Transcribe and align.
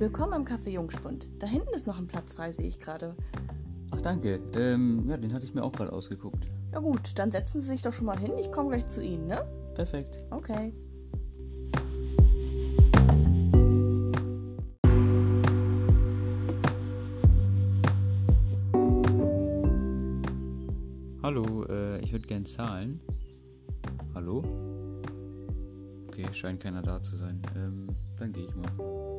Willkommen 0.00 0.32
im 0.32 0.44
Café 0.46 0.70
Jungspund. 0.70 1.28
Da 1.40 1.46
hinten 1.46 1.74
ist 1.74 1.86
noch 1.86 1.98
ein 1.98 2.06
Platz 2.06 2.32
frei, 2.32 2.52
sehe 2.52 2.66
ich 2.66 2.78
gerade. 2.78 3.14
Ach 3.90 4.00
danke. 4.00 4.40
Ähm, 4.54 5.06
ja, 5.06 5.18
den 5.18 5.34
hatte 5.34 5.44
ich 5.44 5.52
mir 5.52 5.62
auch 5.62 5.72
gerade 5.72 5.92
ausgeguckt. 5.92 6.50
Ja 6.72 6.78
gut, 6.78 7.18
dann 7.18 7.30
setzen 7.30 7.60
Sie 7.60 7.68
sich 7.68 7.82
doch 7.82 7.92
schon 7.92 8.06
mal 8.06 8.18
hin. 8.18 8.32
Ich 8.38 8.50
komme 8.50 8.70
gleich 8.70 8.86
zu 8.86 9.02
Ihnen, 9.02 9.26
ne? 9.26 9.44
Perfekt. 9.74 10.22
Okay. 10.30 10.72
Hallo, 21.22 21.66
äh, 21.68 22.00
ich 22.00 22.10
würde 22.12 22.26
gern 22.26 22.46
zahlen. 22.46 23.02
Hallo? 24.14 24.42
Okay, 26.08 26.26
scheint 26.32 26.60
keiner 26.60 26.80
da 26.80 27.02
zu 27.02 27.18
sein. 27.18 27.42
Ähm, 27.54 27.88
dann 28.18 28.32
gehe 28.32 28.44
ich 28.44 28.56
mal. 28.56 29.09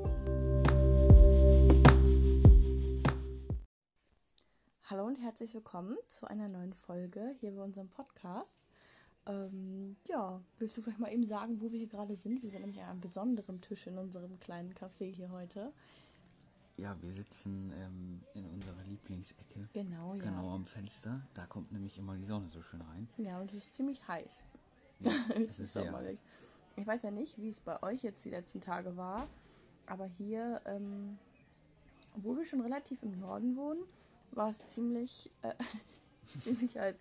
Hallo 4.91 5.05
und 5.05 5.15
herzlich 5.21 5.53
willkommen 5.53 5.97
zu 6.07 6.27
einer 6.27 6.49
neuen 6.49 6.73
Folge 6.73 7.33
hier 7.39 7.51
bei 7.51 7.63
unserem 7.63 7.87
Podcast. 7.87 8.65
Ähm, 9.25 9.95
ja, 10.07 10.41
willst 10.59 10.75
du 10.75 10.81
vielleicht 10.81 10.99
mal 10.99 11.13
eben 11.13 11.25
sagen, 11.25 11.61
wo 11.61 11.71
wir 11.71 11.79
hier 11.79 11.87
gerade 11.87 12.15
sind? 12.15 12.43
Wir 12.43 12.49
sind 12.49 12.59
nämlich 12.61 12.81
an 12.81 12.89
einem 12.89 13.01
besonderen 13.01 13.61
Tisch 13.61 13.87
in 13.87 13.97
unserem 13.97 14.39
kleinen 14.39 14.73
Café 14.73 15.09
hier 15.09 15.31
heute. 15.31 15.71
Ja, 16.77 16.97
wir 17.01 17.11
sitzen 17.11 17.71
ähm, 17.75 18.21
in 18.33 18.45
unserer 18.47 18.83
Lieblingsecke. 18.83 19.69
Genau, 19.71 20.15
ja. 20.15 20.23
Genau 20.23 20.55
am 20.55 20.65
Fenster. 20.65 21.21
Da 21.35 21.45
kommt 21.45 21.71
nämlich 21.71 21.97
immer 21.97 22.15
die 22.17 22.23
Sonne 22.23 22.47
so 22.47 22.61
schön 22.61 22.81
rein. 22.81 23.07
Ja, 23.17 23.39
und 23.39 23.51
es 23.51 23.57
ist 23.57 23.75
ziemlich 23.75 24.05
heiß. 24.07 24.43
Ja, 24.99 25.11
es 25.47 25.59
ist 25.59 25.73
sommerlich. 25.73 26.17
heiß. 26.17 26.23
Ich 26.75 26.87
weiß 26.87 27.03
ja 27.03 27.11
nicht, 27.11 27.37
wie 27.37 27.49
es 27.49 27.59
bei 27.59 27.81
euch 27.83 28.01
jetzt 28.03 28.25
die 28.25 28.29
letzten 28.29 28.61
Tage 28.61 28.97
war, 28.97 29.23
aber 29.87 30.05
hier, 30.05 30.61
ähm, 30.65 31.17
obwohl 32.15 32.37
wir 32.37 32.45
schon 32.45 32.61
relativ 32.61 33.03
im 33.03 33.19
Norden 33.19 33.55
wohnen, 33.55 33.83
war 34.31 34.49
es 34.49 34.65
ziemlich, 34.67 35.29
äh, 35.41 35.53
ziemlich 36.43 36.77
heiß. 36.77 36.95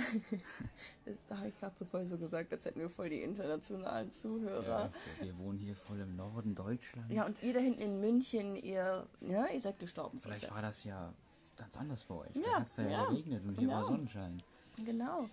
das 1.28 1.38
habe 1.38 1.48
ich 1.48 1.58
gerade 1.58 1.74
so 1.76 1.84
voll 1.84 2.06
so 2.06 2.16
gesagt, 2.16 2.52
als 2.52 2.64
hätten 2.64 2.80
wir 2.80 2.88
voll 2.88 3.10
die 3.10 3.20
internationalen 3.22 4.10
Zuhörer. 4.10 4.84
Ja, 4.86 4.90
so, 5.18 5.24
wir 5.24 5.38
wohnen 5.38 5.58
hier 5.58 5.76
voll 5.76 6.00
im 6.00 6.16
Norden 6.16 6.54
Deutschlands. 6.54 7.12
Ja, 7.12 7.26
und 7.26 7.42
ihr 7.42 7.52
da 7.52 7.60
hinten 7.60 7.80
in 7.82 8.00
München, 8.00 8.56
ihr, 8.56 9.06
ja, 9.20 9.46
ihr 9.48 9.60
seid 9.60 9.78
gestorben. 9.78 10.18
Vielleicht 10.18 10.42
Leute. 10.44 10.54
war 10.54 10.62
das 10.62 10.84
ja 10.84 11.12
ganz 11.56 11.76
anders 11.76 12.04
bei 12.04 12.14
euch. 12.14 12.34
Ja, 12.34 12.54
hat 12.60 12.66
es 12.66 12.76
ja, 12.78 12.88
ja. 12.88 13.04
geregnet 13.06 13.44
und 13.44 13.58
hier 13.58 13.68
Ja. 13.68 13.74
war 13.74 13.86
Sonnenschein. 13.86 14.42
Genau. 14.84 15.28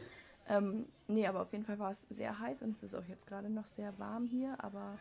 Ähm, 0.50 0.86
nee, 1.08 1.26
aber 1.28 1.42
auf 1.42 1.52
jeden 1.52 1.66
Fall 1.66 1.80
war 1.80 1.92
es 1.92 1.98
sehr 2.10 2.38
heiß 2.38 2.62
und 2.64 2.70
es 2.72 2.84
ist 2.84 2.96
auch 2.96 3.06
jetzt 3.08 3.28
gerade 3.28 3.50
noch 3.50 3.66
sehr 3.66 3.98
warm 4.00 4.26
hier, 4.26 4.62
aber 4.64 4.98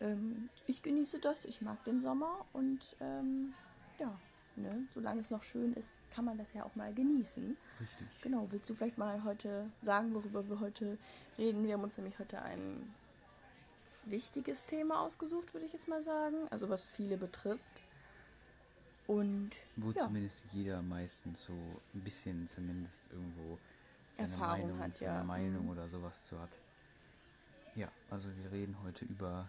ähm, 0.00 0.48
ich 0.66 0.82
genieße 0.82 1.18
das, 1.18 1.44
ich 1.44 1.60
mag 1.60 1.82
den 1.84 2.00
Sommer 2.00 2.44
und 2.52 2.96
ähm, 3.00 3.54
ja, 3.98 4.12
ne, 4.56 4.86
solange 4.92 5.20
es 5.20 5.30
noch 5.30 5.42
schön 5.42 5.74
ist, 5.74 5.88
kann 6.10 6.24
man 6.24 6.38
das 6.38 6.52
ja 6.52 6.64
auch 6.64 6.74
mal 6.74 6.92
genießen. 6.94 7.56
Richtig. 7.80 8.06
Genau, 8.22 8.46
willst 8.50 8.68
du 8.70 8.74
vielleicht 8.74 8.98
mal 8.98 9.24
heute 9.24 9.70
sagen, 9.82 10.14
worüber 10.14 10.48
wir 10.48 10.60
heute 10.60 10.98
reden? 11.38 11.64
Wir 11.64 11.74
haben 11.74 11.84
uns 11.84 11.96
nämlich 11.96 12.18
heute 12.18 12.40
ein 12.42 12.94
wichtiges 14.04 14.66
Thema 14.66 15.00
ausgesucht, 15.00 15.54
würde 15.54 15.66
ich 15.66 15.72
jetzt 15.72 15.88
mal 15.88 16.02
sagen, 16.02 16.36
also 16.50 16.68
was 16.68 16.84
viele 16.84 17.16
betrifft. 17.16 17.80
Und 19.06 19.50
Wo 19.76 19.90
ja, 19.90 20.04
zumindest 20.04 20.44
jeder 20.52 20.80
meistens 20.82 21.44
so 21.44 21.52
ein 21.52 22.00
bisschen 22.00 22.46
zumindest 22.46 23.02
irgendwo 23.12 23.58
seine 24.16 24.30
Erfahrung 24.32 24.60
Meinung, 24.62 24.78
hat, 24.78 24.96
seine 24.96 25.18
ja. 25.18 25.24
Meinung 25.24 25.64
Mhm. 25.64 25.70
oder 25.70 25.88
sowas 25.88 26.24
zu 26.24 26.40
hat. 26.40 26.50
Ja, 27.74 27.88
also 28.10 28.28
wir 28.42 28.52
reden 28.52 28.76
heute 28.82 29.04
über 29.04 29.46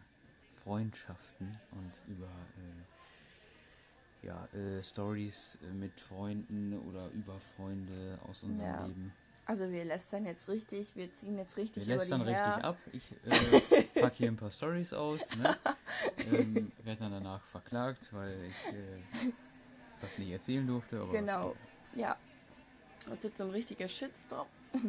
Freundschaften 0.66 1.52
und 1.72 2.02
über 2.08 2.26
äh, 2.26 4.28
ja, 4.28 4.48
äh, 4.60 4.82
Stories 4.82 5.60
mit 5.74 6.00
Freunden 6.02 6.74
oder 6.90 7.10
über 7.12 7.40
Freunde 7.40 8.18
aus 8.28 8.42
unserem 8.42 8.68
Ja. 8.68 8.86
Leben. 8.88 9.14
also 9.46 9.70
wir 9.70 9.86
lästern 9.86 10.26
jetzt 10.26 10.50
richtig, 10.50 10.96
wir 10.96 11.14
ziehen 11.14 11.38
jetzt 11.38 11.56
richtig 11.56 11.86
Wir 11.86 11.98
lästern 11.98 12.22
richtig 12.22 12.44
her. 12.44 12.66
ab. 12.66 12.78
Ich 12.94 13.12
äh, 13.12 13.82
pack 14.02 14.14
hier 14.16 14.28
ein 14.30 14.38
paar 14.38 14.50
Stories 14.50 14.92
aus. 14.94 15.30
Ne? 15.36 15.56
ähm, 16.32 16.72
werde 16.84 17.02
dann 17.02 17.12
danach 17.12 17.46
verklagt, 17.46 18.12
weil 18.12 18.36
ich 18.46 18.66
äh, 18.74 18.98
das 20.02 20.18
nicht 20.18 20.32
erzählen 20.32 20.66
durfte. 20.66 21.06
Genau, 21.12 21.56
ja. 21.96 22.18
Das 23.06 23.18
ist 23.20 23.24
jetzt 23.26 23.38
so 23.38 23.44
ein 23.44 23.52
richtiger 23.52 23.88
Shitstorm. 23.88 24.48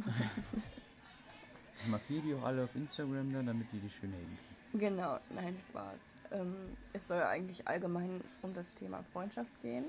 Ich 1.82 1.88
markiere 1.88 2.22
die 2.22 2.34
auch 2.34 2.44
alle 2.44 2.64
auf 2.64 2.74
Instagram 2.74 3.30
dann, 3.34 3.44
damit 3.46 3.70
die 3.70 3.78
die 3.78 3.90
schön 3.90 4.10
hängen. 4.10 4.38
Genau, 4.72 5.18
nein, 5.30 5.58
Spaß. 5.68 6.00
Ähm, 6.32 6.76
es 6.92 7.08
soll 7.08 7.22
eigentlich 7.22 7.66
allgemein 7.66 8.22
um 8.42 8.52
das 8.52 8.70
Thema 8.72 9.02
Freundschaft 9.04 9.58
gehen. 9.60 9.86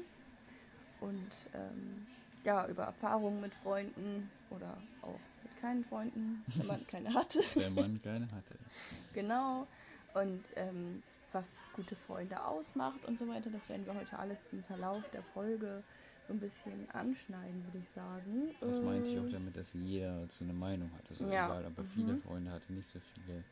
Und 0.99 1.49
ähm, 1.53 2.07
ja, 2.45 2.67
über 2.67 2.83
Erfahrungen 2.83 3.41
mit 3.41 3.53
Freunden 3.53 4.31
oder 4.49 4.81
auch 5.01 5.19
mit 5.43 5.55
keinen 5.57 5.83
Freunden, 5.83 6.45
wenn 6.57 6.67
man 6.67 6.87
keine 6.87 7.13
hatte. 7.13 7.41
Wenn 7.55 7.73
man 7.73 8.01
keine 8.01 8.31
hatte. 8.31 8.57
genau. 9.13 9.67
Und 10.13 10.53
ähm, 10.55 11.03
was 11.31 11.61
gute 11.73 11.95
Freunde 11.95 12.43
ausmacht 12.45 13.05
und 13.05 13.19
so 13.19 13.27
weiter, 13.27 13.49
das 13.49 13.69
werden 13.69 13.85
wir 13.85 13.93
heute 13.93 14.17
alles 14.17 14.39
im 14.51 14.63
Verlauf 14.63 15.03
der 15.09 15.21
Folge 15.23 15.83
so 16.27 16.33
ein 16.33 16.39
bisschen 16.39 16.89
anschneiden, 16.91 17.63
würde 17.65 17.77
ich 17.79 17.89
sagen. 17.89 18.55
Das 18.61 18.81
meinte 18.81 19.09
ich 19.09 19.19
auch 19.19 19.23
Ähm, 19.23 19.31
damit, 19.31 19.57
dass 19.57 19.73
jeder 19.73 20.21
dazu 20.21 20.43
eine 20.43 20.53
Meinung 20.53 20.91
hatte. 20.93 21.13
So 21.13 21.25
Ja. 21.29 21.45
egal, 21.45 21.65
aber 21.65 21.83
Mhm. 21.83 21.87
viele 21.89 22.17
Freunde 22.17 22.51
hatte, 22.51 22.73
nicht 22.73 22.87
so 22.87 22.99
viele. 22.99 23.43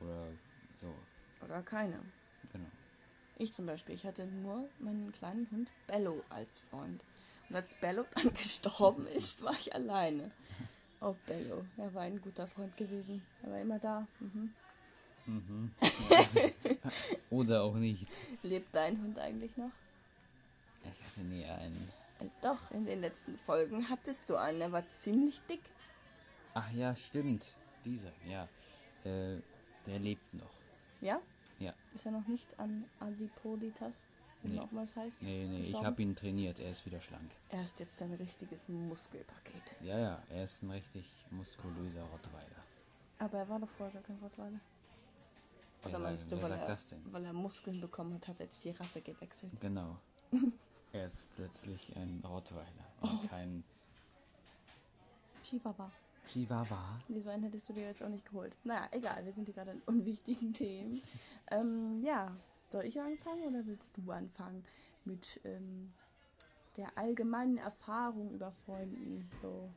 Oder 0.00 0.32
so, 0.84 1.44
Oder 1.44 1.62
keine. 1.62 1.98
genau. 2.52 2.66
Ich 3.38 3.52
zum 3.52 3.66
Beispiel, 3.66 3.94
ich 3.96 4.04
hatte 4.04 4.26
nur 4.26 4.68
meinen 4.78 5.10
kleinen 5.12 5.48
Hund 5.50 5.72
Bello 5.86 6.22
als 6.28 6.58
Freund. 6.58 7.02
Und 7.48 7.56
als 7.56 7.74
Bello 7.74 8.04
dann 8.14 8.32
gestorben 8.34 9.06
ist, 9.06 9.42
war 9.42 9.52
ich 9.54 9.74
alleine. 9.74 10.30
Oh, 11.00 11.14
Bello. 11.26 11.64
Er 11.76 11.92
war 11.94 12.02
ein 12.02 12.20
guter 12.20 12.46
Freund 12.46 12.76
gewesen. 12.76 13.22
Er 13.42 13.50
war 13.50 13.60
immer 13.60 13.78
da. 13.78 14.06
Mhm. 14.20 14.54
Mhm. 15.26 15.70
Oder 17.30 17.62
auch 17.62 17.74
nicht. 17.74 18.06
Lebt 18.42 18.74
dein 18.74 19.00
Hund 19.02 19.18
eigentlich 19.18 19.56
noch? 19.56 19.70
Ich 20.82 21.06
hatte 21.06 21.20
nie 21.20 21.44
einen. 21.44 21.90
Äh, 22.20 22.26
Doch, 22.42 22.70
in 22.70 22.84
den 22.86 23.00
letzten 23.00 23.36
Folgen 23.38 23.88
hattest 23.88 24.28
du 24.30 24.36
einen. 24.36 24.60
Er 24.60 24.72
war 24.72 24.88
ziemlich 24.90 25.40
dick. 25.48 25.62
Ach 26.54 26.70
ja, 26.72 26.94
stimmt. 26.94 27.44
Dieser, 27.84 28.12
ja. 28.28 28.48
Äh, 29.04 29.38
der 29.86 29.98
lebt 29.98 30.32
noch. 30.34 30.50
Ja? 31.04 31.20
Ja. 31.60 31.72
Ist 31.94 32.04
er 32.06 32.12
noch 32.12 32.26
nicht 32.26 32.58
an 32.58 32.84
Adipositas? 32.98 33.94
Wie 34.42 34.58
Nee. 34.58 34.66
immer 34.70 34.82
es 34.82 34.94
heißt? 34.96 35.22
Nee, 35.22 35.46
nee, 35.46 35.58
ich 35.60 35.64
gestorben? 35.66 35.86
habe 35.86 36.02
ihn 36.02 36.16
trainiert. 36.16 36.58
Er 36.60 36.70
ist 36.70 36.84
wieder 36.84 37.00
schlank. 37.00 37.30
Er 37.48 37.62
ist 37.62 37.78
jetzt 37.80 38.02
ein 38.02 38.12
richtiges 38.14 38.68
Muskelpaket. 38.68 39.76
Ja, 39.82 39.98
ja, 39.98 40.22
er 40.30 40.42
ist 40.44 40.62
ein 40.62 40.70
richtig 40.70 41.06
muskulöser 41.30 42.02
Rottweiler. 42.02 42.62
Aber 43.18 43.38
er 43.38 43.48
war 43.48 43.58
doch 43.60 43.68
vorher 43.70 43.92
gar 43.94 44.02
kein 44.02 44.18
Rottweiler. 44.18 44.60
Oder 45.84 45.92
Wer- 45.92 45.98
meinst 46.00 46.30
du, 46.30 46.36
weil 46.42 46.48
sagt 46.48 46.62
er, 46.62 46.66
das 46.68 46.86
denn? 46.88 47.12
weil 47.12 47.24
er 47.24 47.32
Muskeln 47.32 47.80
bekommen 47.80 48.14
hat, 48.14 48.28
hat 48.28 48.40
er 48.40 48.46
jetzt 48.46 48.64
die 48.64 48.70
Rasse 48.70 49.00
gewechselt? 49.00 49.52
Genau. 49.60 49.96
er 50.92 51.06
ist 51.06 51.26
plötzlich 51.36 51.94
ein 51.96 52.22
Rottweiler 52.26 52.66
Oh. 53.02 53.06
und 53.08 53.28
kein 53.30 53.64
Chihuahua. 55.42 55.90
Chihuahua. 56.26 57.00
Wieso 57.08 57.30
einen 57.30 57.44
hättest 57.44 57.68
du 57.68 57.72
dir 57.72 57.84
jetzt 57.84 58.02
auch 58.02 58.08
nicht 58.08 58.24
geholt? 58.24 58.56
Naja, 58.64 58.88
egal, 58.92 59.24
wir 59.24 59.32
sind 59.32 59.44
hier 59.46 59.54
gerade 59.54 59.72
in 59.72 59.82
unwichtigen 59.86 60.52
Themen. 60.52 61.00
ähm, 61.50 62.02
ja, 62.02 62.36
soll 62.70 62.84
ich 62.84 63.00
anfangen 63.00 63.44
oder 63.44 63.66
willst 63.66 63.96
du 63.96 64.10
anfangen 64.10 64.64
mit 65.04 65.40
ähm, 65.44 65.92
der 66.76 66.96
allgemeinen 66.96 67.58
Erfahrung 67.58 68.32
über 68.32 68.52
Freunden? 68.52 69.28
So. 69.40 69.70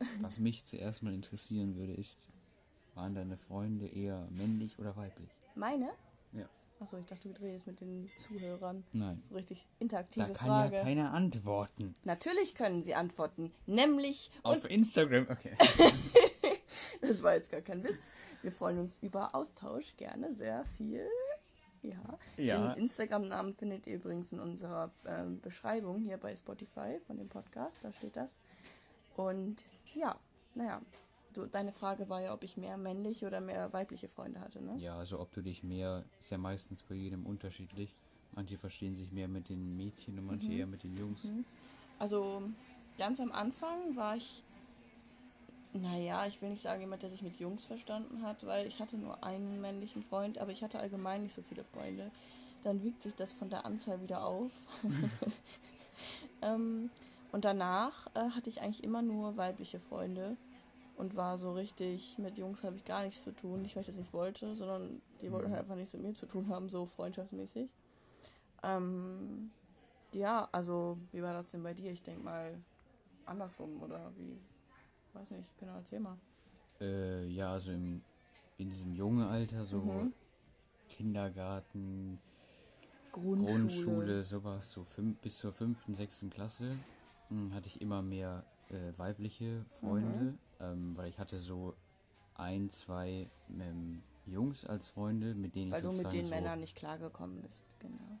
Was 0.20 0.38
mich 0.38 0.66
zuerst 0.66 1.02
mal 1.02 1.14
interessieren 1.14 1.76
würde, 1.76 1.94
ist, 1.94 2.28
waren 2.94 3.14
deine 3.14 3.36
Freunde 3.36 3.86
eher 3.86 4.28
männlich 4.30 4.78
oder 4.78 4.96
weiblich? 4.96 5.30
Meine? 5.54 5.92
Achso, 6.82 6.98
ich 6.98 7.06
dachte, 7.06 7.28
du 7.28 7.40
redest 7.40 7.68
mit 7.68 7.80
den 7.80 8.10
Zuhörern. 8.16 8.82
Nein. 8.92 9.22
So 9.28 9.36
richtig 9.36 9.68
interaktive 9.78 10.26
Da 10.26 10.32
kann 10.32 10.48
Frage. 10.48 10.76
ja 10.76 10.82
keiner 10.82 11.12
antworten. 11.12 11.94
Natürlich 12.02 12.56
können 12.56 12.82
sie 12.82 12.96
antworten. 12.96 13.52
Nämlich, 13.66 14.32
Auf 14.42 14.68
Instagram, 14.68 15.28
okay. 15.30 15.52
das 17.00 17.22
war 17.22 17.34
jetzt 17.34 17.52
gar 17.52 17.60
kein 17.60 17.84
Witz. 17.84 18.10
Wir 18.42 18.50
freuen 18.50 18.80
uns 18.80 19.00
über 19.00 19.32
Austausch 19.34 19.96
gerne 19.96 20.34
sehr 20.34 20.64
viel. 20.76 21.06
Ja. 21.82 22.16
Ja. 22.36 22.74
Den 22.74 22.84
Instagram-Namen 22.84 23.54
findet 23.54 23.86
ihr 23.86 23.94
übrigens 23.94 24.32
in 24.32 24.40
unserer 24.40 24.90
ähm, 25.06 25.40
Beschreibung 25.40 26.00
hier 26.00 26.16
bei 26.16 26.34
Spotify 26.34 26.98
von 27.06 27.16
dem 27.16 27.28
Podcast. 27.28 27.76
Da 27.82 27.92
steht 27.92 28.16
das. 28.16 28.36
Und 29.14 29.64
ja, 29.94 30.16
naja. 30.54 30.80
Du, 31.32 31.46
deine 31.46 31.72
Frage 31.72 32.08
war 32.08 32.20
ja, 32.20 32.34
ob 32.34 32.44
ich 32.44 32.56
mehr 32.56 32.76
männliche 32.76 33.26
oder 33.26 33.40
mehr 33.40 33.72
weibliche 33.72 34.08
Freunde 34.08 34.40
hatte, 34.40 34.62
ne? 34.62 34.76
Ja, 34.78 34.96
also 34.98 35.20
ob 35.20 35.32
du 35.32 35.42
dich 35.42 35.62
mehr, 35.62 36.04
ist 36.18 36.30
ja 36.30 36.38
meistens 36.38 36.82
bei 36.82 36.94
jedem 36.94 37.26
unterschiedlich. 37.26 37.94
Manche 38.32 38.58
verstehen 38.58 38.96
sich 38.96 39.12
mehr 39.12 39.28
mit 39.28 39.48
den 39.48 39.76
Mädchen 39.76 40.18
und 40.18 40.26
manche 40.26 40.52
eher 40.52 40.66
mit 40.66 40.82
den 40.82 40.96
Jungs. 40.96 41.32
Also 41.98 42.42
ganz 42.98 43.20
am 43.20 43.30
Anfang 43.32 43.94
war 43.94 44.16
ich, 44.16 44.42
naja, 45.74 46.26
ich 46.26 46.40
will 46.40 46.50
nicht 46.50 46.62
sagen 46.62 46.80
jemand, 46.80 47.02
der 47.02 47.10
sich 47.10 47.22
mit 47.22 47.38
Jungs 47.38 47.64
verstanden 47.64 48.22
hat, 48.22 48.44
weil 48.46 48.66
ich 48.66 48.80
hatte 48.80 48.96
nur 48.96 49.22
einen 49.22 49.60
männlichen 49.60 50.02
Freund, 50.02 50.38
aber 50.38 50.50
ich 50.50 50.62
hatte 50.62 50.78
allgemein 50.78 51.22
nicht 51.22 51.34
so 51.34 51.42
viele 51.42 51.64
Freunde. 51.64 52.10
dann 52.64 52.82
wiegt 52.82 53.02
sich 53.02 53.14
das 53.14 53.32
von 53.32 53.50
der 53.50 53.66
Anzahl 53.66 54.00
wieder 54.02 54.24
auf. 54.24 54.52
ähm, 56.42 56.90
und 57.32 57.44
danach 57.44 58.06
äh, 58.14 58.30
hatte 58.30 58.50
ich 58.50 58.60
eigentlich 58.60 58.84
immer 58.84 59.02
nur 59.02 59.36
weibliche 59.36 59.80
Freunde 59.80 60.36
und 61.02 61.16
war 61.16 61.36
so 61.36 61.52
richtig, 61.52 62.16
mit 62.18 62.38
Jungs 62.38 62.62
habe 62.62 62.76
ich 62.76 62.84
gar 62.84 63.02
nichts 63.02 63.24
zu 63.24 63.34
tun. 63.34 63.62
Nicht, 63.62 63.74
weil 63.74 63.80
ich 63.80 63.88
das 63.88 63.96
nicht 63.96 64.12
wollte, 64.12 64.54
sondern 64.54 65.02
die 65.20 65.32
wollten 65.32 65.50
halt 65.50 65.62
einfach 65.62 65.74
nichts 65.74 65.92
mit 65.94 66.02
mir 66.02 66.14
zu 66.14 66.26
tun 66.26 66.48
haben, 66.48 66.68
so 66.68 66.86
freundschaftsmäßig. 66.86 67.68
Ähm, 68.62 69.50
ja, 70.12 70.48
also, 70.52 70.98
wie 71.10 71.20
war 71.20 71.32
das 71.32 71.48
denn 71.48 71.64
bei 71.64 71.74
dir? 71.74 71.90
Ich 71.90 72.02
denke 72.02 72.22
mal 72.22 72.56
andersrum 73.26 73.82
oder 73.82 74.12
wie? 74.16 74.38
Weiß 75.12 75.32
nicht, 75.32 75.58
genau, 75.58 75.74
erzähl 75.74 75.98
mal. 75.98 76.16
Äh, 76.80 77.26
ja, 77.26 77.52
also 77.52 77.72
im, 77.72 78.02
in 78.58 78.70
diesem 78.70 78.94
jungen 78.94 79.26
Alter, 79.26 79.64
so 79.64 79.78
mhm. 79.78 80.12
Kindergarten, 80.88 82.20
Grundschule. 83.10 83.58
Grundschule, 83.58 84.22
sowas, 84.22 84.70
so 84.70 84.84
fünf, 84.84 85.18
bis 85.18 85.38
zur 85.38 85.52
fünften, 85.52 85.96
sechsten 85.96 86.30
Klasse, 86.30 86.78
mh, 87.28 87.40
hm, 87.40 87.54
hatte 87.54 87.66
ich 87.66 87.80
immer 87.80 88.02
mehr 88.02 88.44
äh, 88.72 88.96
weibliche 88.96 89.64
Freunde, 89.80 90.08
mhm. 90.08 90.38
Ähm, 90.62 90.96
weil 90.96 91.08
ich 91.08 91.18
hatte 91.18 91.38
so 91.38 91.74
ein, 92.34 92.70
zwei 92.70 93.28
ähm, 93.60 94.02
Jungs 94.26 94.64
als 94.64 94.88
Freunde, 94.88 95.34
mit 95.34 95.54
denen 95.54 95.70
weil 95.72 95.80
ich 95.80 95.84
Weil 95.84 95.94
du 95.94 96.02
mit 96.02 96.12
den 96.12 96.24
so 96.24 96.30
Männern 96.34 96.60
nicht 96.60 96.76
klargekommen 96.76 97.42
bist, 97.42 97.66
genau. 97.78 98.18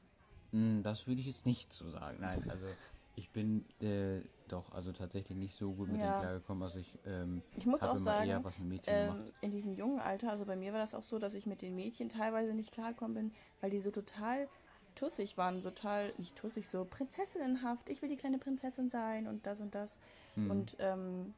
Hm, 0.50 0.82
das 0.82 1.06
würde 1.06 1.20
ich 1.20 1.26
jetzt 1.26 1.46
nicht 1.46 1.72
so 1.72 1.88
sagen. 1.90 2.18
Nein, 2.20 2.50
also 2.50 2.66
ich 3.14 3.30
bin 3.30 3.64
äh, 3.80 4.20
doch 4.48 4.72
also 4.72 4.92
tatsächlich 4.92 5.36
nicht 5.36 5.56
so 5.56 5.72
gut 5.72 5.88
mit 5.88 6.00
ja. 6.00 6.10
denen 6.10 6.20
klargekommen. 6.20 6.62
Also 6.62 6.78
ich, 6.80 6.98
ähm, 7.06 7.42
ich 7.56 7.66
muss 7.66 7.82
auch 7.82 7.98
sagen, 7.98 8.28
eher 8.28 8.44
was 8.44 8.58
mit 8.58 8.68
Mädchen 8.68 8.94
ähm, 8.94 9.32
in 9.40 9.50
diesem 9.50 9.74
jungen 9.74 10.00
Alter, 10.00 10.30
also 10.30 10.44
bei 10.44 10.56
mir 10.56 10.72
war 10.72 10.80
das 10.80 10.94
auch 10.94 11.02
so, 11.02 11.18
dass 11.18 11.34
ich 11.34 11.46
mit 11.46 11.62
den 11.62 11.74
Mädchen 11.74 12.08
teilweise 12.08 12.52
nicht 12.52 12.72
klargekommen 12.72 13.14
bin, 13.14 13.32
weil 13.60 13.70
die 13.70 13.80
so 13.80 13.90
total 13.90 14.48
tussig 14.94 15.38
waren, 15.38 15.62
so 15.62 15.70
total, 15.70 16.12
nicht 16.18 16.36
tussig, 16.36 16.68
so 16.68 16.84
prinzessinnenhaft. 16.84 17.88
Ich 17.88 18.02
will 18.02 18.10
die 18.10 18.16
kleine 18.16 18.38
Prinzessin 18.38 18.90
sein 18.90 19.26
und 19.26 19.46
das 19.46 19.60
und 19.60 19.74
das. 19.74 19.98
Hm. 20.34 20.50
Und 20.50 20.76
ähm, 20.80 21.34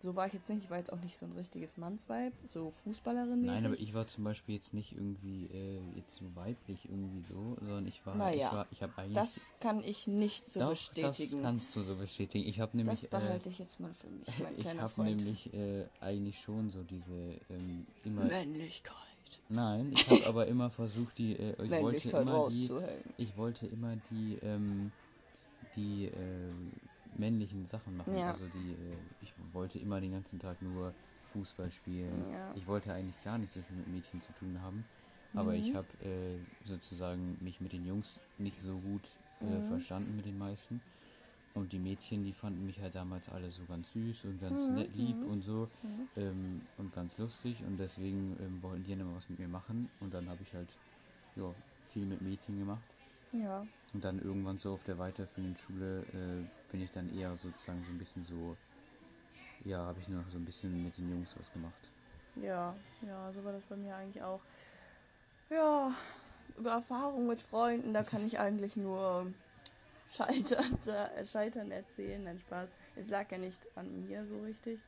so 0.00 0.14
war 0.14 0.26
ich 0.26 0.32
jetzt 0.32 0.48
nicht. 0.48 0.64
Ich 0.64 0.70
war 0.70 0.78
jetzt 0.78 0.92
auch 0.92 1.00
nicht 1.00 1.16
so 1.16 1.26
ein 1.26 1.32
richtiges 1.32 1.76
Mannsweib, 1.76 2.32
so 2.48 2.72
Fußballerin. 2.84 3.42
-mäßig. 3.42 3.46
Nein, 3.46 3.66
aber 3.66 3.78
ich 3.78 3.94
war 3.94 4.06
zum 4.06 4.24
Beispiel 4.24 4.54
jetzt 4.54 4.72
nicht 4.72 4.92
irgendwie 4.92 5.46
äh, 5.46 5.80
jetzt 5.96 6.14
so 6.14 6.24
weiblich 6.36 6.84
irgendwie 6.84 7.22
so, 7.22 7.56
sondern 7.60 7.86
ich 7.86 8.04
war, 8.06 8.14
naja, 8.14 8.48
ich 8.48 8.54
war, 8.54 8.66
ich 8.70 8.82
habe 8.82 8.92
eigentlich. 8.96 9.14
Das 9.14 9.54
kann 9.60 9.82
ich 9.82 10.06
nicht 10.06 10.48
so 10.48 10.60
doch, 10.60 10.70
bestätigen. 10.70 11.32
Das 11.32 11.42
kannst 11.42 11.76
du 11.76 11.82
so 11.82 11.96
bestätigen. 11.96 12.48
Ich 12.48 12.60
habe 12.60 12.76
nämlich. 12.76 13.00
Das 13.00 13.10
behalte 13.10 13.48
äh, 13.48 13.52
ich 13.52 13.58
jetzt 13.58 13.80
mal 13.80 13.92
für 13.94 14.08
mich, 14.08 14.38
mein 14.38 14.54
Ich 14.56 14.80
habe 14.80 15.02
nämlich 15.02 15.52
äh, 15.52 15.86
eigentlich 16.00 16.40
schon 16.40 16.70
so 16.70 16.84
diese 16.84 17.40
ähm, 17.50 17.86
immer. 18.04 18.24
Männlichkeit. 18.24 18.94
Nein, 19.50 19.92
ich 19.92 20.08
habe 20.08 20.26
aber 20.26 20.46
immer 20.46 20.70
versucht, 20.70 21.18
die. 21.18 21.34
Äh, 21.34 21.64
ich 21.64 21.70
wollte 21.82 22.10
immer 22.10 22.48
die. 22.48 22.70
Ich 23.16 23.36
wollte 23.36 23.66
immer 23.66 23.96
die. 24.10 24.38
Ähm, 24.42 24.92
die 25.76 26.06
ähm, 26.06 26.72
männlichen 27.18 27.66
Sachen 27.66 27.96
machen. 27.96 28.16
Ja. 28.16 28.28
Also 28.28 28.46
die, 28.46 28.72
äh, 28.72 28.96
ich 29.20 29.32
wollte 29.52 29.78
immer 29.78 30.00
den 30.00 30.12
ganzen 30.12 30.38
Tag 30.38 30.60
nur 30.62 30.94
Fußball 31.32 31.70
spielen. 31.70 32.24
Ja. 32.32 32.52
Ich 32.54 32.66
wollte 32.66 32.92
eigentlich 32.92 33.22
gar 33.22 33.38
nicht 33.38 33.52
so 33.52 33.60
viel 33.62 33.76
mit 33.76 33.88
Mädchen 33.88 34.20
zu 34.20 34.32
tun 34.32 34.60
haben. 34.62 34.84
Aber 35.34 35.52
mhm. 35.52 35.58
ich 35.58 35.74
habe 35.74 35.86
äh, 36.02 36.38
sozusagen 36.64 37.36
mich 37.40 37.60
mit 37.60 37.72
den 37.72 37.84
Jungs 37.84 38.18
nicht 38.38 38.60
so 38.60 38.78
gut 38.78 39.02
äh, 39.40 39.44
mhm. 39.44 39.64
verstanden 39.64 40.16
mit 40.16 40.26
den 40.26 40.38
meisten. 40.38 40.80
Und 41.54 41.72
die 41.72 41.78
Mädchen, 41.78 42.24
die 42.24 42.32
fanden 42.32 42.66
mich 42.66 42.80
halt 42.80 42.94
damals 42.94 43.28
alle 43.28 43.50
so 43.50 43.62
ganz 43.64 43.92
süß 43.92 44.26
und 44.26 44.40
ganz 44.40 44.68
mhm. 44.68 44.74
nett, 44.76 44.94
lieb 44.94 45.16
mhm. 45.16 45.30
und 45.30 45.42
so 45.42 45.68
mhm. 45.82 46.08
ähm, 46.16 46.60
und 46.76 46.94
ganz 46.94 47.18
lustig. 47.18 47.62
Und 47.66 47.78
deswegen 47.78 48.36
ähm, 48.40 48.62
wollten 48.62 48.84
die 48.84 48.92
immer 48.92 49.14
was 49.14 49.28
mit 49.28 49.38
mir 49.38 49.48
machen. 49.48 49.90
Und 50.00 50.14
dann 50.14 50.28
habe 50.28 50.42
ich 50.42 50.54
halt 50.54 50.68
ja, 51.36 51.52
viel 51.92 52.06
mit 52.06 52.22
Mädchen 52.22 52.58
gemacht. 52.58 52.82
Ja. 53.32 53.66
Und 53.92 54.04
dann 54.04 54.20
irgendwann 54.20 54.58
so 54.58 54.72
auf 54.72 54.84
der 54.84 54.98
weiterführenden 54.98 55.56
Schule 55.56 56.00
äh, 56.12 56.44
bin 56.70 56.82
ich 56.82 56.90
dann 56.90 57.14
eher 57.16 57.34
sozusagen 57.36 57.82
so 57.84 57.90
ein 57.90 57.98
bisschen 57.98 58.22
so, 58.22 58.56
ja, 59.64 59.78
habe 59.78 60.00
ich 60.00 60.08
nur 60.08 60.22
noch 60.22 60.30
so 60.30 60.38
ein 60.38 60.44
bisschen 60.44 60.82
mit 60.82 60.96
den 60.98 61.08
Jungs 61.10 61.36
was 61.38 61.52
gemacht. 61.52 61.90
Ja, 62.36 62.74
ja, 63.02 63.32
so 63.32 63.44
war 63.44 63.52
das 63.52 63.64
bei 63.64 63.76
mir 63.76 63.96
eigentlich 63.96 64.22
auch. 64.22 64.40
Ja, 65.50 65.92
über 66.56 66.72
Erfahrungen 66.72 67.26
mit 67.26 67.40
Freunden, 67.40 67.94
da 67.94 68.02
kann 68.02 68.26
ich 68.26 68.38
eigentlich 68.38 68.76
nur 68.76 69.32
scheitern, 70.14 70.78
scheitern 71.26 71.70
erzählen. 71.70 72.22
Nein, 72.24 72.38
Spaß. 72.38 72.70
Es 72.96 73.08
lag 73.08 73.30
ja 73.30 73.38
nicht 73.38 73.66
an 73.76 74.06
mir 74.06 74.26
so 74.26 74.40
richtig. 74.40 74.80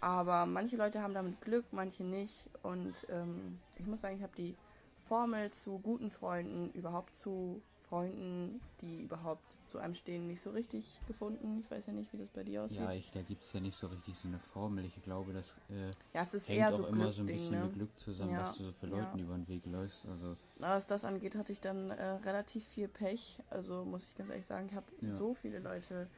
Aber 0.00 0.46
manche 0.46 0.76
Leute 0.76 1.02
haben 1.02 1.14
damit 1.14 1.40
Glück, 1.40 1.66
manche 1.72 2.04
nicht. 2.04 2.48
Und 2.62 3.06
ähm, 3.10 3.60
ich 3.78 3.86
muss 3.86 4.00
sagen, 4.00 4.16
ich 4.16 4.22
habe 4.22 4.34
die 4.36 4.56
Formel 4.98 5.50
zu 5.50 5.78
guten 5.78 6.10
Freunden, 6.10 6.70
überhaupt 6.72 7.14
zu 7.14 7.62
Freunden, 7.88 8.60
die 8.80 9.02
überhaupt 9.02 9.58
zu 9.66 9.78
einem 9.78 9.94
stehen, 9.94 10.26
nicht 10.26 10.40
so 10.40 10.50
richtig 10.50 11.00
gefunden. 11.06 11.62
Ich 11.64 11.70
weiß 11.70 11.86
ja 11.86 11.92
nicht, 11.92 12.12
wie 12.12 12.18
das 12.18 12.28
bei 12.28 12.44
dir 12.44 12.64
aussieht. 12.64 12.78
Ja, 12.78 12.92
ich, 12.92 13.10
da 13.10 13.22
gibt 13.22 13.42
es 13.42 13.52
ja 13.52 13.60
nicht 13.60 13.76
so 13.76 13.86
richtig 13.86 14.16
so 14.16 14.28
eine 14.28 14.38
Formel. 14.38 14.84
Ich 14.84 15.02
glaube, 15.02 15.32
das 15.32 15.56
äh, 15.70 15.90
ja, 16.14 16.24
hängt 16.24 16.48
eher 16.48 16.72
auch 16.72 16.76
so 16.76 16.86
immer 16.86 17.10
so 17.10 17.22
ein 17.22 17.26
bisschen 17.26 17.58
ne? 17.58 17.64
mit 17.64 17.74
Glück 17.74 17.98
zusammen, 17.98 18.32
ja, 18.32 18.42
was 18.42 18.56
du 18.56 18.64
so 18.64 18.72
für 18.72 18.86
Leuten 18.86 19.18
ja. 19.18 19.24
über 19.24 19.34
den 19.34 19.48
Weg 19.48 19.66
läufst. 19.66 20.06
Also 20.06 20.36
was 20.60 20.86
das 20.86 21.04
angeht, 21.04 21.36
hatte 21.36 21.52
ich 21.52 21.60
dann 21.60 21.90
äh, 21.90 22.04
relativ 22.04 22.66
viel 22.66 22.88
Pech. 22.88 23.38
Also 23.50 23.84
muss 23.84 24.08
ich 24.08 24.14
ganz 24.16 24.30
ehrlich 24.30 24.46
sagen, 24.46 24.68
ich 24.68 24.74
habe 24.74 24.86
so 25.02 25.34
viele 25.34 25.58
Leute 25.60 26.08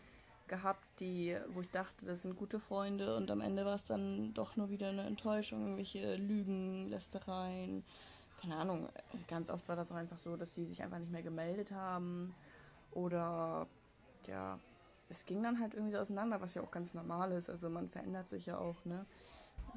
gehabt, 0.49 0.84
die, 0.99 1.37
wo 1.55 1.61
ich 1.61 1.70
dachte, 1.70 2.05
das 2.05 2.23
sind 2.23 2.37
gute 2.37 2.58
Freunde 2.58 3.16
und 3.16 3.31
am 3.31 3.40
Ende 3.40 3.64
war 3.64 3.76
es 3.76 3.84
dann 3.84 4.34
doch 4.34 4.56
nur 4.56 4.69
wieder 4.69 4.88
eine 4.88 5.05
Enttäuschung, 5.05 5.62
irgendwelche 5.62 6.16
Lügen, 6.16 6.88
Lästereien 6.88 7.84
keine 8.40 8.56
Ahnung, 8.56 8.88
ganz 9.28 9.50
oft 9.50 9.69
war 9.69 9.76
das 9.76 9.92
auch 9.92 9.96
einfach 9.96 10.19
so, 10.19 10.37
dass 10.37 10.54
die 10.54 10.64
sich 10.64 10.82
einfach 10.82 10.98
nicht 10.98 11.12
mehr 11.12 11.22
gemeldet 11.22 11.72
haben. 11.72 12.34
Oder 12.92 13.66
ja, 14.26 14.58
es 15.08 15.26
ging 15.26 15.42
dann 15.42 15.60
halt 15.60 15.75
irgendwie 15.75 15.92
so 15.92 16.00
auseinander, 16.00 16.40
was 16.40 16.54
ja 16.54 16.62
auch 16.62 16.70
ganz 16.70 16.94
normal 16.94 17.32
ist. 17.32 17.50
Also 17.50 17.69
man 17.69 17.88
verändert 17.88 18.28
sich 18.28 18.46
ja 18.46 18.58
auch, 18.58 18.84
ne? 18.84 19.04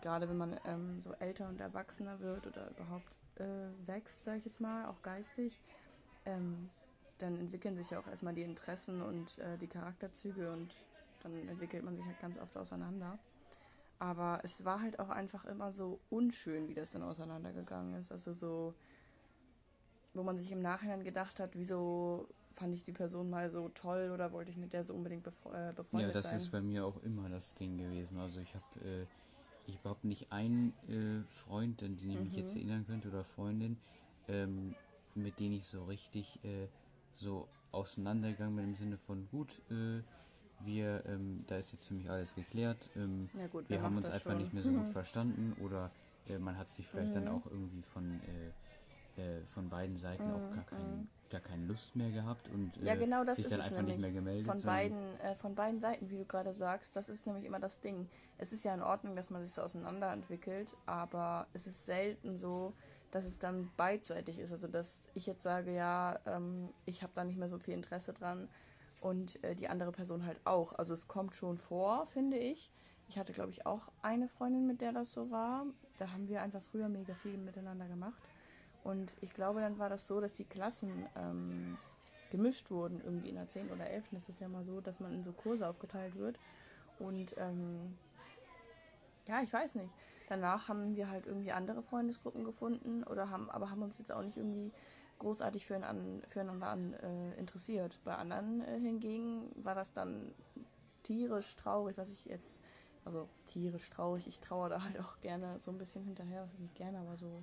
Gerade 0.01 0.27
wenn 0.29 0.37
man 0.37 0.59
ähm, 0.65 1.01
so 1.01 1.13
älter 1.19 1.47
und 1.49 1.61
erwachsener 1.61 2.19
wird 2.19 2.47
oder 2.47 2.69
überhaupt 2.71 3.17
äh, 3.35 3.87
wächst, 3.87 4.23
sag 4.23 4.37
ich 4.37 4.45
jetzt 4.45 4.59
mal, 4.59 4.85
auch 4.87 5.01
geistig, 5.01 5.61
ähm, 6.25 6.69
dann 7.19 7.37
entwickeln 7.37 7.75
sich 7.75 7.91
ja 7.91 7.99
auch 7.99 8.07
erstmal 8.07 8.33
die 8.33 8.41
Interessen 8.41 9.01
und 9.01 9.37
äh, 9.39 9.57
die 9.57 9.67
Charakterzüge 9.67 10.51
und 10.51 10.75
dann 11.21 11.47
entwickelt 11.47 11.83
man 11.83 11.95
sich 11.95 12.05
halt 12.05 12.19
ganz 12.19 12.37
oft 12.37 12.57
auseinander. 12.57 13.17
Aber 13.99 14.39
es 14.43 14.65
war 14.65 14.81
halt 14.81 14.99
auch 14.99 15.09
einfach 15.09 15.45
immer 15.45 15.71
so 15.71 15.99
unschön, 16.09 16.67
wie 16.67 16.73
das 16.73 16.89
dann 16.89 17.03
auseinandergegangen 17.03 17.95
ist. 17.95 18.11
Also 18.11 18.33
so, 18.33 18.73
wo 20.13 20.23
man 20.23 20.37
sich 20.37 20.51
im 20.51 20.61
Nachhinein 20.61 21.03
gedacht 21.03 21.39
hat, 21.39 21.51
wieso 21.53 22.27
fand 22.51 22.75
ich 22.75 22.83
die 22.83 22.91
Person 22.91 23.29
mal 23.29 23.49
so 23.49 23.69
toll 23.69 24.11
oder 24.13 24.31
wollte 24.31 24.51
ich 24.51 24.57
mit 24.57 24.73
der 24.73 24.83
so 24.83 24.93
unbedingt 24.93 25.23
befre 25.23 25.69
äh, 25.69 25.73
befreundet 25.73 25.91
sein. 25.91 26.01
Ja, 26.01 26.13
das 26.13 26.23
sein. 26.23 26.35
ist 26.35 26.51
bei 26.51 26.61
mir 26.61 26.85
auch 26.85 27.01
immer 27.03 27.29
das 27.29 27.55
Ding 27.55 27.77
gewesen. 27.77 28.17
Also 28.17 28.39
ich 28.39 28.53
habe 28.53 28.79
äh, 28.85 29.05
ich 29.65 29.79
überhaupt 29.79 30.03
nicht 30.03 30.31
einen 30.31 30.73
äh, 30.87 31.23
Freund, 31.27 31.81
an 31.83 31.97
den 31.97 32.09
ich 32.09 32.17
mhm. 32.17 32.23
mich 32.23 32.35
jetzt 32.35 32.55
erinnern 32.55 32.85
könnte 32.85 33.09
oder 33.09 33.23
Freundin, 33.23 33.77
ähm, 34.27 34.75
mit 35.15 35.39
denen 35.39 35.55
ich 35.55 35.65
so 35.65 35.85
richtig 35.85 36.43
äh, 36.43 36.67
so 37.13 37.47
auseinandergegangen 37.71 38.55
bin 38.55 38.65
im 38.65 38.75
Sinne 38.75 38.97
von 38.97 39.27
gut, 39.29 39.61
äh, 39.71 40.01
wir, 40.65 41.03
ähm, 41.05 41.43
da 41.47 41.57
ist 41.57 41.71
jetzt 41.73 41.87
für 41.87 41.93
mich 41.93 42.09
alles 42.09 42.35
geklärt. 42.35 42.89
Ähm, 42.95 43.29
ja 43.37 43.47
gut, 43.47 43.69
wir 43.69 43.81
haben 43.81 43.97
uns 43.97 44.09
einfach 44.09 44.31
schon? 44.31 44.39
nicht 44.39 44.53
mehr 44.53 44.63
so 44.63 44.69
mhm. 44.69 44.79
gut 44.79 44.89
verstanden 44.89 45.55
oder 45.63 45.91
äh, 46.27 46.37
man 46.37 46.57
hat 46.57 46.71
sich 46.71 46.87
vielleicht 46.87 47.09
mhm. 47.09 47.25
dann 47.25 47.27
auch 47.29 47.45
irgendwie 47.45 47.81
von, 47.81 48.21
äh, 49.17 49.21
äh, 49.21 49.45
von 49.45 49.69
beiden 49.69 49.95
Seiten 49.95 50.27
mhm. 50.27 50.33
auch 50.33 50.51
gar, 50.51 50.63
kein, 50.65 50.99
mhm. 50.99 51.07
gar 51.29 51.41
keine 51.41 51.65
Lust 51.65 51.95
mehr 51.95 52.11
gehabt 52.11 52.49
und 52.49 52.75
ja, 52.81 52.95
genau 52.95 53.23
das 53.23 53.37
sich 53.37 53.47
dann 53.47 53.61
einfach 53.61 53.81
nicht 53.81 53.99
mehr 53.99 54.11
gemeldet. 54.11 54.45
Von 54.45 54.61
beiden, 54.61 55.19
äh, 55.19 55.35
von 55.35 55.55
beiden 55.55 55.79
Seiten, 55.79 56.09
wie 56.09 56.17
du 56.17 56.25
gerade 56.25 56.53
sagst, 56.53 56.95
das 56.95 57.09
ist 57.09 57.27
nämlich 57.27 57.45
immer 57.45 57.59
das 57.59 57.79
Ding. 57.81 58.07
Es 58.37 58.53
ist 58.53 58.63
ja 58.63 58.73
in 58.73 58.81
Ordnung, 58.81 59.15
dass 59.15 59.29
man 59.29 59.43
sich 59.43 59.53
so 59.53 59.61
auseinanderentwickelt, 59.61 60.75
aber 60.85 61.47
es 61.53 61.67
ist 61.67 61.85
selten 61.85 62.35
so, 62.35 62.73
dass 63.11 63.25
es 63.25 63.37
dann 63.37 63.69
beidseitig 63.77 64.39
ist. 64.39 64.51
Also 64.51 64.67
dass 64.67 65.01
ich 65.13 65.27
jetzt 65.27 65.43
sage, 65.43 65.73
ja, 65.73 66.19
ähm, 66.25 66.69
ich 66.85 67.03
habe 67.03 67.13
da 67.13 67.23
nicht 67.23 67.37
mehr 67.37 67.47
so 67.47 67.59
viel 67.59 67.75
Interesse 67.75 68.11
dran 68.13 68.49
und 69.03 69.43
äh, 69.43 69.53
die 69.53 69.67
andere 69.67 69.91
Person 69.91 70.25
halt 70.25 70.39
auch. 70.45 70.73
Also 70.73 70.93
es 70.93 71.07
kommt 71.07 71.35
schon 71.35 71.57
vor, 71.57 72.05
finde 72.05 72.37
ich. 72.37 72.71
Ich 73.09 73.19
hatte, 73.19 73.33
glaube 73.33 73.51
ich, 73.51 73.65
auch 73.65 73.91
eine 74.01 74.29
Freundin, 74.29 74.65
mit 74.65 74.79
der 74.79 74.93
das 74.93 75.11
so 75.11 75.29
war. 75.29 75.65
Da 75.97 76.11
haben 76.11 76.29
wir 76.29 76.41
einfach 76.41 76.61
früher 76.61 76.87
mega 76.87 77.13
viel 77.13 77.37
miteinander 77.37 77.87
gemacht. 77.87 78.23
Und 78.83 79.15
ich 79.19 79.33
glaube, 79.33 79.59
dann 79.59 79.77
war 79.77 79.89
das 79.89 80.07
so, 80.07 80.21
dass 80.21 80.33
die 80.33 80.45
Klassen 80.45 81.05
ähm, 81.17 81.77
gemischt 82.31 82.71
wurden, 82.71 83.01
irgendwie 83.03 83.29
in 83.29 83.35
der 83.35 83.49
10. 83.49 83.71
oder 83.71 83.89
11. 83.89 84.05
Das 84.11 84.29
ist 84.29 84.39
ja 84.39 84.47
mal 84.47 84.63
so, 84.63 84.79
dass 84.79 85.01
man 85.01 85.13
in 85.13 85.23
so 85.23 85.33
Kurse 85.33 85.67
aufgeteilt 85.67 86.15
wird. 86.15 86.39
Und 86.97 87.35
ähm, 87.37 87.97
ja, 89.27 89.41
ich 89.41 89.51
weiß 89.51 89.75
nicht. 89.75 89.93
Danach 90.29 90.69
haben 90.69 90.95
wir 90.95 91.09
halt 91.09 91.25
irgendwie 91.25 91.51
andere 91.51 91.81
Freundesgruppen 91.81 92.45
gefunden 92.45 93.03
oder 93.03 93.29
haben, 93.29 93.49
aber 93.49 93.69
haben 93.69 93.81
uns 93.81 93.97
jetzt 93.97 94.13
auch 94.13 94.23
nicht 94.23 94.37
irgendwie 94.37 94.71
großartig 95.23 95.65
füreinander 95.65 96.67
an, 96.67 96.93
äh, 96.93 97.33
interessiert. 97.35 97.99
Bei 98.03 98.15
anderen 98.15 98.61
äh, 98.61 98.79
hingegen 98.79 99.49
war 99.55 99.73
das 99.73 99.93
dann 99.93 100.33
tierisch 101.01 101.55
traurig, 101.55 101.97
was 101.97 102.09
ich 102.09 102.25
jetzt, 102.25 102.59
also 103.05 103.27
tierisch 103.45 103.89
traurig, 103.89 104.27
ich 104.27 104.39
traue 104.39 104.69
da 104.69 104.83
halt 104.83 104.99
auch 104.99 105.19
gerne 105.21 105.59
so 105.59 105.71
ein 105.71 105.77
bisschen 105.77 106.03
hinterher, 106.03 106.43
was 106.43 106.53
ich 106.53 106.59
nicht 106.59 106.75
gerne, 106.75 106.99
aber 106.99 107.15
so, 107.17 107.41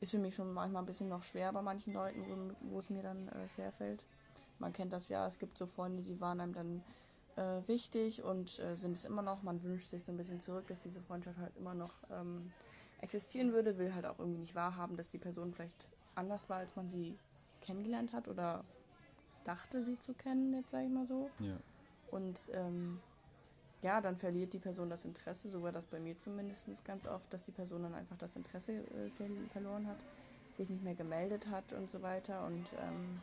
ist 0.00 0.10
für 0.10 0.18
mich 0.18 0.34
schon 0.34 0.52
manchmal 0.52 0.82
ein 0.82 0.86
bisschen 0.86 1.08
noch 1.08 1.22
schwer 1.22 1.52
bei 1.52 1.62
manchen 1.62 1.92
Leuten, 1.92 2.24
wo, 2.26 2.74
wo 2.74 2.78
es 2.78 2.90
mir 2.90 3.02
dann 3.02 3.28
äh, 3.28 3.48
schwer 3.48 3.72
fällt. 3.72 4.04
Man 4.58 4.72
kennt 4.72 4.92
das 4.92 5.08
ja, 5.08 5.26
es 5.26 5.38
gibt 5.38 5.56
so 5.56 5.66
Freunde, 5.66 6.02
die 6.02 6.20
waren 6.20 6.40
einem 6.40 6.52
dann 6.54 6.82
äh, 7.36 7.66
wichtig 7.68 8.22
und 8.22 8.58
äh, 8.58 8.76
sind 8.76 8.92
es 8.92 9.04
immer 9.04 9.22
noch. 9.22 9.42
Man 9.42 9.62
wünscht 9.62 9.90
sich 9.90 10.04
so 10.04 10.12
ein 10.12 10.16
bisschen 10.16 10.40
zurück, 10.40 10.66
dass 10.66 10.82
diese 10.82 11.00
Freundschaft 11.00 11.38
halt 11.38 11.56
immer 11.56 11.74
noch 11.74 11.94
ähm, 12.10 12.50
existieren 13.00 13.52
würde, 13.52 13.78
will 13.78 13.94
halt 13.94 14.06
auch 14.06 14.18
irgendwie 14.18 14.40
nicht 14.40 14.54
wahrhaben, 14.54 14.96
dass 14.96 15.08
die 15.08 15.18
Person 15.18 15.54
vielleicht 15.54 15.88
anders 16.14 16.48
war, 16.48 16.58
als 16.58 16.76
man 16.76 16.88
sie 16.88 17.16
kennengelernt 17.60 18.12
hat 18.12 18.28
oder 18.28 18.64
dachte, 19.44 19.84
sie 19.84 19.98
zu 19.98 20.14
kennen, 20.14 20.54
jetzt 20.54 20.70
sage 20.70 20.86
ich 20.86 20.92
mal 20.92 21.06
so. 21.06 21.30
Ja. 21.38 21.56
Und 22.10 22.50
ähm, 22.54 23.00
ja, 23.82 24.00
dann 24.00 24.16
verliert 24.16 24.52
die 24.52 24.58
Person 24.58 24.90
das 24.90 25.04
Interesse, 25.04 25.48
so 25.48 25.62
war 25.62 25.72
das 25.72 25.86
bei 25.86 25.98
mir 25.98 26.18
zumindest 26.18 26.66
ganz 26.84 27.06
oft, 27.06 27.32
dass 27.32 27.46
die 27.46 27.52
Person 27.52 27.82
dann 27.82 27.94
einfach 27.94 28.16
das 28.18 28.36
Interesse 28.36 28.72
äh, 28.72 29.48
verloren 29.52 29.86
hat, 29.86 29.98
sich 30.52 30.68
nicht 30.68 30.84
mehr 30.84 30.94
gemeldet 30.94 31.48
hat 31.48 31.72
und 31.72 31.88
so 31.88 32.02
weiter. 32.02 32.44
Und 32.46 32.72
ähm, 32.74 33.20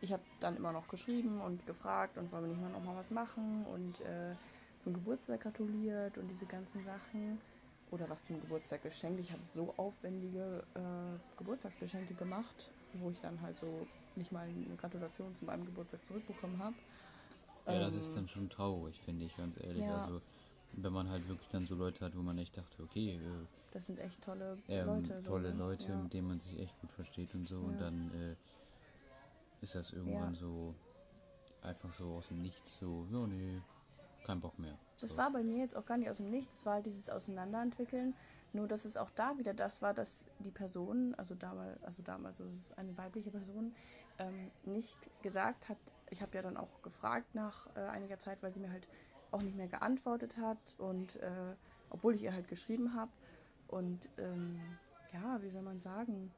ich 0.00 0.12
habe 0.12 0.22
dann 0.40 0.56
immer 0.56 0.72
noch 0.72 0.88
geschrieben 0.88 1.40
und 1.40 1.66
gefragt 1.66 2.16
und 2.16 2.32
wollen 2.32 2.44
wir 2.44 2.48
nicht 2.50 2.62
mal 2.62 2.70
noch 2.70 2.82
mal 2.82 2.96
was 2.96 3.10
machen 3.10 3.66
und 3.66 4.00
äh, 4.00 4.34
zum 4.78 4.94
Geburtstag 4.94 5.40
gratuliert 5.40 6.18
und 6.18 6.28
diese 6.28 6.46
ganzen 6.46 6.84
Sachen. 6.84 7.40
Oder 7.94 8.10
was 8.10 8.24
zum 8.24 8.40
Geburtstag 8.40 8.82
geschenkt. 8.82 9.20
Ich 9.20 9.30
habe 9.30 9.44
so 9.44 9.72
aufwendige 9.76 10.64
äh, 10.74 11.38
Geburtstagsgeschenke 11.38 12.14
gemacht, 12.14 12.72
wo 12.94 13.10
ich 13.10 13.20
dann 13.20 13.40
halt 13.40 13.56
so 13.56 13.86
nicht 14.16 14.32
mal 14.32 14.48
eine 14.48 14.74
Gratulation 14.76 15.32
zu 15.36 15.44
meinem 15.44 15.64
Geburtstag 15.64 16.04
zurückbekommen 16.04 16.60
habe. 16.60 16.74
Ja, 17.66 17.78
das 17.78 17.94
ist 17.94 18.08
ähm, 18.08 18.14
dann 18.16 18.28
schon 18.28 18.50
traurig, 18.50 19.00
finde 19.00 19.26
ich, 19.26 19.36
ganz 19.36 19.56
ehrlich. 19.62 19.84
Ja. 19.84 19.98
Also, 19.98 20.20
wenn 20.72 20.92
man 20.92 21.08
halt 21.08 21.28
wirklich 21.28 21.48
dann 21.50 21.64
so 21.64 21.76
Leute 21.76 22.04
hat, 22.04 22.16
wo 22.16 22.22
man 22.22 22.36
echt 22.36 22.56
dachte, 22.56 22.82
okay, 22.82 23.14
äh, 23.14 23.20
das 23.72 23.86
sind 23.86 24.00
echt 24.00 24.20
tolle 24.22 24.58
ähm, 24.66 24.86
Leute. 24.86 25.22
Tolle 25.22 25.50
so, 25.50 25.54
ne? 25.54 25.62
Leute, 25.62 25.88
ja. 25.92 25.96
mit 25.96 26.12
denen 26.12 26.28
man 26.28 26.40
sich 26.40 26.58
echt 26.58 26.80
gut 26.80 26.90
versteht 26.90 27.32
und 27.34 27.46
so. 27.46 27.60
Ja. 27.60 27.66
Und 27.68 27.80
dann 27.80 28.10
äh, 28.10 28.36
ist 29.60 29.76
das 29.76 29.92
irgendwann 29.92 30.34
so 30.34 30.74
einfach 31.62 31.92
so 31.92 32.16
aus 32.16 32.26
dem 32.26 32.42
Nichts 32.42 32.76
so, 32.78 33.06
ja, 33.12 33.24
nee, 33.26 33.62
kein 34.24 34.40
Bock 34.40 34.58
mehr. 34.58 34.76
Das 35.00 35.10
so. 35.10 35.16
war 35.16 35.30
bei 35.30 35.42
mir 35.42 35.58
jetzt 35.58 35.76
auch 35.76 35.86
gar 35.86 35.96
nicht 35.96 36.10
aus 36.10 36.18
dem 36.18 36.30
Nichts, 36.30 36.58
es 36.58 36.66
war 36.66 36.74
halt 36.74 36.86
dieses 36.86 37.10
Auseinanderentwickeln. 37.10 38.14
Nur, 38.52 38.68
dass 38.68 38.84
es 38.84 38.96
auch 38.96 39.10
da 39.10 39.36
wieder 39.36 39.52
das 39.52 39.82
war, 39.82 39.94
dass 39.94 40.26
die 40.38 40.52
Person, 40.52 41.14
also 41.16 41.34
damals, 41.34 41.82
also 41.82 42.02
damals, 42.02 42.40
also 42.40 42.50
es 42.50 42.66
ist 42.66 42.78
eine 42.78 42.96
weibliche 42.96 43.32
Person, 43.32 43.74
ähm, 44.18 44.50
nicht 44.64 44.96
gesagt 45.22 45.68
hat, 45.68 45.78
ich 46.10 46.22
habe 46.22 46.36
ja 46.36 46.42
dann 46.42 46.56
auch 46.56 46.80
gefragt 46.82 47.34
nach 47.34 47.66
äh, 47.74 47.80
einiger 47.80 48.20
Zeit, 48.20 48.42
weil 48.42 48.52
sie 48.52 48.60
mir 48.60 48.70
halt 48.70 48.86
auch 49.32 49.42
nicht 49.42 49.56
mehr 49.56 49.66
geantwortet 49.66 50.36
hat 50.36 50.58
und 50.78 51.16
äh, 51.16 51.54
obwohl 51.90 52.14
ich 52.14 52.22
ihr 52.22 52.32
halt 52.32 52.46
geschrieben 52.46 52.94
habe 52.94 53.10
und 53.66 54.08
ähm, 54.18 54.60
ja, 55.12 55.42
wie 55.42 55.50
soll 55.50 55.62
man 55.62 55.80
sagen, 55.80 56.32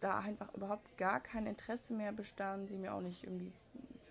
da 0.00 0.20
einfach 0.20 0.52
überhaupt 0.54 0.96
gar 0.98 1.20
kein 1.20 1.46
Interesse 1.46 1.94
mehr 1.94 2.12
bestand, 2.12 2.68
sie 2.68 2.76
mir 2.76 2.92
auch 2.94 3.00
nicht 3.00 3.24
irgendwie 3.24 3.52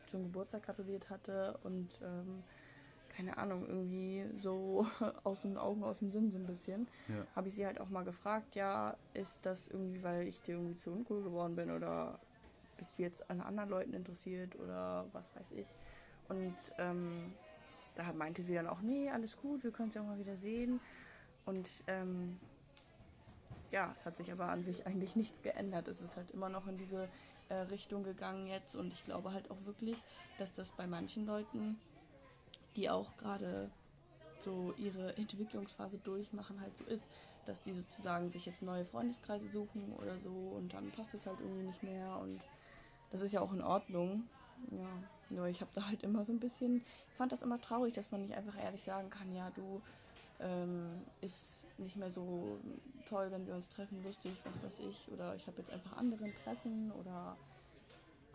zum 0.07 0.23
Geburtstag 0.23 0.63
gratuliert 0.63 1.09
hatte 1.09 1.59
und 1.63 1.89
ähm, 2.03 2.43
keine 3.15 3.37
Ahnung, 3.37 3.65
irgendwie 3.67 4.25
so 4.37 4.87
aus 5.23 5.43
den 5.43 5.57
Augen, 5.57 5.83
aus 5.83 5.99
dem 5.99 6.09
Sinn 6.09 6.31
so 6.31 6.37
ein 6.37 6.45
bisschen, 6.45 6.87
ja. 7.07 7.25
habe 7.35 7.47
ich 7.47 7.55
sie 7.55 7.65
halt 7.65 7.79
auch 7.79 7.89
mal 7.89 8.03
gefragt, 8.03 8.55
ja, 8.55 8.97
ist 9.13 9.45
das 9.45 9.67
irgendwie, 9.67 10.03
weil 10.03 10.27
ich 10.27 10.41
dir 10.41 10.55
irgendwie 10.55 10.75
zu 10.75 10.91
uncool 10.91 11.23
geworden 11.23 11.55
bin 11.55 11.71
oder 11.71 12.19
bist 12.77 12.97
du 12.97 13.03
jetzt 13.03 13.29
an 13.29 13.41
anderen 13.41 13.69
Leuten 13.69 13.93
interessiert 13.93 14.55
oder 14.55 15.05
was 15.13 15.35
weiß 15.35 15.51
ich. 15.53 15.67
Und 16.27 16.55
ähm, 16.77 17.33
da 17.95 18.11
meinte 18.13 18.41
sie 18.41 18.55
dann 18.55 18.67
auch, 18.67 18.81
nee, 18.81 19.09
alles 19.09 19.37
gut, 19.37 19.63
wir 19.63 19.71
können 19.71 19.87
uns 19.87 19.95
ja 19.95 20.01
auch 20.01 20.07
mal 20.07 20.19
wieder 20.19 20.37
sehen. 20.37 20.79
Und 21.45 21.69
ähm, 21.87 22.39
ja, 23.71 23.91
es 23.95 24.05
hat 24.05 24.17
sich 24.17 24.31
aber 24.31 24.49
an 24.49 24.63
sich 24.63 24.85
eigentlich 24.87 25.15
nichts 25.15 25.41
geändert. 25.41 25.87
Es 25.87 26.01
ist 26.01 26.17
halt 26.17 26.31
immer 26.31 26.49
noch 26.49 26.67
in 26.67 26.77
diese 26.77 27.09
äh, 27.49 27.55
Richtung 27.55 28.03
gegangen 28.03 28.47
jetzt. 28.47 28.75
Und 28.75 28.93
ich 28.93 29.03
glaube 29.03 29.33
halt 29.33 29.51
auch 29.51 29.65
wirklich, 29.65 29.97
dass 30.37 30.53
das 30.53 30.71
bei 30.71 30.87
manchen 30.87 31.25
Leuten, 31.25 31.79
die 32.75 32.89
auch 32.89 33.17
gerade 33.17 33.69
so 34.39 34.73
ihre 34.77 35.15
Entwicklungsphase 35.17 35.97
durchmachen, 35.99 36.59
halt 36.59 36.77
so 36.77 36.83
ist, 36.85 37.07
dass 37.45 37.61
die 37.61 37.73
sozusagen 37.73 38.29
sich 38.31 38.45
jetzt 38.45 38.61
neue 38.61 38.85
Freundeskreise 38.85 39.47
suchen 39.47 39.93
oder 39.93 40.19
so 40.19 40.29
und 40.29 40.73
dann 40.73 40.91
passt 40.91 41.13
es 41.13 41.25
halt 41.25 41.39
irgendwie 41.39 41.63
nicht 41.63 41.83
mehr 41.83 42.17
und 42.19 42.41
das 43.11 43.21
ist 43.21 43.31
ja 43.31 43.41
auch 43.41 43.53
in 43.53 43.61
Ordnung. 43.61 44.23
Ja, 44.71 44.87
nur 45.29 45.47
ich 45.47 45.61
habe 45.61 45.71
da 45.73 45.87
halt 45.87 46.03
immer 46.03 46.23
so 46.23 46.33
ein 46.33 46.39
bisschen, 46.39 46.83
ich 47.09 47.15
fand 47.15 47.31
das 47.31 47.41
immer 47.41 47.59
traurig, 47.59 47.93
dass 47.93 48.11
man 48.11 48.21
nicht 48.21 48.33
einfach 48.33 48.57
ehrlich 48.57 48.83
sagen 48.83 49.09
kann, 49.09 49.33
ja, 49.33 49.49
du 49.51 49.81
ähm, 50.39 51.01
ist 51.21 51.65
nicht 51.77 51.97
mehr 51.97 52.09
so 52.09 52.59
toll, 53.05 53.29
wenn 53.31 53.45
wir 53.45 53.55
uns 53.55 53.67
treffen, 53.67 54.03
lustig, 54.03 54.31
was 54.45 54.63
weiß 54.63 54.79
ich, 54.87 55.11
oder 55.11 55.35
ich 55.35 55.47
habe 55.47 55.57
jetzt 55.57 55.71
einfach 55.71 55.97
andere 55.97 56.25
Interessen 56.25 56.91
oder 56.93 57.35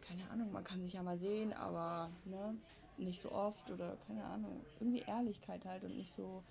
keine 0.01 0.29
Ahnung, 0.31 0.53
man 0.53 0.65
kann 0.65 0.81
sich 0.81 0.95
ja 0.95 1.03
mal 1.03 1.19
sehen, 1.19 1.53
aber 1.53 2.11
ne, 2.25 2.55
nicht 2.99 3.21
so 3.21 3.33
oft 3.33 3.71
oder 3.71 3.97
keine 4.07 4.25
Ahnung, 4.25 4.61
irgendwie 4.81 5.01
Ehrlichkeit 5.01 5.65
halt 5.65 5.85
und 5.85 5.97
nicht 5.97 6.15
so 6.15 6.43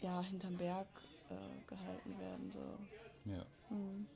ja 0.00 0.20
hinterm 0.22 0.56
Berg 0.56 0.86
äh, 1.30 1.68
gehalten 1.68 2.18
werden 2.18 2.52
so. 2.52 3.30
Ja. 3.30 3.44
Mhm. 3.70 4.06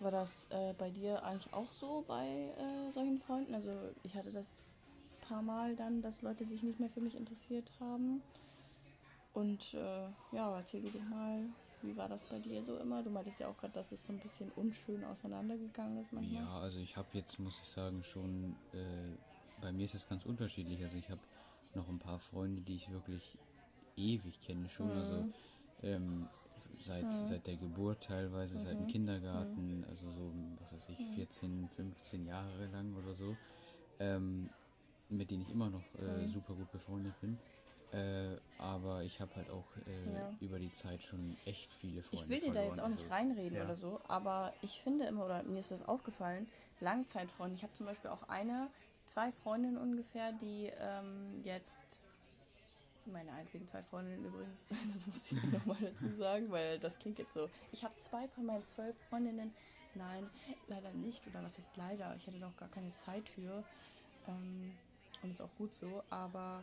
War 0.00 0.10
das 0.10 0.46
äh, 0.50 0.72
bei 0.78 0.88
dir 0.88 1.22
eigentlich 1.24 1.52
auch 1.52 1.70
so 1.72 2.04
bei 2.08 2.26
äh, 2.26 2.90
solchen 2.92 3.18
Freunden? 3.18 3.54
Also 3.54 3.70
ich 4.02 4.14
hatte 4.14 4.32
das 4.32 4.72
ein 5.12 5.28
paar 5.28 5.42
Mal 5.42 5.76
dann, 5.76 6.00
dass 6.00 6.22
Leute 6.22 6.46
sich 6.46 6.62
nicht 6.62 6.80
mehr 6.80 6.88
für 6.88 7.02
mich 7.02 7.14
interessiert 7.14 7.70
haben. 7.80 8.22
Und 9.34 9.74
äh, 9.74 10.08
ja, 10.32 10.56
erzähl 10.56 10.82
du 10.82 10.88
doch 10.88 11.04
mal, 11.04 11.44
wie 11.82 11.96
war 11.96 12.08
das 12.08 12.24
bei 12.24 12.38
dir 12.38 12.62
so 12.62 12.76
immer? 12.76 13.02
Du 13.02 13.10
meintest 13.10 13.40
ja 13.40 13.48
auch 13.48 13.56
gerade, 13.56 13.72
dass 13.72 13.92
es 13.92 14.04
so 14.04 14.12
ein 14.12 14.18
bisschen 14.18 14.50
unschön 14.52 15.04
auseinandergegangen 15.04 15.98
ist 15.98 16.12
manchmal. 16.12 16.42
Ja, 16.42 16.60
also 16.60 16.78
ich 16.78 16.96
habe 16.96 17.08
jetzt, 17.12 17.38
muss 17.38 17.58
ich 17.60 17.68
sagen, 17.68 18.02
schon, 18.02 18.56
äh, 18.72 19.16
bei 19.60 19.72
mir 19.72 19.84
ist 19.84 19.94
es 19.94 20.08
ganz 20.08 20.24
unterschiedlich. 20.26 20.82
Also 20.82 20.96
ich 20.96 21.10
habe 21.10 21.20
noch 21.74 21.88
ein 21.88 21.98
paar 21.98 22.18
Freunde, 22.18 22.62
die 22.62 22.76
ich 22.76 22.90
wirklich 22.90 23.38
ewig 23.96 24.40
kenne 24.40 24.68
schon. 24.68 24.86
Mhm. 24.86 24.92
Also 24.92 25.28
ähm, 25.82 26.28
seit, 26.80 27.04
mhm. 27.04 27.26
seit 27.26 27.46
der 27.46 27.56
Geburt 27.56 28.04
teilweise, 28.04 28.56
mhm. 28.56 28.60
seit 28.60 28.74
dem 28.74 28.84
mhm. 28.84 28.88
Kindergarten, 28.88 29.78
mhm. 29.78 29.84
also 29.88 30.10
so, 30.10 30.32
was 30.60 30.74
weiß 30.74 30.88
ich, 30.90 31.06
14, 31.14 31.62
mhm. 31.62 31.68
15 31.68 32.26
Jahre 32.26 32.66
lang 32.66 32.94
oder 32.96 33.14
so, 33.14 33.36
ähm, 33.98 34.50
mit 35.08 35.30
denen 35.30 35.42
ich 35.42 35.50
immer 35.50 35.70
noch 35.70 35.82
äh, 35.98 36.26
super 36.26 36.54
gut 36.54 36.70
befreundet 36.70 37.18
bin. 37.20 37.38
Äh, 37.92 38.36
aber 38.58 39.02
ich 39.02 39.20
habe 39.20 39.34
halt 39.34 39.50
auch 39.50 39.66
äh, 39.86 40.14
ja. 40.14 40.32
über 40.40 40.58
die 40.58 40.72
Zeit 40.72 41.02
schon 41.02 41.36
echt 41.44 41.72
viele 41.74 42.02
Freunde. 42.02 42.24
Ich 42.24 42.30
will 42.30 42.40
dir 42.40 42.52
da 42.52 42.62
jetzt 42.62 42.80
auch 42.80 42.88
nicht 42.88 43.02
also, 43.02 43.14
reinreden 43.14 43.56
ja. 43.56 43.64
oder 43.64 43.76
so, 43.76 44.00
aber 44.06 44.52
ich 44.62 44.80
finde 44.80 45.06
immer, 45.06 45.24
oder 45.24 45.42
mir 45.42 45.58
ist 45.58 45.72
das 45.72 45.86
aufgefallen, 45.88 46.48
Langzeitfreunde. 46.78 47.56
Ich 47.56 47.62
habe 47.62 47.72
zum 47.72 47.86
Beispiel 47.86 48.10
auch 48.10 48.28
eine, 48.28 48.68
zwei 49.06 49.32
Freundinnen 49.32 49.76
ungefähr, 49.76 50.32
die 50.32 50.70
ähm, 50.78 51.40
jetzt 51.42 52.00
meine 53.06 53.32
einzigen 53.32 53.66
zwei 53.66 53.82
Freundinnen 53.82 54.24
übrigens, 54.24 54.68
das 54.94 55.06
muss 55.06 55.32
ich 55.32 55.42
nochmal 55.44 55.78
dazu 55.80 56.14
sagen, 56.14 56.50
weil 56.50 56.78
das 56.78 56.98
klingt 56.98 57.18
jetzt 57.18 57.34
so. 57.34 57.48
Ich 57.72 57.84
habe 57.84 57.96
zwei 57.98 58.28
von 58.28 58.46
meinen 58.46 58.66
zwölf 58.66 58.96
Freundinnen. 59.08 59.52
Nein, 59.94 60.30
leider 60.68 60.92
nicht. 60.92 61.26
Oder 61.26 61.42
was 61.42 61.58
ist 61.58 61.76
leider? 61.76 62.14
Ich 62.16 62.26
hätte 62.26 62.38
doch 62.38 62.56
gar 62.56 62.68
keine 62.68 62.94
Zeit 62.94 63.28
für. 63.28 63.64
Ähm, 64.28 64.72
und 65.22 65.30
ist 65.32 65.40
auch 65.40 65.54
gut 65.58 65.74
so. 65.74 66.02
Aber 66.10 66.62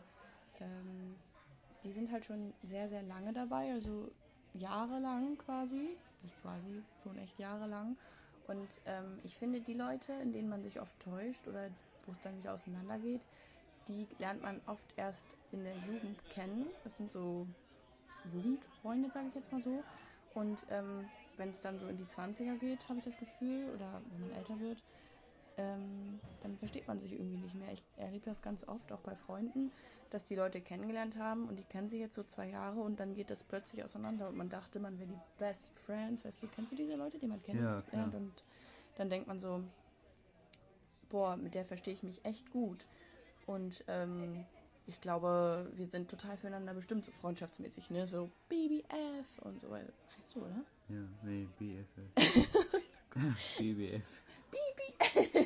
ähm, 0.60 1.16
die 1.84 1.92
sind 1.92 2.10
halt 2.12 2.24
schon 2.24 2.52
sehr, 2.62 2.88
sehr 2.88 3.02
lange 3.02 3.32
dabei. 3.32 3.72
Also 3.72 4.10
jahrelang 4.54 5.36
quasi. 5.38 5.96
Nicht 6.22 6.40
quasi, 6.42 6.82
schon 7.02 7.16
echt 7.18 7.38
jahrelang. 7.38 7.96
Und 8.48 8.80
ähm, 8.86 9.18
ich 9.22 9.36
finde, 9.36 9.60
die 9.60 9.74
Leute, 9.74 10.12
in 10.14 10.32
denen 10.32 10.48
man 10.48 10.62
sich 10.62 10.80
oft 10.80 10.98
täuscht 11.00 11.46
oder 11.46 11.68
wo 12.06 12.12
es 12.12 12.20
dann 12.20 12.36
wieder 12.38 12.54
auseinandergeht, 12.54 13.26
die 13.86 14.06
lernt 14.18 14.42
man 14.42 14.60
oft 14.66 14.86
erst 14.96 15.36
in 15.52 15.64
der 15.64 15.76
Jugend 15.76 16.18
kennen. 16.30 16.66
Das 16.84 16.96
sind 16.96 17.12
so 17.12 17.46
Jugendfreunde, 18.32 19.10
sage 19.10 19.28
ich 19.28 19.34
jetzt 19.34 19.52
mal 19.52 19.62
so. 19.62 19.82
Und 20.34 20.64
ähm, 20.70 21.08
wenn 21.36 21.50
es 21.50 21.60
dann 21.60 21.78
so 21.78 21.86
in 21.86 21.96
die 21.96 22.04
20er 22.04 22.58
geht, 22.58 22.88
habe 22.88 22.98
ich 22.98 23.04
das 23.04 23.16
Gefühl, 23.16 23.70
oder 23.74 24.00
wenn 24.10 24.28
man 24.28 24.38
älter 24.38 24.58
wird, 24.60 24.82
ähm, 25.58 26.20
dann 26.40 26.56
versteht 26.56 26.88
man 26.88 26.98
sich 26.98 27.12
irgendwie 27.12 27.36
nicht 27.36 27.54
mehr. 27.54 27.72
Ich 27.72 27.82
erlebe 27.96 28.24
das 28.24 28.40
ganz 28.42 28.66
oft 28.66 28.92
auch 28.92 29.00
bei 29.00 29.14
Freunden, 29.14 29.70
dass 30.10 30.24
die 30.24 30.36
Leute 30.36 30.60
kennengelernt 30.60 31.18
haben 31.18 31.48
und 31.48 31.56
die 31.56 31.64
kennen 31.64 31.90
sich 31.90 32.00
jetzt 32.00 32.14
so 32.14 32.22
zwei 32.22 32.48
Jahre 32.48 32.80
und 32.80 32.98
dann 33.00 33.14
geht 33.14 33.28
das 33.28 33.44
plötzlich 33.44 33.84
auseinander 33.84 34.28
und 34.28 34.36
man 34.36 34.48
dachte, 34.48 34.80
man 34.80 34.98
wäre 34.98 35.08
die 35.08 35.20
Best 35.38 35.78
Friends. 35.78 36.24
Weißt 36.24 36.42
du, 36.42 36.46
kennst 36.46 36.72
du 36.72 36.76
diese 36.76 36.96
Leute, 36.96 37.18
die 37.18 37.26
man 37.26 37.42
kennt? 37.42 37.60
Ja, 37.60 37.82
klar. 37.82 38.12
Und 38.14 38.44
dann 38.96 39.10
denkt 39.10 39.26
man 39.26 39.38
so, 39.38 39.62
boah, 41.10 41.36
mit 41.36 41.54
der 41.54 41.64
verstehe 41.64 41.92
ich 41.92 42.02
mich 42.02 42.24
echt 42.24 42.50
gut. 42.50 42.86
Und 43.46 43.84
ähm, 43.88 44.44
ich 44.86 45.00
glaube, 45.00 45.70
wir 45.74 45.86
sind 45.86 46.10
total 46.10 46.36
füreinander 46.36 46.72
bestimmt, 46.72 47.04
so 47.04 47.12
freundschaftsmäßig, 47.12 47.90
ne? 47.90 48.06
So 48.06 48.30
BBF 48.48 49.38
und 49.42 49.60
so 49.60 49.70
weiter. 49.70 49.92
Heißt 50.16 50.34
du, 50.34 50.40
oder? 50.40 50.64
Ja, 50.88 51.06
nee, 51.22 51.46
BFF. 51.58 52.48
BBF. 53.58 54.22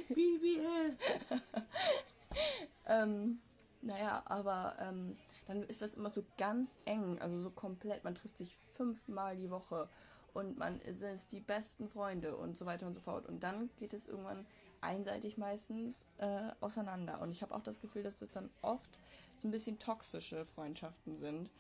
BBF. 0.09 0.97
ähm, 2.87 3.41
naja, 3.81 4.23
aber 4.27 4.77
ähm, 4.81 5.17
dann 5.47 5.63
ist 5.65 5.83
das 5.83 5.95
immer 5.95 6.11
so 6.11 6.25
ganz 6.39 6.81
eng, 6.85 7.19
also 7.21 7.37
so 7.39 7.51
komplett. 7.51 8.05
Man 8.05 8.15
trifft 8.15 8.39
sich 8.39 8.57
fünfmal 8.77 9.37
die 9.37 9.51
Woche 9.51 9.89
und 10.35 10.57
man 10.59 10.81
ist 10.81 11.33
die 11.33 11.41
besten 11.41 11.89
Freunde 11.89 12.37
und 12.37 12.57
so 12.57 12.65
weiter 12.65 12.87
und 12.87 12.95
so 12.95 13.01
fort. 13.01 13.27
Und 13.27 13.43
dann 13.43 13.71
geht 13.77 13.93
es 13.93 14.07
irgendwann 14.07 14.47
einseitig 14.81 15.37
meistens 15.37 16.07
äh, 16.19 16.51
auseinander. 16.61 17.21
Und 17.21 17.31
ich 17.31 17.43
habe 17.43 17.55
auch 17.55 17.63
das 17.63 17.81
Gefühl, 17.81 18.03
dass 18.03 18.19
das 18.19 18.31
dann 18.31 18.51
oft 18.63 18.99
so 19.37 19.49
ein 19.49 19.51
bisschen 19.51 19.79
toxische 19.79 20.45
Freundschaften 20.45 21.17
sind, 21.17 21.51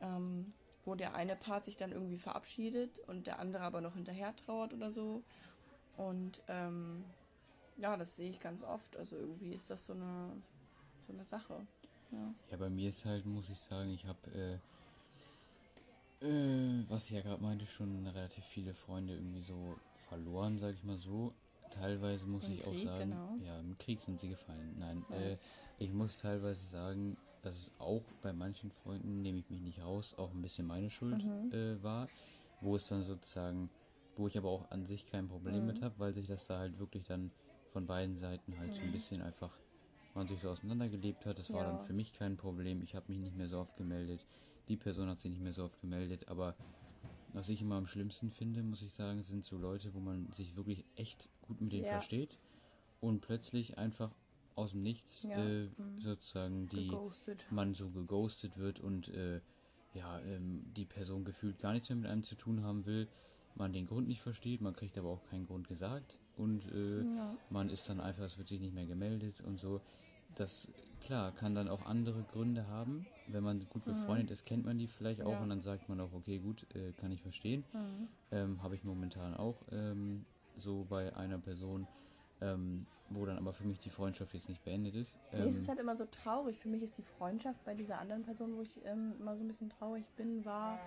ähm, 0.00 0.52
wo 0.84 0.94
der 0.94 1.14
eine 1.14 1.36
Part 1.36 1.64
sich 1.64 1.76
dann 1.76 1.92
irgendwie 1.92 2.18
verabschiedet 2.18 2.98
und 3.00 3.26
der 3.26 3.38
andere 3.38 3.64
aber 3.64 3.80
noch 3.80 3.94
hinterher 3.94 4.34
trauert 4.36 4.74
oder 4.74 4.92
so. 4.92 5.22
Und 5.96 6.42
ähm, 6.48 7.04
ja, 7.76 7.96
das 7.96 8.16
sehe 8.16 8.30
ich 8.30 8.40
ganz 8.40 8.62
oft. 8.62 8.96
Also 8.96 9.16
irgendwie 9.16 9.54
ist 9.54 9.70
das 9.70 9.86
so 9.86 9.92
eine, 9.92 10.32
so 11.06 11.12
eine 11.12 11.24
Sache. 11.24 11.66
Ja. 12.10 12.34
ja, 12.50 12.56
bei 12.56 12.68
mir 12.68 12.90
ist 12.90 13.04
halt, 13.04 13.24
muss 13.24 13.48
ich 13.48 13.58
sagen, 13.58 13.90
ich 13.90 14.06
habe, 14.06 14.60
äh, 16.20 16.26
äh, 16.26 16.84
was 16.88 17.04
ich 17.04 17.12
ja 17.12 17.22
gerade 17.22 17.42
meinte, 17.42 17.64
schon 17.66 18.06
relativ 18.06 18.44
viele 18.44 18.74
Freunde 18.74 19.14
irgendwie 19.14 19.40
so 19.40 19.76
verloren, 19.94 20.58
sag 20.58 20.74
ich 20.74 20.84
mal 20.84 20.98
so. 20.98 21.32
Teilweise 21.70 22.26
muss 22.26 22.44
Im 22.44 22.52
ich 22.52 22.62
Krieg, 22.62 22.68
auch 22.68 22.84
sagen, 22.84 23.10
genau. 23.10 23.36
ja, 23.46 23.58
im 23.58 23.78
Krieg 23.78 24.02
sind 24.02 24.20
sie 24.20 24.28
gefallen. 24.28 24.76
Nein, 24.78 25.04
ja. 25.08 25.16
äh, 25.16 25.36
ich 25.78 25.90
muss 25.90 26.18
teilweise 26.18 26.66
sagen, 26.66 27.16
dass 27.40 27.56
es 27.56 27.72
auch 27.78 28.02
bei 28.20 28.32
manchen 28.32 28.70
Freunden, 28.70 29.22
nehme 29.22 29.38
ich 29.38 29.48
mich 29.48 29.60
nicht 29.60 29.82
raus, 29.82 30.14
auch 30.18 30.30
ein 30.32 30.42
bisschen 30.42 30.66
meine 30.66 30.90
Schuld 30.90 31.24
mhm. 31.24 31.50
äh, 31.52 31.82
war, 31.82 32.08
wo 32.60 32.76
es 32.76 32.86
dann 32.88 33.02
sozusagen, 33.02 33.70
wo 34.16 34.28
ich 34.28 34.36
aber 34.36 34.50
auch 34.50 34.70
an 34.70 34.84
sich 34.84 35.06
kein 35.06 35.28
Problem 35.28 35.62
mhm. 35.62 35.66
mit 35.66 35.82
habe, 35.82 35.98
weil 35.98 36.12
sich 36.12 36.26
das 36.28 36.46
da 36.46 36.58
halt 36.58 36.78
wirklich 36.78 37.04
dann 37.04 37.32
von 37.72 37.86
beiden 37.86 38.16
Seiten 38.16 38.58
halt 38.58 38.70
mhm. 38.70 38.74
so 38.74 38.82
ein 38.82 38.92
bisschen 38.92 39.22
einfach 39.22 39.50
man 40.14 40.28
sich 40.28 40.40
so 40.40 40.50
auseinandergelebt 40.50 41.26
hat. 41.26 41.38
Das 41.38 41.48
ja. 41.48 41.54
war 41.54 41.64
dann 41.64 41.80
für 41.80 41.92
mich 41.92 42.12
kein 42.12 42.36
Problem. 42.36 42.82
Ich 42.82 42.94
habe 42.94 43.06
mich 43.08 43.18
nicht 43.18 43.36
mehr 43.36 43.48
so 43.48 43.58
oft 43.58 43.76
gemeldet. 43.76 44.26
Die 44.68 44.76
Person 44.76 45.08
hat 45.08 45.20
sich 45.20 45.30
nicht 45.30 45.42
mehr 45.42 45.52
so 45.52 45.64
oft 45.64 45.80
gemeldet. 45.80 46.28
Aber 46.28 46.54
was 47.32 47.48
ich 47.48 47.62
immer 47.62 47.76
am 47.76 47.86
schlimmsten 47.86 48.30
finde, 48.30 48.62
muss 48.62 48.82
ich 48.82 48.92
sagen, 48.92 49.22
sind 49.22 49.44
so 49.44 49.56
Leute, 49.56 49.94
wo 49.94 50.00
man 50.00 50.30
sich 50.32 50.56
wirklich 50.56 50.84
echt 50.96 51.28
gut 51.40 51.60
mit 51.60 51.72
denen 51.72 51.84
ja. 51.84 51.92
versteht 51.92 52.38
und 53.00 53.20
plötzlich 53.20 53.78
einfach 53.78 54.14
aus 54.54 54.72
dem 54.72 54.82
Nichts 54.82 55.22
ja. 55.22 55.36
äh, 55.38 55.64
mhm. 55.64 56.00
sozusagen 56.00 56.68
die 56.68 56.88
geghostet. 56.88 57.46
man 57.50 57.74
so 57.74 57.88
geghostet 57.88 58.58
wird 58.58 58.80
und 58.80 59.08
äh, 59.08 59.40
ja 59.94 60.20
ähm, 60.20 60.62
die 60.76 60.84
Person 60.84 61.24
gefühlt 61.24 61.58
gar 61.58 61.72
nichts 61.72 61.88
mehr 61.88 61.96
mit 61.96 62.06
einem 62.06 62.22
zu 62.22 62.34
tun 62.34 62.62
haben 62.62 62.84
will, 62.84 63.08
man 63.54 63.72
den 63.72 63.86
Grund 63.86 64.08
nicht 64.08 64.20
versteht, 64.20 64.60
man 64.60 64.74
kriegt 64.74 64.98
aber 64.98 65.08
auch 65.08 65.24
keinen 65.24 65.46
Grund 65.46 65.68
gesagt 65.68 66.18
und 66.36 66.62
äh, 66.72 67.02
ja. 67.14 67.36
man 67.50 67.68
ist 67.70 67.88
dann 67.88 68.00
einfach, 68.00 68.24
es 68.24 68.38
wird 68.38 68.48
sich 68.48 68.60
nicht 68.60 68.74
mehr 68.74 68.86
gemeldet 68.86 69.40
und 69.40 69.58
so. 69.58 69.80
Das, 70.36 70.70
klar, 71.00 71.32
kann 71.32 71.54
dann 71.54 71.68
auch 71.68 71.84
andere 71.84 72.22
Gründe 72.22 72.66
haben. 72.68 73.06
Wenn 73.28 73.42
man 73.42 73.60
gut 73.68 73.86
mhm. 73.86 73.92
befreundet 73.92 74.26
mhm. 74.28 74.32
ist, 74.32 74.46
kennt 74.46 74.64
man 74.64 74.78
die 74.78 74.86
vielleicht 74.86 75.22
auch 75.22 75.32
ja. 75.32 75.40
und 75.40 75.48
dann 75.50 75.60
sagt 75.60 75.88
man 75.88 76.00
auch, 76.00 76.12
okay, 76.12 76.38
gut, 76.38 76.66
äh, 76.74 76.92
kann 76.92 77.12
ich 77.12 77.22
verstehen. 77.22 77.64
Mhm. 77.72 78.08
Ähm, 78.30 78.62
Habe 78.62 78.74
ich 78.74 78.84
momentan 78.84 79.34
auch 79.34 79.56
ähm, 79.70 80.24
so 80.56 80.86
bei 80.88 81.14
einer 81.16 81.38
Person, 81.38 81.86
ähm, 82.40 82.86
wo 83.10 83.26
dann 83.26 83.36
aber 83.36 83.52
für 83.52 83.64
mich 83.64 83.78
die 83.78 83.90
Freundschaft 83.90 84.32
jetzt 84.32 84.48
nicht 84.48 84.64
beendet 84.64 84.94
ist. 84.94 85.18
nee, 85.32 85.40
es 85.40 85.56
ist 85.56 85.64
ähm, 85.64 85.68
halt 85.68 85.80
immer 85.80 85.96
so 85.96 86.06
traurig. 86.06 86.58
Für 86.58 86.68
mich 86.68 86.82
ist 86.82 86.96
die 86.96 87.02
Freundschaft 87.02 87.62
bei 87.64 87.74
dieser 87.74 87.98
anderen 87.98 88.22
Person, 88.22 88.56
wo 88.56 88.62
ich 88.62 88.80
ähm, 88.84 89.14
immer 89.20 89.36
so 89.36 89.44
ein 89.44 89.48
bisschen 89.48 89.68
traurig 89.68 90.08
bin, 90.16 90.44
war 90.44 90.78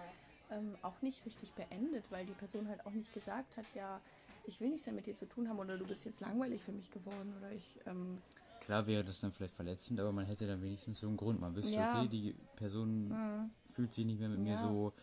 ähm, 0.51 0.75
auch 0.81 1.01
nicht 1.01 1.25
richtig 1.25 1.53
beendet, 1.53 2.05
weil 2.09 2.25
die 2.25 2.33
Person 2.33 2.67
halt 2.67 2.85
auch 2.85 2.91
nicht 2.91 3.13
gesagt 3.13 3.57
hat, 3.57 3.65
ja, 3.75 4.01
ich 4.47 4.59
will 4.61 4.69
nichts 4.69 4.85
mehr 4.85 4.95
mit 4.95 5.05
dir 5.05 5.15
zu 5.15 5.27
tun 5.27 5.49
haben 5.49 5.59
oder 5.59 5.77
du 5.77 5.85
bist 5.85 6.05
jetzt 6.05 6.21
langweilig 6.21 6.63
für 6.63 6.71
mich 6.71 6.89
geworden 6.89 7.33
oder 7.37 7.51
ich. 7.51 7.79
Ähm, 7.85 8.21
Klar 8.61 8.87
wäre 8.87 9.03
das 9.03 9.19
dann 9.19 9.31
vielleicht 9.31 9.53
verletzend, 9.53 9.99
aber 9.99 10.11
man 10.11 10.25
hätte 10.25 10.47
dann 10.47 10.61
wenigstens 10.61 10.99
so 10.99 11.07
einen 11.07 11.17
Grund. 11.17 11.39
Man 11.39 11.55
wüsste, 11.55 11.73
ja. 11.73 11.99
okay, 11.99 12.07
die 12.07 12.35
Person 12.55 13.09
mhm. 13.09 13.51
fühlt 13.73 13.93
sich 13.93 14.05
nicht 14.05 14.19
mehr 14.19 14.29
mit 14.29 14.39
ja. 14.39 14.43
mir 14.43 14.57
so, 14.57 14.93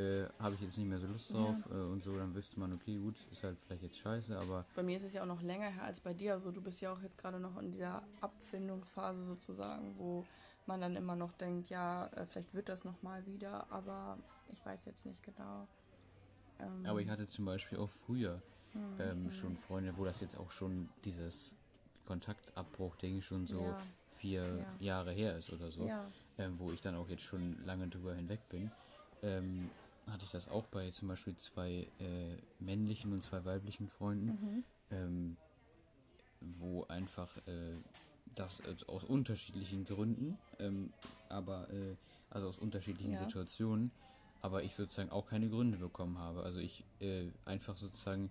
äh, 0.00 0.26
habe 0.38 0.54
ich 0.54 0.62
jetzt 0.62 0.78
nicht 0.78 0.88
mehr 0.88 0.98
so 0.98 1.06
Lust 1.06 1.32
drauf 1.32 1.56
ja. 1.68 1.76
äh, 1.76 1.84
und 1.84 2.02
so, 2.02 2.16
dann 2.16 2.34
wüsste 2.34 2.58
man, 2.58 2.72
okay, 2.72 2.96
gut, 2.96 3.16
ist 3.30 3.44
halt 3.44 3.58
vielleicht 3.66 3.82
jetzt 3.82 3.98
scheiße, 3.98 4.38
aber. 4.38 4.64
Bei 4.74 4.82
mir 4.82 4.96
ist 4.96 5.02
es 5.02 5.12
ja 5.12 5.22
auch 5.22 5.26
noch 5.26 5.42
länger 5.42 5.68
her 5.68 5.84
als 5.84 6.00
bei 6.00 6.14
dir. 6.14 6.34
Also 6.34 6.50
du 6.50 6.60
bist 6.60 6.80
ja 6.80 6.92
auch 6.92 7.02
jetzt 7.02 7.18
gerade 7.18 7.40
noch 7.40 7.58
in 7.58 7.72
dieser 7.72 8.02
Abfindungsphase 8.20 9.24
sozusagen, 9.24 9.94
wo 9.98 10.24
man 10.66 10.80
dann 10.80 10.96
immer 10.96 11.16
noch 11.16 11.32
denkt, 11.32 11.68
ja, 11.68 12.06
äh, 12.14 12.24
vielleicht 12.24 12.54
wird 12.54 12.68
das 12.68 12.84
nochmal 12.84 13.26
wieder, 13.26 13.70
aber 13.70 14.18
ich 14.52 14.64
weiß 14.64 14.84
jetzt 14.84 15.06
nicht 15.06 15.22
genau. 15.22 15.66
Ähm, 16.60 16.86
aber 16.86 17.00
ich 17.00 17.08
hatte 17.08 17.26
zum 17.26 17.44
Beispiel 17.44 17.78
auch 17.78 17.90
früher 17.90 18.40
mhm. 18.74 19.00
ähm, 19.00 19.30
schon 19.30 19.56
Freunde, 19.56 19.96
wo 19.96 20.04
das 20.04 20.20
jetzt 20.20 20.36
auch 20.36 20.50
schon 20.50 20.88
dieses 21.04 21.56
Kontaktabbruch, 22.06 22.96
denke 22.96 23.18
ich, 23.18 23.26
schon 23.26 23.46
so 23.46 23.62
ja. 23.62 23.78
vier 24.18 24.56
ja. 24.56 24.66
Jahre 24.80 25.12
her 25.12 25.36
ist 25.36 25.52
oder 25.52 25.70
so, 25.70 25.86
ja. 25.86 26.10
ähm, 26.38 26.58
wo 26.58 26.72
ich 26.72 26.80
dann 26.80 26.94
auch 26.94 27.08
jetzt 27.08 27.22
schon 27.22 27.64
lange 27.64 27.88
drüber 27.88 28.14
hinweg 28.14 28.40
bin, 28.48 28.70
ähm, 29.22 29.70
hatte 30.08 30.24
ich 30.24 30.30
das 30.30 30.48
auch 30.48 30.66
bei 30.66 30.90
zum 30.90 31.08
Beispiel 31.08 31.36
zwei 31.36 31.86
äh, 32.00 32.36
männlichen 32.58 33.12
und 33.12 33.22
zwei 33.22 33.44
weiblichen 33.44 33.88
Freunden, 33.88 34.26
mhm. 34.26 34.64
Ähm, 34.92 35.36
wo 36.40 36.84
einfach 36.88 37.36
äh, 37.46 37.76
das 38.34 38.60
aus 38.88 39.04
unterschiedlichen 39.04 39.84
Gründen, 39.84 40.36
ähm, 40.58 40.92
aber 41.28 41.70
äh, 41.70 41.94
also 42.28 42.48
aus 42.48 42.58
unterschiedlichen 42.58 43.16
Situationen, 43.16 43.92
aber 44.40 44.62
ich 44.62 44.74
sozusagen 44.74 45.10
auch 45.10 45.26
keine 45.26 45.48
Gründe 45.48 45.78
bekommen 45.78 46.18
habe. 46.18 46.42
Also 46.42 46.58
ich 46.58 46.84
äh, 47.00 47.28
einfach 47.44 47.76
sozusagen 47.76 48.30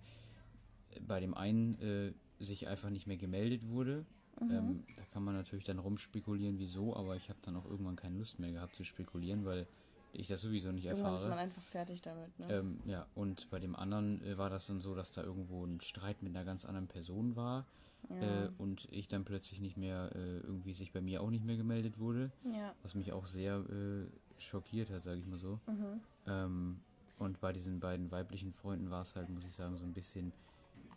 bei 1.07 1.19
dem 1.19 1.33
einen 1.33 1.75
äh, 1.81 2.13
sich 2.43 2.67
einfach 2.67 2.89
nicht 2.89 3.07
mehr 3.07 3.17
gemeldet 3.17 3.67
wurde. 3.67 4.05
Mhm. 4.39 4.51
Ähm, 4.51 4.83
da 4.95 5.03
kann 5.11 5.23
man 5.23 5.35
natürlich 5.35 5.65
dann 5.65 5.79
rumspekulieren, 5.79 6.59
wieso, 6.59 6.95
aber 6.95 7.15
ich 7.15 7.29
habe 7.29 7.39
dann 7.41 7.55
auch 7.55 7.65
irgendwann 7.65 7.95
keine 7.95 8.17
Lust 8.17 8.39
mehr 8.39 8.51
gehabt 8.51 8.75
zu 8.75 8.83
spekulieren, 8.83 9.45
weil 9.45 9.67
ich 10.13 10.27
das 10.27 10.41
sowieso 10.41 10.71
nicht 10.71 10.85
irgendwann 10.85 11.13
erfahre. 11.13 11.23
ist 11.23 11.29
man 11.29 11.39
einfach 11.39 11.61
fertig 11.61 12.01
damit, 12.01 12.37
ne? 12.39 12.47
Ähm, 12.49 12.79
ja, 12.85 13.05
und 13.15 13.49
bei 13.49 13.59
dem 13.59 13.75
anderen 13.75 14.23
äh, 14.23 14.37
war 14.37 14.49
das 14.49 14.67
dann 14.67 14.79
so, 14.79 14.95
dass 14.95 15.11
da 15.11 15.23
irgendwo 15.23 15.65
ein 15.65 15.81
Streit 15.81 16.23
mit 16.23 16.35
einer 16.35 16.45
ganz 16.45 16.65
anderen 16.65 16.87
Person 16.87 17.35
war 17.35 17.65
ja. 18.09 18.45
äh, 18.45 18.49
und 18.57 18.87
ich 18.91 19.07
dann 19.07 19.25
plötzlich 19.25 19.61
nicht 19.61 19.77
mehr, 19.77 20.11
äh, 20.15 20.39
irgendwie 20.39 20.73
sich 20.73 20.91
bei 20.91 21.01
mir 21.01 21.21
auch 21.21 21.29
nicht 21.29 21.43
mehr 21.43 21.57
gemeldet 21.57 21.99
wurde. 21.99 22.31
Ja. 22.45 22.73
Was 22.81 22.95
mich 22.95 23.11
auch 23.13 23.25
sehr 23.25 23.57
äh, 23.57 24.07
schockiert 24.39 24.89
hat, 24.89 25.03
sage 25.03 25.19
ich 25.19 25.27
mal 25.27 25.39
so. 25.39 25.59
Mhm. 25.67 26.01
Ähm, 26.27 26.79
und 27.17 27.41
bei 27.41 27.51
diesen 27.51 27.79
beiden 27.79 28.11
weiblichen 28.11 28.53
Freunden 28.53 28.89
war 28.89 29.01
es 29.01 29.15
halt, 29.15 29.29
muss 29.29 29.43
ich 29.43 29.53
sagen, 29.53 29.77
so 29.77 29.83
ein 29.83 29.93
bisschen 29.93 30.31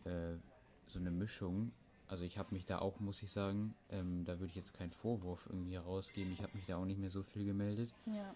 äh, 0.05 0.37
so 0.87 0.99
eine 0.99 1.11
Mischung. 1.11 1.73
Also 2.09 2.25
ich 2.25 2.37
habe 2.37 2.55
mich 2.55 2.67
da 2.67 2.79
auch, 2.79 3.01
muss 3.01 3.23
ich 3.23 3.31
sagen, 3.31 3.75
ähm, 3.89 4.25
da 4.25 4.39
würde 4.39 4.51
ich 4.51 4.57
jetzt 4.57 4.75
keinen 4.75 4.91
Vorwurf 4.91 5.47
irgendwie 5.49 5.75
herausgeben. 5.75 6.33
Ich 6.33 6.43
habe 6.43 6.53
mich 6.55 6.67
da 6.67 6.77
auch 6.77 6.85
nicht 6.85 7.01
mehr 7.01 7.11
so 7.11 7.23
viel 7.23 7.45
gemeldet. 7.45 7.95
Ja. 8.07 8.35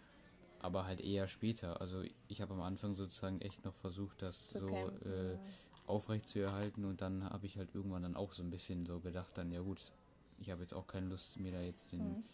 Aber 0.60 0.86
halt 0.86 1.00
eher 1.00 1.28
später. 1.28 1.80
Also 1.80 2.02
ich 2.28 2.40
habe 2.40 2.54
am 2.54 2.62
Anfang 2.62 2.96
sozusagen 2.96 3.40
echt 3.42 3.64
noch 3.64 3.74
versucht, 3.74 4.22
das 4.22 4.48
zu 4.48 4.60
so 4.60 4.66
kämpfen, 4.66 5.06
äh, 5.06 5.32
ja. 5.34 5.38
aufrecht 5.86 6.28
zu 6.28 6.38
erhalten 6.38 6.84
und 6.84 7.02
dann 7.02 7.28
habe 7.28 7.46
ich 7.46 7.58
halt 7.58 7.74
irgendwann 7.74 8.02
dann 8.02 8.16
auch 8.16 8.32
so 8.32 8.42
ein 8.42 8.50
bisschen 8.50 8.86
so 8.86 9.00
gedacht, 9.00 9.36
dann 9.36 9.52
ja 9.52 9.60
gut, 9.60 9.92
ich 10.38 10.50
habe 10.50 10.62
jetzt 10.62 10.72
auch 10.72 10.86
keine 10.86 11.08
Lust, 11.08 11.38
mir 11.38 11.52
da 11.52 11.60
jetzt 11.60 11.92
den, 11.92 12.24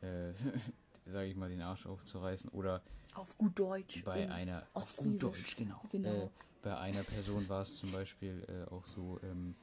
mhm. 0.00 0.06
äh, 0.06 0.32
sage 1.10 1.28
ich 1.28 1.36
mal, 1.36 1.48
den 1.48 1.62
Arsch 1.62 1.86
aufzureißen 1.86 2.50
oder 2.50 2.82
auf 3.14 3.36
gut 3.36 3.58
Deutsch 3.58 4.04
bei 4.04 4.30
einer 4.30 4.66
auf 4.74 4.96
gut 4.96 5.22
Deutsch 5.22 5.56
genau, 5.56 5.80
genau. 5.90 6.08
Äh, 6.08 6.30
bei 6.62 6.78
einer 6.78 7.02
Person 7.02 7.48
war 7.48 7.62
es 7.62 7.76
zum 7.76 7.92
Beispiel 7.92 8.44
äh, 8.48 8.72
auch 8.72 8.86
so, 8.86 9.18
ähm, 9.22 9.54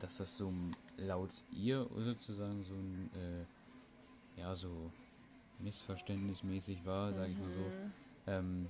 dass 0.00 0.18
das 0.18 0.36
so 0.36 0.52
laut 0.96 1.30
ihr 1.52 1.86
sozusagen 1.96 2.64
so 2.64 2.74
ein, 2.74 3.10
äh, 3.14 4.40
ja, 4.40 4.54
so 4.54 4.90
missverständnismäßig 5.58 6.84
war, 6.84 7.12
sage 7.12 7.32
ich 7.32 7.38
mal 7.38 7.50
so. 7.50 7.60
Mhm. 7.60 7.92
Ähm, 8.26 8.66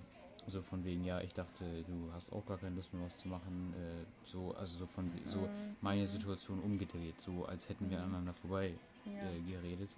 so 0.48 0.62
von 0.62 0.84
wegen, 0.84 1.04
ja, 1.04 1.20
ich 1.20 1.34
dachte, 1.34 1.64
du 1.82 2.12
hast 2.12 2.32
auch 2.32 2.46
gar 2.46 2.58
keine 2.58 2.76
Lust 2.76 2.94
mehr 2.94 3.04
was 3.04 3.18
zu 3.18 3.26
machen. 3.28 3.74
Äh, 3.74 4.04
so, 4.24 4.54
also 4.54 4.78
so 4.78 4.86
von 4.86 5.10
so 5.24 5.40
mhm. 5.40 5.76
meine 5.80 6.06
Situation 6.06 6.60
umgedreht, 6.60 7.20
so 7.20 7.46
als 7.46 7.68
hätten 7.68 7.90
wir 7.90 7.98
mhm. 7.98 8.04
aneinander 8.04 8.34
vorbei 8.34 8.74
äh, 9.06 9.50
geredet. 9.50 9.90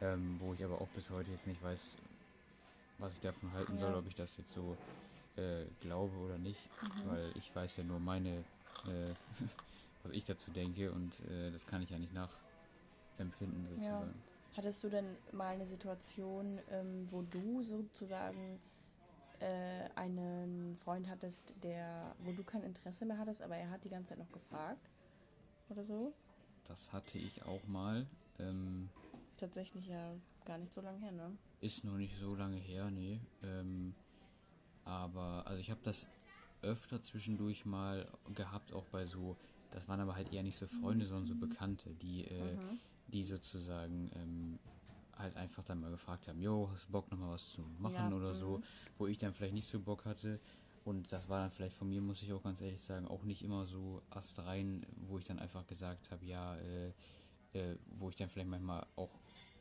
Ähm, 0.00 0.36
wo 0.38 0.54
ich 0.54 0.64
aber 0.64 0.80
auch 0.80 0.88
bis 0.88 1.10
heute 1.10 1.30
jetzt 1.32 1.48
nicht 1.48 1.62
weiß, 1.62 1.96
was 2.98 3.14
ich 3.14 3.20
davon 3.20 3.52
halten 3.52 3.76
soll, 3.76 3.94
ob 3.94 4.06
ich 4.06 4.14
das 4.14 4.36
jetzt 4.36 4.52
so 4.52 4.76
äh, 5.38 5.64
glaube 5.80 6.16
oder 6.16 6.38
nicht, 6.38 6.68
mhm. 6.82 7.10
weil 7.10 7.32
ich 7.36 7.54
weiß 7.54 7.76
ja 7.78 7.84
nur 7.84 8.00
meine, 8.00 8.44
äh, 8.86 9.12
was 10.02 10.12
ich 10.12 10.24
dazu 10.24 10.50
denke 10.50 10.92
und 10.92 11.20
äh, 11.30 11.50
das 11.50 11.66
kann 11.66 11.82
ich 11.82 11.90
ja 11.90 11.98
nicht 11.98 12.12
nachempfinden 12.12 13.66
sozusagen. 13.66 14.08
Ja. 14.08 14.56
Hattest 14.56 14.82
du 14.82 14.88
denn 14.88 15.16
mal 15.32 15.54
eine 15.54 15.66
Situation, 15.66 16.58
ähm, 16.70 17.06
wo 17.10 17.22
du 17.22 17.62
sozusagen 17.62 18.58
äh, 19.40 19.88
einen 19.94 20.74
Freund 20.76 21.08
hattest, 21.08 21.54
der, 21.62 22.14
wo 22.24 22.32
du 22.32 22.42
kein 22.42 22.62
Interesse 22.62 23.04
mehr 23.04 23.18
hattest, 23.18 23.42
aber 23.42 23.56
er 23.56 23.70
hat 23.70 23.84
die 23.84 23.90
ganze 23.90 24.10
Zeit 24.10 24.18
noch 24.18 24.32
gefragt? 24.32 24.90
Oder 25.68 25.84
so? 25.84 26.12
Das 26.66 26.92
hatte 26.92 27.18
ich 27.18 27.42
auch 27.44 27.64
mal. 27.66 28.06
Ähm, 28.38 28.88
Tatsächlich 29.36 29.86
ja 29.86 30.12
gar 30.44 30.58
nicht 30.58 30.72
so 30.72 30.80
lange 30.80 30.98
her, 30.98 31.12
ne? 31.12 31.36
Ist 31.60 31.84
noch 31.84 31.96
nicht 31.96 32.18
so 32.18 32.34
lange 32.34 32.56
her, 32.56 32.90
nee. 32.90 33.20
Ähm, 33.42 33.94
aber, 34.88 35.46
also 35.46 35.60
ich 35.60 35.70
habe 35.70 35.80
das 35.84 36.08
öfter 36.62 37.02
zwischendurch 37.02 37.64
mal 37.64 38.08
gehabt, 38.34 38.72
auch 38.72 38.86
bei 38.86 39.04
so, 39.04 39.36
das 39.70 39.86
waren 39.88 40.00
aber 40.00 40.16
halt 40.16 40.32
eher 40.32 40.42
nicht 40.42 40.56
so 40.56 40.66
Freunde, 40.66 41.06
sondern 41.06 41.26
so 41.26 41.34
Bekannte, 41.36 41.94
die, 41.94 42.24
äh, 42.24 42.56
mhm. 42.56 42.80
die 43.06 43.22
sozusagen 43.22 44.10
ähm, 44.14 44.58
halt 45.16 45.36
einfach 45.36 45.62
dann 45.64 45.80
mal 45.80 45.90
gefragt 45.90 46.28
haben, 46.28 46.40
jo, 46.40 46.70
hast 46.72 46.88
du 46.88 46.92
Bock 46.92 47.10
nochmal 47.10 47.30
was 47.30 47.50
zu 47.50 47.62
machen 47.78 47.94
Ja, 47.94 48.12
oder 48.12 48.34
so, 48.34 48.58
mhm. 48.58 48.62
wo 48.96 49.06
ich 49.06 49.18
dann 49.18 49.32
vielleicht 49.32 49.54
nicht 49.54 49.68
so 49.68 49.78
Bock 49.78 50.04
hatte. 50.04 50.40
Und 50.84 51.12
das 51.12 51.28
war 51.28 51.40
dann 51.40 51.50
vielleicht 51.50 51.74
von 51.74 51.88
mir, 51.88 52.00
muss 52.00 52.22
ich 52.22 52.32
auch 52.32 52.42
ganz 52.42 52.60
ehrlich 52.62 52.82
sagen, 52.82 53.06
auch 53.06 53.22
nicht 53.24 53.42
immer 53.42 53.66
so 53.66 54.00
astrein, 54.10 54.86
wo 55.06 55.18
ich 55.18 55.24
dann 55.24 55.38
einfach 55.38 55.66
gesagt 55.66 56.10
habe, 56.10 56.24
ja, 56.24 56.56
äh, 56.56 56.92
äh, 57.52 57.76
wo 57.98 58.08
ich 58.08 58.16
dann 58.16 58.28
vielleicht 58.28 58.48
manchmal 58.48 58.86
auch 58.96 59.10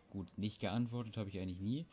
gut 0.10 0.38
nicht 0.38 0.62
geantwortet 0.62 1.18
habe 1.18 1.30
ich 1.30 1.40
eigentlich 1.40 1.60
nie, 1.60 1.86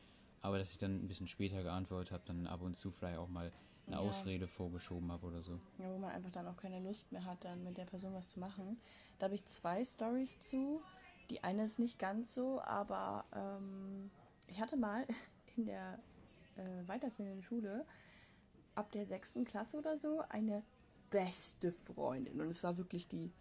aber 0.45 0.59
dass 0.59 0.71
ich 0.71 0.77
dann 0.77 0.97
ein 1.03 1.09
bisschen 1.09 1.27
später 1.27 1.63
geantwortet 1.63 2.13
habe, 2.13 2.23
dann 2.27 2.47
ab 2.47 2.61
und 2.61 2.77
zu 2.77 2.91
vielleicht 2.91 3.17
auch 3.17 3.29
mal 3.29 3.51
eine 3.87 3.97
Ja. 3.97 4.03
Ausrede 4.03 4.47
vorgeschoben 4.47 5.11
habe 5.11 5.27
oder 5.27 5.41
so. 5.41 5.59
Ja, 5.79 5.91
wo 5.91 5.97
man 5.97 6.11
einfach 6.11 6.31
dann 6.31 6.47
auch 6.47 6.57
keine 6.59 6.81
Lust 6.81 7.11
mehr 7.13 7.25
hat, 7.25 7.43
dann 7.45 7.65
mit 7.65 7.79
der 7.79 7.87
Person 7.87 8.13
was 8.13 8.29
zu 8.29 8.41
machen. 8.41 8.79
Da 9.19 9.25
habe 9.25 9.37
ich 9.37 9.45
zwei 9.47 9.83
Stories 9.83 10.39
zu. 10.41 10.83
Die 11.31 11.43
eine 11.43 11.65
ist 11.65 11.79
nicht 11.79 11.99
ganz 11.99 12.35
so, 12.35 12.61
aber 12.61 13.25
ähm, 13.35 14.11
ich 14.47 14.61
hatte 14.61 14.77
mal 14.77 15.07
in 15.57 15.65
der 15.65 15.99
äh, 16.57 16.87
weiterführenden 16.89 17.41
Schule 17.41 17.87
ab 18.75 18.93
der 18.93 19.07
sechsten 19.07 19.47
Klasse 19.47 19.79
oder 19.79 19.97
so 19.97 20.23
eine 20.29 20.63
beste 21.09 21.73
Freundin. 21.73 22.39
Und 22.43 22.49
es 22.49 22.63
war 22.63 22.77
wirklich 22.77 23.09
die, 23.09 23.33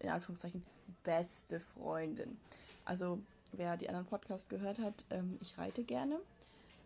in 0.00 0.08
Anführungszeichen, 0.08 0.64
beste 1.04 1.60
Freundin. 1.60 2.40
Also, 2.84 3.22
wer 3.52 3.76
die 3.76 3.88
anderen 3.88 4.06
Podcasts 4.06 4.48
gehört 4.48 4.78
hat, 4.78 5.04
ähm, 5.10 5.38
ich 5.40 5.56
reite 5.58 5.84
gerne. 5.84 6.18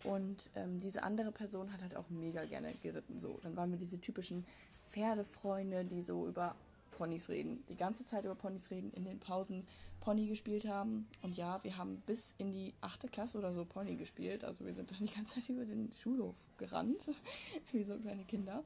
Und 0.04 0.50
ähm, 0.54 0.80
diese 0.80 1.02
andere 1.02 1.32
Person 1.32 1.72
hat 1.72 1.82
halt 1.82 1.96
auch 1.96 2.08
mega 2.10 2.44
gerne 2.44 2.72
geritten. 2.82 3.18
So, 3.18 3.38
dann 3.42 3.56
waren 3.56 3.70
wir 3.70 3.78
diese 3.78 4.00
typischen 4.00 4.44
Pferdefreunde, 4.90 5.84
die 5.84 6.02
so 6.02 6.26
über 6.26 6.54
Ponys 6.92 7.28
reden. 7.28 7.64
Die 7.68 7.76
ganze 7.76 8.06
Zeit 8.06 8.24
über 8.24 8.34
Ponys 8.34 8.70
reden, 8.70 8.92
in 8.92 9.04
den 9.04 9.18
Pausen 9.18 9.66
Pony 10.00 10.26
gespielt 10.26 10.66
haben. 10.68 11.08
Und 11.22 11.36
ja, 11.36 11.62
wir 11.64 11.76
haben 11.76 12.02
bis 12.06 12.34
in 12.38 12.52
die 12.52 12.74
achte 12.80 13.08
Klasse 13.08 13.38
oder 13.38 13.52
so 13.52 13.64
Pony 13.64 13.96
gespielt. 13.96 14.44
Also 14.44 14.64
wir 14.64 14.74
sind 14.74 14.90
dann 14.90 14.98
die 14.98 15.12
ganze 15.12 15.34
Zeit 15.34 15.48
über 15.48 15.64
den 15.64 15.92
Schulhof 15.92 16.36
gerannt, 16.58 17.08
wie 17.72 17.82
so 17.84 17.96
kleine 17.96 18.24
Kinder. 18.24 18.62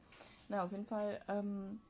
Na, 0.49 0.65
auf 0.65 0.73
jeden 0.73 0.85
Fall 0.85 1.21
ähm, 1.29 1.81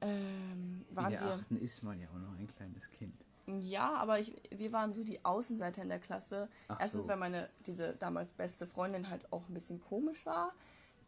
ähm, 0.00 0.84
In 0.88 0.96
waren 0.96 1.10
der 1.10 1.20
wir. 1.20 1.32
achten 1.34 1.56
ist 1.56 1.82
man 1.82 2.00
ja 2.00 2.08
auch 2.08 2.18
noch 2.18 2.38
ein 2.38 2.46
kleines 2.48 2.90
Kind. 2.90 3.14
Ja, 3.46 3.94
aber 3.94 4.20
ich, 4.20 4.34
wir 4.50 4.72
waren 4.72 4.94
so 4.94 5.02
die 5.02 5.24
Außenseiter 5.24 5.82
in 5.82 5.88
der 5.88 5.98
Klasse. 5.98 6.48
Ach 6.68 6.78
Erstens, 6.80 7.04
so. 7.04 7.08
weil 7.08 7.16
meine, 7.16 7.48
diese 7.66 7.96
damals 7.96 8.32
beste 8.32 8.66
Freundin 8.66 9.10
halt 9.10 9.32
auch 9.32 9.48
ein 9.48 9.54
bisschen 9.54 9.80
komisch 9.80 10.24
war. 10.26 10.52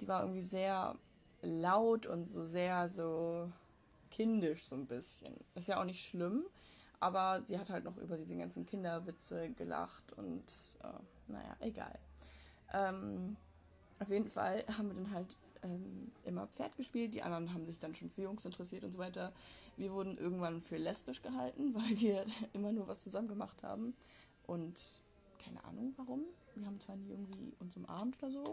Die 0.00 0.08
war 0.08 0.22
irgendwie 0.22 0.42
sehr 0.42 0.96
laut 1.42 2.06
und 2.06 2.28
so 2.30 2.44
sehr 2.44 2.88
so 2.88 3.50
kindisch 4.10 4.66
so 4.66 4.76
ein 4.76 4.86
bisschen. 4.86 5.34
Ist 5.54 5.68
ja 5.68 5.80
auch 5.80 5.84
nicht 5.84 6.08
schlimm, 6.08 6.44
aber 7.00 7.42
sie 7.44 7.58
hat 7.58 7.70
halt 7.70 7.84
noch 7.84 7.96
über 7.98 8.16
diese 8.16 8.36
ganzen 8.36 8.66
Kinderwitze 8.66 9.50
gelacht 9.50 10.12
und 10.12 10.44
äh, 10.82 11.32
naja, 11.32 11.56
egal. 11.60 11.98
Ähm, 12.72 13.36
auf 14.00 14.08
jeden 14.08 14.28
Fall 14.28 14.64
haben 14.76 14.88
wir 14.88 14.94
dann 14.94 15.10
halt 15.12 15.36
ähm, 15.64 16.12
immer 16.24 16.46
Pferd 16.46 16.76
gespielt. 16.76 17.14
Die 17.14 17.22
anderen 17.22 17.52
haben 17.52 17.66
sich 17.66 17.80
dann 17.80 17.94
schon 17.94 18.10
für 18.10 18.22
Jungs 18.22 18.44
interessiert 18.44 18.84
und 18.84 18.92
so 18.92 18.98
weiter. 18.98 19.32
Wir 19.76 19.92
wurden 19.92 20.16
irgendwann 20.18 20.62
für 20.62 20.76
lesbisch 20.76 21.22
gehalten, 21.22 21.74
weil 21.74 21.98
wir 22.00 22.24
immer 22.52 22.72
nur 22.72 22.86
was 22.86 23.00
zusammen 23.00 23.28
gemacht 23.28 23.62
haben. 23.62 23.94
Und 24.46 25.02
keine 25.44 25.64
Ahnung 25.64 25.94
warum. 25.96 26.24
Wir 26.54 26.66
haben 26.66 26.78
zwar 26.78 26.96
nie 26.96 27.10
irgendwie 27.10 27.52
uns 27.58 27.76
umarmt 27.76 28.16
oder 28.22 28.30
so, 28.30 28.44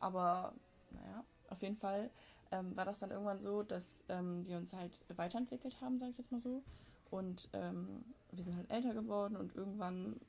aber 0.00 0.52
naja, 0.90 1.24
auf 1.50 1.62
jeden 1.62 1.76
Fall 1.76 2.10
ähm, 2.50 2.76
war 2.76 2.84
das 2.84 2.98
dann 2.98 3.10
irgendwann 3.10 3.40
so, 3.40 3.62
dass 3.62 4.02
ähm, 4.08 4.46
wir 4.46 4.56
uns 4.56 4.72
halt 4.72 5.00
weiterentwickelt 5.14 5.80
haben, 5.80 5.98
sage 5.98 6.10
ich 6.10 6.18
jetzt 6.18 6.32
mal 6.32 6.40
so. 6.40 6.62
Und 7.10 7.48
ähm, 7.52 8.04
wir 8.32 8.42
sind 8.42 8.56
halt 8.56 8.70
älter 8.70 8.92
geworden 8.92 9.36
und 9.36 9.54
irgendwann, 9.54 10.20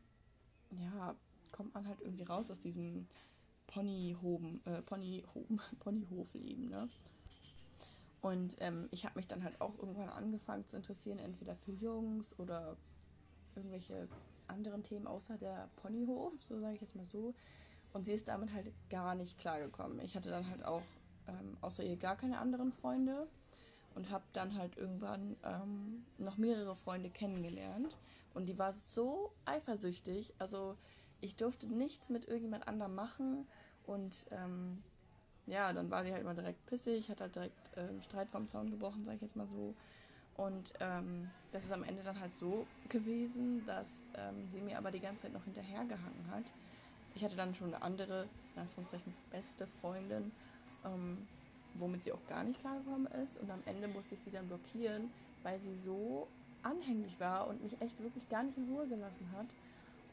ja, 0.71 1.15
kommt 1.51 1.73
man 1.73 1.87
halt 1.87 2.01
irgendwie 2.01 2.23
raus 2.23 2.51
aus 2.51 2.59
diesem 2.59 3.07
Ponyhoben, 3.75 4.61
äh, 4.65 4.81
Ponyhoben, 4.81 5.59
Ponyhofleben, 5.79 6.69
ne? 6.69 6.87
Und 8.21 8.55
ähm, 8.61 8.87
ich 8.89 9.05
habe 9.05 9.19
mich 9.19 9.27
dann 9.27 9.43
halt 9.43 9.59
auch 9.59 9.77
irgendwann 9.77 10.09
angefangen 10.09 10.65
zu 10.65 10.77
interessieren, 10.77 11.19
entweder 11.19 11.55
für 11.55 11.73
Jungs 11.73 12.39
oder 12.39 12.77
irgendwelche 13.53 14.07
anderen 14.47 14.81
Themen 14.81 15.05
außer 15.07 15.37
der 15.37 15.69
Ponyhof, 15.75 16.41
so 16.41 16.59
sage 16.59 16.75
ich 16.75 16.81
jetzt 16.81 16.95
mal 16.95 17.05
so. 17.05 17.35
Und 17.93 18.05
sie 18.05 18.13
ist 18.13 18.29
damit 18.29 18.53
halt 18.53 18.71
gar 18.89 19.13
nicht 19.13 19.37
klargekommen. 19.37 19.99
Ich 19.99 20.15
hatte 20.15 20.29
dann 20.29 20.49
halt 20.49 20.63
auch 20.63 20.81
ähm, 21.27 21.57
außer 21.61 21.83
ihr 21.83 21.97
gar 21.97 22.15
keine 22.15 22.39
anderen 22.39 22.71
Freunde 22.71 23.27
und 23.93 24.09
habe 24.09 24.23
dann 24.33 24.57
halt 24.57 24.77
irgendwann 24.77 25.35
ähm, 25.43 26.05
noch 26.17 26.37
mehrere 26.37 26.75
Freunde 26.75 27.09
kennengelernt. 27.09 27.97
Und 28.33 28.47
die 28.47 28.57
war 28.57 28.71
so 28.71 29.33
eifersüchtig. 29.43 30.33
Also 30.39 30.77
ich 31.21 31.35
durfte 31.35 31.67
nichts 31.67 32.09
mit 32.09 32.25
irgendjemand 32.25 32.67
anderem 32.67 32.95
machen. 32.95 33.47
Und 33.87 34.25
ähm, 34.31 34.81
ja, 35.47 35.71
dann 35.73 35.91
war 35.91 36.03
sie 36.03 36.11
halt 36.11 36.21
immer 36.21 36.33
direkt 36.33 36.65
pissig, 36.65 37.09
hat 37.09 37.21
halt 37.21 37.35
direkt 37.35 37.71
ähm, 37.77 38.01
Streit 38.01 38.29
vom 38.29 38.47
Zaun 38.47 38.71
gebrochen, 38.71 39.03
sag 39.05 39.15
ich 39.15 39.21
jetzt 39.21 39.35
mal 39.35 39.47
so. 39.47 39.73
Und 40.37 40.73
ähm, 40.79 41.29
das 41.51 41.65
ist 41.65 41.71
am 41.71 41.83
Ende 41.83 42.03
dann 42.03 42.19
halt 42.19 42.35
so 42.35 42.67
gewesen, 42.89 43.65
dass 43.65 43.89
ähm, 44.17 44.49
sie 44.49 44.61
mir 44.61 44.77
aber 44.77 44.91
die 44.91 44.99
ganze 44.99 45.23
Zeit 45.23 45.33
noch 45.33 45.45
hinterhergehangen 45.45 46.29
hat. 46.31 46.43
Ich 47.15 47.23
hatte 47.23 47.35
dann 47.37 47.55
schon 47.55 47.73
eine 47.73 47.81
andere, 47.81 48.27
in 48.55 48.61
Anführungszeichen, 48.61 49.13
beste 49.31 49.67
Freundin, 49.79 50.31
ähm, 50.83 51.25
womit 51.75 52.03
sie 52.03 52.11
auch 52.11 52.25
gar 52.27 52.43
nicht 52.43 52.59
klargekommen 52.59 53.07
ist. 53.23 53.39
Und 53.39 53.49
am 53.49 53.61
Ende 53.65 53.87
musste 53.87 54.15
ich 54.15 54.21
sie 54.21 54.31
dann 54.31 54.47
blockieren, 54.47 55.09
weil 55.43 55.59
sie 55.59 55.75
so 55.77 56.27
anhänglich 56.63 57.17
war 57.19 57.47
und 57.47 57.63
mich 57.63 57.79
echt 57.81 58.01
wirklich 58.01 58.27
gar 58.27 58.43
nicht 58.43 58.57
in 58.57 58.67
Ruhe 58.67 58.87
gelassen 58.87 59.29
hat. 59.37 59.47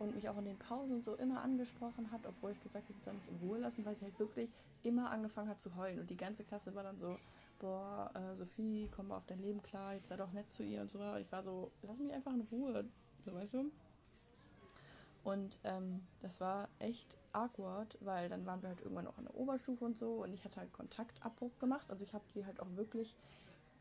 Und 0.03 0.17
mich 0.17 0.29
auch 0.29 0.37
in 0.37 0.47
den 0.47 0.59
Pausen 0.59 1.01
so 1.01 1.15
immer 1.15 1.43
angesprochen 1.43 2.11
hat, 2.11 2.27
obwohl 2.27 2.51
ich 2.51 2.61
gesagt 2.61 2.89
habe, 2.89 2.99
sie 2.99 3.05
soll 3.05 3.15
mich 3.15 3.29
in 3.29 3.37
Ruhe 3.49 3.59
lassen, 3.59 3.85
weil 3.87 3.95
sie 3.95 4.05
halt 4.05 4.19
wirklich 4.19 4.51
immer 4.83 5.11
angefangen 5.11 5.49
hat 5.49 5.61
zu 5.61 5.77
heulen. 5.77 6.01
Und 6.01 6.11
die 6.11 6.17
ganze 6.17 6.43
Klasse 6.43 6.75
war 6.75 6.83
dann 6.83 6.99
so, 6.99 7.17
boah, 7.61 8.11
äh, 8.15 8.35
Sophie, 8.35 8.91
komm 8.95 9.09
mal 9.09 9.19
auf 9.19 9.27
dein 9.27 9.41
Leben 9.41 9.63
klar, 9.63 9.95
jetzt 9.95 10.09
sei 10.09 10.17
doch 10.17 10.33
nett 10.33 10.53
zu 10.53 10.65
ihr 10.65 10.81
und 10.81 10.91
so. 10.91 10.99
Ich 11.21 11.31
war 11.31 11.45
so, 11.45 11.71
lass 11.83 11.99
mich 11.99 12.13
einfach 12.13 12.35
in 12.35 12.41
Ruhe, 12.51 12.85
so 13.25 13.33
weißt 13.33 13.55
du. 13.55 13.71
Und 15.23 15.61
ähm, 15.63 16.01
das 16.21 16.41
war 16.41 16.69
echt 16.81 17.17
awkward, 17.33 17.97
weil 18.01 18.29
dann 18.29 18.45
waren 18.45 18.61
wir 18.61 18.71
halt 18.71 18.81
irgendwann 18.81 19.07
auch 19.07 19.19
an 19.19 19.25
der 19.25 19.37
Oberstufe 19.37 19.85
und 19.85 19.97
so 19.97 20.25
und 20.25 20.35
ich 20.35 20.45
hatte 20.45 20.59
halt 20.59 20.73
Kontaktabbruch 20.73 21.57
gemacht. 21.61 21.87
Also 21.89 22.03
ich 22.03 22.13
habe 22.13 22.25
sie 22.31 22.45
halt 22.45 22.59
auch 22.59 22.75
wirklich 22.75 23.15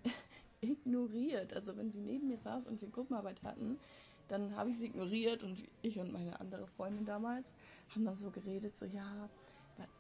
ignoriert. 0.62 1.53
Also 1.55 1.75
wenn 1.77 1.91
sie 1.91 1.99
neben 1.99 2.27
mir 2.27 2.38
saß 2.38 2.67
und 2.67 2.79
wir 2.79 2.89
Gruppenarbeit 2.89 3.41
hatten, 3.41 3.79
dann 4.31 4.55
habe 4.55 4.69
ich 4.69 4.77
sie 4.77 4.85
ignoriert 4.85 5.43
und 5.43 5.61
ich 5.81 5.99
und 5.99 6.13
meine 6.13 6.39
andere 6.39 6.65
Freundin 6.65 7.05
damals 7.05 7.53
haben 7.93 8.05
dann 8.05 8.17
so 8.17 8.31
geredet, 8.31 8.73
so 8.73 8.85
ja, 8.85 9.29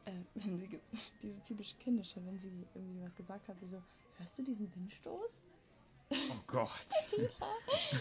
äh, 0.05 0.11
wenn 0.35 0.57
sie, 0.57 0.79
diese 1.21 1.41
typische 1.43 1.75
Kindische, 1.77 2.25
wenn 2.25 2.39
sie 2.39 2.51
irgendwie 2.73 3.03
was 3.03 3.15
gesagt 3.15 3.47
hat, 3.49 3.61
wie 3.61 3.67
so, 3.67 3.81
hörst 4.17 4.37
du 4.37 4.43
diesen 4.43 4.73
Windstoß? 4.73 5.45
Oh 6.13 6.41
Gott. 6.45 6.69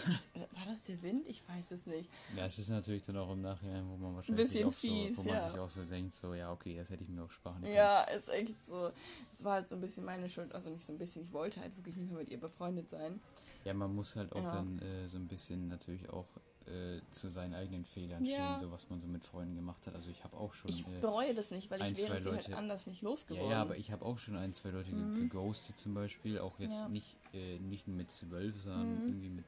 Was, 0.05 0.27
äh, 0.33 0.45
war 0.51 0.65
das 0.67 0.83
der 0.83 1.01
Wind? 1.01 1.29
Ich 1.29 1.47
weiß 1.47 1.71
es 1.71 1.85
nicht. 1.85 2.09
Ja, 2.35 2.45
es 2.45 2.59
ist 2.59 2.67
natürlich 2.67 3.03
dann 3.03 3.15
auch 3.15 3.31
im 3.31 3.41
Nachhinein, 3.41 3.87
wo 3.89 3.95
man 3.95 4.15
wahrscheinlich 4.15 4.47
Bisschen 4.47 4.67
auch 4.67 4.73
fies, 4.73 5.15
so, 5.15 5.23
wo 5.23 5.27
man 5.29 5.35
ja. 5.35 5.49
sich 5.49 5.59
auch 5.59 5.69
so 5.69 5.85
denkt, 5.85 6.13
so, 6.13 6.33
ja, 6.33 6.51
okay, 6.51 6.75
das 6.75 6.89
hätte 6.89 7.03
ich 7.03 7.09
mir 7.09 7.23
auch 7.23 7.31
sparen 7.31 7.61
können. 7.61 7.73
Ja, 7.73 8.01
ist 8.01 8.27
echt 8.27 8.65
so. 8.65 8.91
Es 9.33 9.45
war 9.45 9.53
halt 9.53 9.69
so 9.69 9.75
ein 9.75 9.81
bisschen 9.81 10.03
meine 10.03 10.29
Schuld, 10.29 10.53
also 10.53 10.69
nicht 10.69 10.83
so 10.83 10.91
ein 10.91 10.97
bisschen, 10.97 11.23
ich 11.23 11.31
wollte 11.31 11.61
halt 11.61 11.77
wirklich 11.77 11.95
nicht 11.95 12.09
mehr 12.09 12.19
mit 12.19 12.29
ihr 12.29 12.39
befreundet 12.39 12.89
sein. 12.89 13.21
Ja, 13.63 13.73
man 13.73 13.93
muss 13.93 14.15
halt 14.15 14.31
auch 14.33 14.43
Ja. 14.43 14.51
dann 14.53 14.79
äh, 14.79 15.07
so 15.07 15.17
ein 15.17 15.27
bisschen 15.27 15.67
natürlich 15.67 16.09
auch 16.09 16.27
äh, 16.67 16.99
zu 17.11 17.27
seinen 17.29 17.53
eigenen 17.53 17.85
Fehlern 17.85 18.23
Ja. 18.25 18.35
stehen, 18.35 18.59
so 18.59 18.71
was 18.71 18.89
man 18.89 19.01
so 19.01 19.07
mit 19.07 19.23
Freunden 19.23 19.55
gemacht 19.55 19.85
hat. 19.87 19.95
Also 19.95 20.09
ich 20.09 20.23
habe 20.23 20.37
auch 20.37 20.53
schon. 20.53 20.69
Ich 20.69 20.87
äh, 20.87 20.99
bereue 20.99 21.33
das 21.33 21.51
nicht, 21.51 21.69
weil 21.71 21.81
ein, 21.81 21.93
ich 21.93 21.99
wäre 21.99 22.07
sie 22.07 22.13
halt 22.13 22.23
Leute- 22.47 22.57
anders 22.57 22.87
nicht 22.87 23.01
ja, 23.01 23.09
losgeworden. 23.09 23.49
ja, 23.49 23.61
aber 23.61 23.77
ich 23.77 23.91
habe 23.91 24.05
auch 24.05 24.17
schon 24.17 24.35
ein, 24.35 24.53
zwei 24.53 24.69
Leute 24.69 24.91
Mhm. 24.91 25.15
geghostet 25.29 25.77
zum 25.77 25.93
Beispiel, 25.93 26.39
auch 26.39 26.59
jetzt 26.59 26.81
Ja. 26.83 26.89
nicht, 26.89 27.17
äh, 27.33 27.59
nicht 27.59 27.87
mit 27.87 28.11
zwölf, 28.11 28.59
sondern 28.61 28.93
Mhm. 28.95 29.07
irgendwie 29.07 29.29
mit 29.29 29.45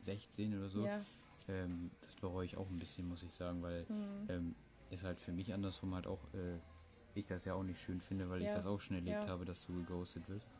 16 0.00 0.56
oder 0.58 0.68
so. 0.68 0.84
Ja. 0.84 1.00
Ähm, 1.48 1.90
das 2.02 2.14
bereue 2.16 2.44
ich 2.44 2.56
auch 2.56 2.68
ein 2.68 2.78
bisschen, 2.78 3.08
muss 3.08 3.22
ich 3.22 3.32
sagen, 3.32 3.62
weil 3.62 3.84
Mhm. 3.88 4.26
ähm, 4.28 4.54
ist 4.90 5.04
halt 5.04 5.18
für 5.18 5.32
mich 5.32 5.52
andersrum 5.54 5.94
halt 5.94 6.06
auch, 6.06 6.22
äh, 6.34 6.58
ich 7.14 7.26
das 7.26 7.44
ja 7.44 7.54
auch 7.54 7.62
nicht 7.62 7.80
schön 7.80 8.00
finde, 8.00 8.28
weil 8.28 8.40
ich 8.42 8.48
Ja. 8.48 8.54
das 8.54 8.66
auch 8.66 8.80
schon 8.80 8.96
erlebt 8.96 9.22
Ja. 9.24 9.28
habe, 9.28 9.44
dass 9.44 9.64
du 9.66 9.72
geghostet 9.74 10.28
wirst. 10.28 10.50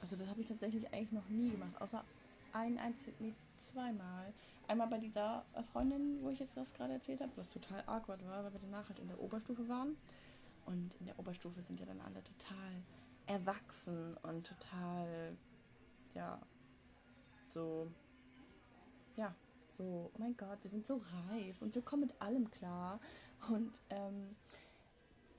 Also 0.00 0.14
das 0.16 0.28
habe 0.28 0.40
ich 0.40 0.46
tatsächlich 0.46 0.86
eigentlich 0.92 1.12
noch 1.12 1.28
nie 1.28 1.50
gemacht, 1.50 1.72
außer 1.80 2.04
ein 2.52 2.78
einziges, 2.78 3.18
nee, 3.20 3.34
zweimal. 3.56 4.32
Einmal 4.66 4.88
bei 4.88 4.98
dieser 4.98 5.44
äh, 5.54 5.62
Freundin, 5.62 6.22
wo 6.22 6.30
ich 6.30 6.38
jetzt 6.38 6.56
das 6.56 6.74
gerade 6.74 6.92
erzählt 6.92 7.20
habe, 7.20 7.32
was 7.36 7.48
total 7.48 7.82
awkward 7.86 8.24
war, 8.26 8.44
weil 8.44 8.52
wir 8.52 8.60
danach 8.60 8.88
halt 8.88 8.98
in 8.98 9.08
der 9.08 9.20
Oberstufe 9.20 9.68
waren. 9.68 9.96
Und 10.66 10.94
in 11.00 11.06
der 11.06 11.18
Oberstufe 11.18 11.62
sind 11.62 11.80
ja 11.80 11.86
dann 11.86 12.00
alle 12.00 12.22
total 12.22 12.82
erwachsen 13.26 14.16
und 14.18 14.46
total, 14.46 15.36
ja, 16.14 16.38
so, 17.48 17.90
ja, 19.16 19.34
so, 19.78 20.10
oh 20.12 20.18
mein 20.18 20.36
Gott, 20.36 20.58
wir 20.62 20.70
sind 20.70 20.86
so 20.86 21.00
reif 21.30 21.62
und 21.62 21.74
wir 21.74 21.82
kommen 21.82 22.02
mit 22.02 22.20
allem 22.20 22.50
klar. 22.50 23.00
Und 23.48 23.80
ähm, 23.90 24.36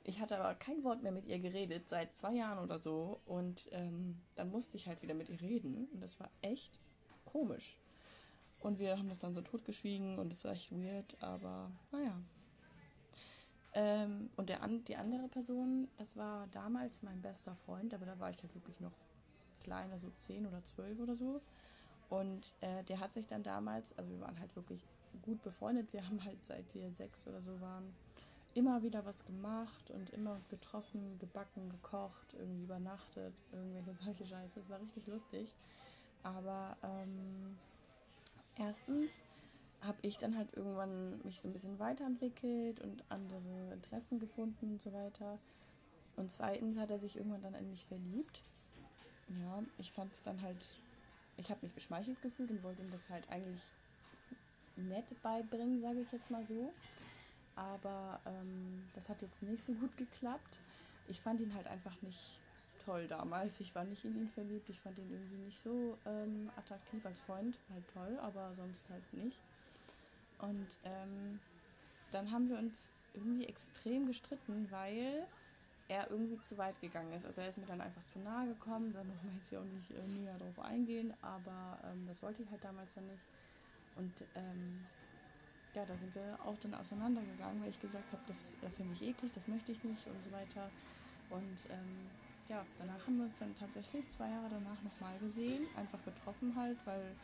ich 0.04 0.20
hatte 0.20 0.40
aber 0.40 0.56
kein 0.56 0.84
Wort 0.84 1.04
mehr 1.04 1.12
mit 1.12 1.28
ihr 1.28 1.40
geredet, 1.40 1.90
seit 1.90 2.18
zwei 2.18 2.34
Jahren 2.34 2.64
oder 2.64 2.80
so. 2.80 3.20
Und 3.26 3.68
ähm, 3.72 4.18
dann 4.36 4.50
musste 4.50 4.78
ich 4.78 4.88
halt 4.88 5.02
wieder 5.04 5.14
mit 5.14 5.30
ihr 5.30 5.40
reden. 5.42 5.88
Und 5.94 6.02
das 6.02 6.20
war 6.20 6.32
echt 6.42 6.80
komisch. 7.32 7.78
Und 8.60 8.80
wir 8.80 8.98
haben 8.98 9.08
das 9.08 9.20
dann 9.20 9.34
so 9.34 9.42
totgeschwiegen 9.42 10.20
und 10.20 10.34
es 10.34 10.44
war 10.44 10.52
echt 10.52 10.72
weird, 10.72 11.16
aber 11.22 11.72
naja. 11.92 12.20
Ähm, 13.74 14.30
und 14.36 14.50
der, 14.50 14.60
die 14.68 14.96
andere 14.96 15.28
Person, 15.28 15.88
das 15.98 16.18
war 16.18 16.48
damals 16.48 17.04
mein 17.04 17.22
bester 17.22 17.56
Freund, 17.56 17.94
aber 17.94 18.06
da 18.06 18.20
war 18.20 18.32
ich 18.32 18.42
halt 18.42 18.54
wirklich 18.56 18.80
noch 18.80 18.92
klein, 19.64 19.92
also 19.92 20.10
zehn 20.18 20.46
oder 20.46 20.64
zwölf 20.66 21.00
oder 21.00 21.16
so. 21.16 21.42
Und 22.10 22.56
äh, 22.62 22.84
der 22.86 23.00
hat 23.00 23.14
sich 23.14 23.28
dann 23.28 23.44
damals, 23.44 23.98
also 23.98 24.12
wir 24.12 24.22
waren 24.22 24.40
halt 24.40 24.56
wirklich 24.56 24.84
gut 25.22 25.42
befreundet, 25.44 25.94
wir 25.94 26.06
haben 26.06 26.24
halt 26.24 26.44
seit 26.46 26.74
wir 26.74 26.90
sechs 26.92 27.28
oder 27.28 27.42
so 27.42 27.62
waren, 27.62 27.94
immer 28.56 28.82
wieder 28.82 29.06
was 29.06 29.24
gemacht 29.26 29.92
und 29.92 30.10
immer 30.10 30.34
uns 30.34 30.50
getroffen, 30.50 31.20
gebacken, 31.20 31.70
gekocht, 31.70 32.34
irgendwie 32.34 32.64
übernachtet, 32.64 33.34
irgendwelche 33.52 33.94
solche 34.04 34.26
Scheiße. 34.26 34.60
Es 34.60 34.70
war 34.70 34.82
richtig 34.82 35.06
lustig. 35.08 35.54
Aber 36.24 36.78
ähm, 36.84 37.58
erstens 38.58 39.12
habe 39.82 39.98
ich 40.02 40.18
dann 40.18 40.38
halt 40.38 40.56
irgendwann 40.56 41.22
mich 41.24 41.40
so 41.40 41.48
ein 41.48 41.54
bisschen 41.54 41.80
weiterentwickelt 41.80 42.82
und 42.82 43.04
andere 43.10 43.74
Interessen 43.74 44.20
gefunden 44.20 44.74
und 44.74 44.82
so 44.82 44.92
weiter. 44.92 45.40
Und 46.18 46.32
zweitens 46.32 46.78
hat 46.78 46.92
er 46.92 47.00
sich 47.00 47.16
irgendwann 47.16 47.42
dann 47.42 47.56
in 47.56 47.70
mich 47.70 47.86
verliebt. 47.86 48.44
Ja, 49.30 49.64
ich 49.78 49.92
fand 49.92 50.12
es 50.12 50.22
dann 50.22 50.42
halt, 50.42 50.66
ich 51.38 51.50
habe 51.50 51.60
mich 51.62 51.74
geschmeichelt 51.76 52.22
gefühlt 52.22 52.52
und 52.52 52.64
wollte 52.64 52.82
ihm 52.82 52.92
das 52.92 53.10
halt 53.10 53.30
eigentlich 53.30 53.62
nett 54.76 55.16
beibringen, 55.22 55.82
sage 55.82 56.02
ich 56.02 56.12
jetzt 56.12 56.32
mal 56.32 56.46
so. 56.46 56.74
Aber 57.56 58.20
ähm, 58.26 58.84
das 58.96 59.10
hat 59.10 59.22
jetzt 59.22 59.44
nicht 59.44 59.64
so 59.64 59.74
gut 59.74 59.96
geklappt. 59.98 60.60
Ich 61.08 61.20
fand 61.22 61.42
ihn 61.42 61.54
halt 61.54 61.68
einfach 61.68 62.02
nicht 62.02 62.40
toll 62.86 63.08
damals. 63.08 63.60
Ich 63.60 63.74
war 63.76 63.84
nicht 63.84 64.04
in 64.06 64.16
ihn 64.16 64.30
verliebt. 64.30 64.70
Ich 64.70 64.80
fand 64.80 64.98
ihn 64.98 65.12
irgendwie 65.12 65.46
nicht 65.46 65.62
so 65.64 65.98
ähm, 66.06 66.50
attraktiv 66.58 67.06
als 67.06 67.20
Freund. 67.20 67.58
Halt 67.72 67.84
toll, 67.94 68.20
aber 68.22 68.54
sonst 68.56 68.90
halt 68.90 69.14
nicht. 69.14 69.38
Und 70.40 70.68
ähm, 70.84 71.40
dann 72.12 72.32
haben 72.32 72.50
wir 72.50 72.58
uns 72.58 72.90
irgendwie 73.14 73.46
extrem 73.46 74.08
gestritten, 74.08 74.68
weil 74.70 75.28
er 75.88 76.10
irgendwie 76.12 76.40
zu 76.42 76.58
weit 76.58 76.80
gegangen 76.82 77.12
ist. 77.14 77.26
Also 77.26 77.42
er 77.42 77.50
ist 77.50 77.58
mir 77.58 77.66
dann 77.66 77.82
einfach 77.82 78.04
zu 78.14 78.20
nahe 78.20 78.48
gekommen. 78.48 78.94
Da 78.94 79.04
muss 79.04 79.22
man 79.24 79.36
jetzt 79.36 79.50
hier 79.50 79.60
auch 79.60 79.66
nicht 79.66 79.92
äh, 79.92 80.08
näher 80.08 80.38
drauf 80.38 80.64
eingehen, 80.64 81.14
aber 81.22 81.80
ähm, 81.84 82.06
das 82.08 82.22
wollte 82.22 82.44
ich 82.44 82.52
halt 82.52 82.64
damals 82.64 82.94
dann 82.94 83.08
nicht. 83.08 83.24
Und 83.96 84.14
ähm, 84.36 84.86
ja, 85.76 85.86
da 85.86 85.98
sind 85.98 86.14
wir 86.16 86.38
auch 86.46 86.58
dann 86.60 86.74
auseinandergegangen, 86.76 87.62
weil 87.62 87.70
ich 87.70 87.82
gesagt 87.82 88.12
habe, 88.12 88.22
das 88.28 88.38
äh, 88.62 88.70
finde 88.76 88.94
ich 88.94 89.02
eklig, 89.02 89.32
das 89.34 89.48
möchte 89.48 89.72
ich 89.72 89.84
nicht 89.84 90.06
und 90.08 90.24
so 90.24 90.32
weiter. 90.32 90.70
Und 91.30 91.70
ähm, 91.70 92.10
ja, 92.50 92.66
danach 92.78 93.06
haben 93.06 93.18
wir 93.18 93.26
uns 93.26 93.40
dann 93.40 93.56
tatsächlich 93.56 94.10
zwei 94.10 94.30
Jahre 94.30 94.50
danach 94.50 94.82
nochmal 94.84 95.18
gesehen, 95.20 95.68
einfach 95.78 96.04
getroffen 96.04 96.54
halt, 96.56 96.78
weil 96.86 97.16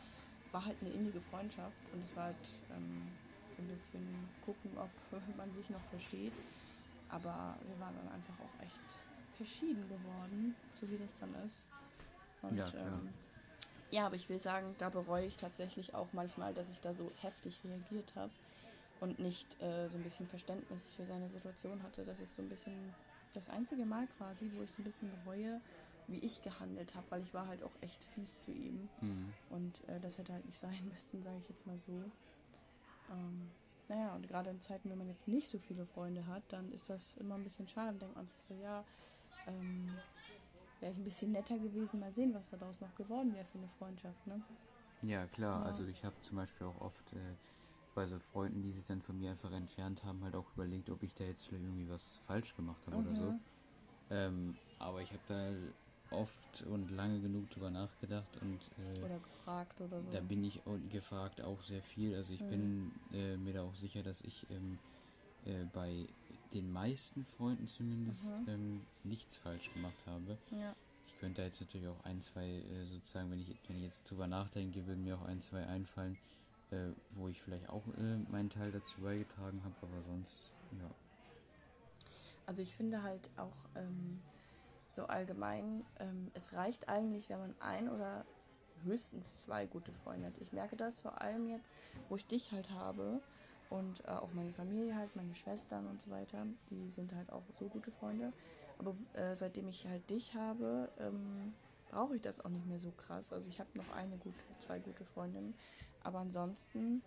war 0.52 0.64
halt 0.64 0.76
eine 0.80 0.90
innige 0.90 1.20
Freundschaft 1.20 1.76
und 1.92 2.02
es 2.02 2.14
war 2.16 2.24
halt 2.24 2.48
ähm, 2.70 3.02
so 3.50 3.62
ein 3.62 3.68
bisschen 3.68 4.06
gucken, 4.44 4.70
ob 4.76 4.90
man 5.36 5.52
sich 5.52 5.68
noch 5.70 5.82
versteht. 5.90 6.32
Aber 7.08 7.56
wir 7.66 7.78
waren 7.78 7.94
dann 7.96 8.08
einfach 8.12 8.34
auch 8.40 8.62
echt 8.62 9.36
verschieden 9.36 9.82
geworden, 9.88 10.54
so 10.80 10.88
wie 10.90 10.96
das 10.96 11.14
dann 11.20 11.34
ist. 11.44 11.66
Und, 12.42 12.56
ja, 12.56 12.66
ähm, 12.74 13.10
ja, 13.90 14.06
aber 14.06 14.16
ich 14.16 14.28
will 14.28 14.40
sagen, 14.40 14.74
da 14.78 14.88
bereue 14.88 15.26
ich 15.26 15.36
tatsächlich 15.36 15.94
auch 15.94 16.08
manchmal, 16.12 16.54
dass 16.54 16.68
ich 16.68 16.80
da 16.80 16.94
so 16.94 17.10
heftig 17.20 17.60
reagiert 17.64 18.14
habe 18.16 18.32
und 19.00 19.18
nicht 19.18 19.60
äh, 19.62 19.88
so 19.88 19.96
ein 19.98 20.02
bisschen 20.02 20.26
Verständnis 20.26 20.94
für 20.94 21.06
seine 21.06 21.28
Situation 21.28 21.82
hatte. 21.82 22.04
Das 22.04 22.18
ist 22.18 22.34
so 22.34 22.42
ein 22.42 22.48
bisschen 22.48 22.94
das 23.36 23.50
einzige 23.50 23.84
Mal 23.84 24.06
quasi, 24.18 24.50
wo 24.54 24.62
ich 24.62 24.70
so 24.70 24.80
ein 24.80 24.84
bisschen 24.84 25.10
bereue, 25.10 25.60
wie 26.08 26.18
ich 26.18 26.42
gehandelt 26.42 26.94
habe, 26.94 27.10
weil 27.10 27.22
ich 27.22 27.34
war 27.34 27.46
halt 27.46 27.62
auch 27.62 27.72
echt 27.80 28.02
fies 28.02 28.42
zu 28.42 28.52
ihm. 28.52 28.88
Mhm. 29.00 29.32
Und 29.50 29.88
äh, 29.88 30.00
das 30.00 30.18
hätte 30.18 30.32
halt 30.32 30.46
nicht 30.46 30.58
sein 30.58 30.88
müssen, 30.92 31.22
sage 31.22 31.38
ich 31.40 31.48
jetzt 31.48 31.66
mal 31.66 31.78
so. 31.78 31.92
Ähm, 33.10 33.50
naja, 33.88 34.14
und 34.14 34.26
gerade 34.26 34.50
in 34.50 34.60
Zeiten, 34.60 34.90
wenn 34.90 34.98
man 34.98 35.08
jetzt 35.08 35.28
nicht 35.28 35.48
so 35.48 35.58
viele 35.58 35.86
Freunde 35.86 36.26
hat, 36.26 36.42
dann 36.48 36.72
ist 36.72 36.88
das 36.90 37.16
immer 37.18 37.36
ein 37.36 37.44
bisschen 37.44 37.68
schade. 37.68 37.90
Dann 37.90 37.98
denkt 38.00 38.16
man 38.16 38.26
sich 38.26 38.40
so, 38.42 38.54
ja, 38.54 38.84
ähm, 39.46 39.90
wäre 40.80 40.92
ich 40.92 40.98
ein 40.98 41.04
bisschen 41.04 41.32
netter 41.32 41.58
gewesen, 41.58 42.00
mal 42.00 42.12
sehen, 42.12 42.34
was 42.34 42.48
daraus 42.50 42.80
noch 42.80 42.94
geworden 42.94 43.34
wäre 43.34 43.44
für 43.44 43.58
eine 43.58 43.68
Freundschaft, 43.78 44.26
ne? 44.26 44.40
Ja, 45.02 45.26
klar. 45.26 45.60
Ja. 45.60 45.66
Also 45.66 45.84
ich 45.86 46.04
habe 46.04 46.16
zum 46.22 46.36
Beispiel 46.36 46.66
auch 46.66 46.80
oft 46.80 47.12
äh, 47.12 47.16
bei 47.96 48.06
so 48.06 48.18
Freunden, 48.18 48.62
die 48.62 48.70
sich 48.70 48.84
dann 48.84 49.00
von 49.00 49.18
mir 49.18 49.30
einfach 49.30 49.50
entfernt 49.50 50.04
haben, 50.04 50.22
halt 50.22 50.36
auch 50.36 50.52
überlegt, 50.54 50.90
ob 50.90 51.02
ich 51.02 51.14
da 51.14 51.24
jetzt 51.24 51.48
vielleicht 51.48 51.64
irgendwie 51.64 51.88
was 51.88 52.18
falsch 52.26 52.54
gemacht 52.54 52.80
habe 52.86 52.98
mhm. 52.98 53.06
oder 53.06 53.16
so. 53.16 53.30
Mhm. 53.30 53.40
Ähm, 54.10 54.56
aber 54.78 55.00
ich 55.00 55.10
habe 55.10 55.22
da 55.26 56.14
oft 56.14 56.62
und 56.64 56.90
lange 56.90 57.20
genug 57.20 57.50
drüber 57.50 57.70
nachgedacht 57.70 58.28
und 58.42 58.60
äh, 58.78 59.02
oder 59.02 59.18
gefragt 59.18 59.80
oder 59.80 60.00
so. 60.02 60.10
Da 60.12 60.20
bin 60.20 60.44
ich 60.44 60.60
gefragt 60.90 61.40
auch 61.40 61.60
sehr 61.62 61.82
viel. 61.82 62.14
Also 62.14 62.34
ich 62.34 62.42
mhm. 62.42 62.50
bin 62.50 62.92
äh, 63.12 63.36
mir 63.38 63.54
da 63.54 63.62
auch 63.62 63.74
sicher, 63.74 64.02
dass 64.02 64.20
ich 64.20 64.46
ähm, 64.50 64.78
äh, 65.46 65.64
bei 65.72 66.06
den 66.52 66.70
meisten 66.70 67.24
Freunden 67.24 67.66
zumindest 67.66 68.38
mhm. 68.40 68.48
ähm, 68.48 68.80
nichts 69.04 69.38
falsch 69.38 69.72
gemacht 69.72 70.06
habe. 70.06 70.36
Ja. 70.50 70.76
Ich 71.08 71.18
könnte 71.18 71.40
jetzt 71.40 71.60
natürlich 71.62 71.88
auch 71.88 72.04
ein, 72.04 72.20
zwei 72.20 72.46
äh, 72.46 72.84
sozusagen, 72.84 73.30
wenn 73.30 73.40
ich, 73.40 73.56
wenn 73.66 73.78
ich 73.78 73.84
jetzt 73.84 74.08
drüber 74.08 74.26
nachdenke, 74.26 74.86
würden 74.86 75.02
mir 75.02 75.16
auch 75.16 75.24
ein, 75.24 75.40
zwei 75.40 75.66
einfallen, 75.66 76.18
äh, 76.70 76.90
wo 77.12 77.28
ich 77.28 77.40
vielleicht 77.40 77.68
auch 77.68 77.86
äh, 77.96 78.16
meinen 78.30 78.50
Teil 78.50 78.72
dazu 78.72 79.00
beigetragen 79.00 79.62
habe, 79.64 79.74
aber 79.82 80.02
sonst, 80.02 80.52
ja. 80.72 80.90
Also 82.46 82.62
ich 82.62 82.74
finde 82.74 83.02
halt 83.02 83.28
auch 83.36 83.56
ähm, 83.74 84.20
so 84.90 85.06
allgemein, 85.06 85.84
ähm, 85.98 86.30
es 86.34 86.54
reicht 86.54 86.88
eigentlich, 86.88 87.28
wenn 87.28 87.38
man 87.38 87.54
ein 87.60 87.88
oder 87.88 88.24
höchstens 88.84 89.42
zwei 89.42 89.66
gute 89.66 89.92
Freunde 89.92 90.28
hat. 90.28 90.38
Ich 90.38 90.52
merke 90.52 90.76
das 90.76 91.00
vor 91.00 91.20
allem 91.20 91.48
jetzt, 91.48 91.74
wo 92.08 92.16
ich 92.16 92.26
dich 92.26 92.52
halt 92.52 92.70
habe 92.70 93.20
und 93.70 94.04
äh, 94.04 94.10
auch 94.10 94.32
meine 94.32 94.52
Familie 94.52 94.94
halt, 94.94 95.14
meine 95.16 95.34
Schwestern 95.34 95.86
und 95.86 96.00
so 96.02 96.10
weiter, 96.10 96.46
die 96.70 96.90
sind 96.90 97.14
halt 97.14 97.30
auch 97.32 97.42
so 97.58 97.68
gute 97.68 97.90
Freunde. 97.90 98.32
Aber 98.78 98.94
äh, 99.14 99.34
seitdem 99.34 99.68
ich 99.68 99.86
halt 99.86 100.08
dich 100.10 100.34
habe, 100.34 100.90
ähm, 100.98 101.54
brauche 101.90 102.16
ich 102.16 102.22
das 102.22 102.44
auch 102.44 102.50
nicht 102.50 102.66
mehr 102.66 102.78
so 102.78 102.90
krass. 102.90 103.32
Also 103.32 103.48
ich 103.48 103.58
habe 103.58 103.70
noch 103.74 103.90
eine 103.94 104.16
gute, 104.18 104.44
zwei 104.58 104.78
gute 104.78 105.04
Freundinnen. 105.04 105.54
Aber 106.06 106.20
ansonsten 106.20 107.02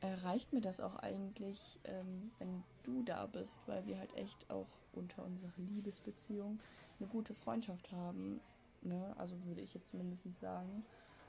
äh, 0.00 0.12
reicht 0.24 0.52
mir 0.52 0.60
das 0.60 0.80
auch 0.80 0.96
eigentlich, 0.96 1.78
ähm, 1.84 2.32
wenn 2.40 2.64
du 2.82 3.04
da 3.04 3.26
bist, 3.26 3.60
weil 3.66 3.86
wir 3.86 3.96
halt 3.96 4.12
echt 4.16 4.50
auch 4.50 4.66
unter 4.92 5.24
unserer 5.24 5.52
Liebesbeziehung 5.56 6.58
eine 6.98 7.08
gute 7.08 7.32
Freundschaft 7.32 7.92
haben. 7.92 8.40
Ne? 8.82 9.14
Also 9.16 9.36
würde 9.44 9.60
ich 9.60 9.72
jetzt 9.72 9.94
mindestens 9.94 10.40
sagen. 10.40 10.84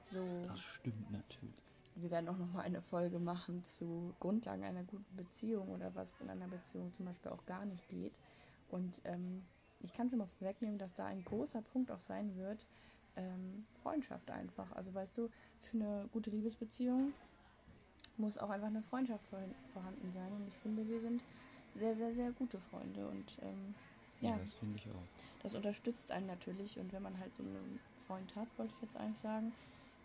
So, 0.08 0.42
das 0.48 0.60
stimmt 0.60 1.12
natürlich. 1.12 1.62
Wir 1.96 2.10
werden 2.10 2.28
auch 2.28 2.38
nochmal 2.38 2.66
eine 2.66 2.82
Folge 2.82 3.20
machen 3.20 3.64
zu 3.66 4.16
Grundlagen 4.20 4.64
einer 4.64 4.84
guten 4.84 5.16
Beziehung 5.16 5.70
oder 5.70 5.94
was 5.94 6.16
in 6.22 6.30
einer 6.30 6.48
Beziehung 6.48 6.92
zum 6.94 7.06
Beispiel 7.06 7.32
auch 7.32 7.46
gar 7.46 7.66
nicht 7.66 7.88
geht. 7.88 8.18
Und 8.70 9.00
ähm, 9.04 9.44
ich 9.82 9.94
kann 9.94 10.10
schon 10.10 10.20
mal 10.20 10.28
vorwegnehmen, 10.40 10.80
dass 10.80 10.96
da 10.96 11.06
ein 11.06 11.24
großer 11.24 11.62
Punkt 11.62 11.92
auch 11.92 12.00
sein 12.00 12.36
wird, 12.36 12.66
ähm, 13.16 13.66
Freundschaft 13.82 14.30
einfach. 14.32 14.72
Also 14.74 14.94
weißt 14.94 15.18
du, 15.18 15.30
für 15.60 15.78
eine 15.78 16.10
gute 16.12 16.30
Liebesbeziehung 16.30 17.14
muss 18.18 18.38
auch 18.38 18.50
einfach 18.50 18.68
eine 18.68 18.82
Freundschaft 18.82 19.26
vor, 19.28 19.40
vorhanden 19.74 20.12
sein. 20.14 20.32
Und 20.34 20.48
ich 20.48 20.56
finde, 20.56 20.88
wir 20.88 21.00
sind 21.00 21.24
sehr, 21.76 21.96
sehr, 21.96 22.14
sehr 22.14 22.32
gute 22.32 22.60
Freunde. 22.60 23.08
Und 23.08 23.38
ähm, 23.42 23.76
ja, 24.22 24.32
ja, 24.32 24.38
das 24.38 24.54
finde 24.54 24.78
ich 24.78 24.88
auch. 24.90 25.04
Das 25.44 25.56
unterstützt 25.56 26.12
einen 26.12 26.28
natürlich. 26.28 26.78
Und 26.78 26.92
wenn 26.94 27.02
man 27.02 27.18
halt 27.20 27.36
so 27.36 27.44
einen 27.44 27.80
Freund 28.08 28.36
hat, 28.36 28.48
wollte 28.58 28.74
ich 28.76 28.82
jetzt 28.84 28.98
eigentlich 28.98 29.20
sagen, 29.20 29.52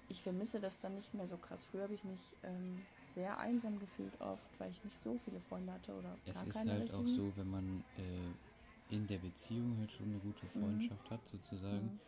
ich 0.09 0.23
vermisse 0.23 0.61
das 0.61 0.79
dann 0.79 0.95
nicht 0.95 1.13
mehr 1.15 1.27
so 1.27 1.37
krass. 1.37 1.65
Früher 1.65 1.83
habe 1.83 1.95
ich 1.95 2.05
mich 2.05 2.21
ähm, 2.43 2.83
sehr 3.15 3.39
einsam 3.39 3.79
gefühlt 3.79 4.21
oft, 4.21 4.49
weil 4.59 4.71
ich 4.71 4.83
nicht 4.85 4.97
so 5.03 5.19
viele 5.25 5.41
Freunde 5.41 5.73
hatte 5.73 5.95
oder 5.95 6.17
es 6.27 6.35
gar 6.35 6.45
keine 6.45 6.49
Es 6.49 6.57
ist 6.57 6.57
halt 6.57 6.83
richtigen. 6.83 7.03
auch 7.03 7.17
so, 7.17 7.37
wenn 7.37 7.51
man 7.51 7.85
äh, 7.99 8.95
in 8.95 9.07
der 9.07 9.19
Beziehung 9.19 9.77
halt 9.79 9.91
schon 9.91 10.07
eine 10.07 10.19
gute 10.19 10.47
mhm. 10.47 10.61
Freundschaft 10.61 11.11
mhm. 11.11 11.15
hat 11.15 11.27
sozusagen, 11.27 11.85
mhm. 11.85 12.01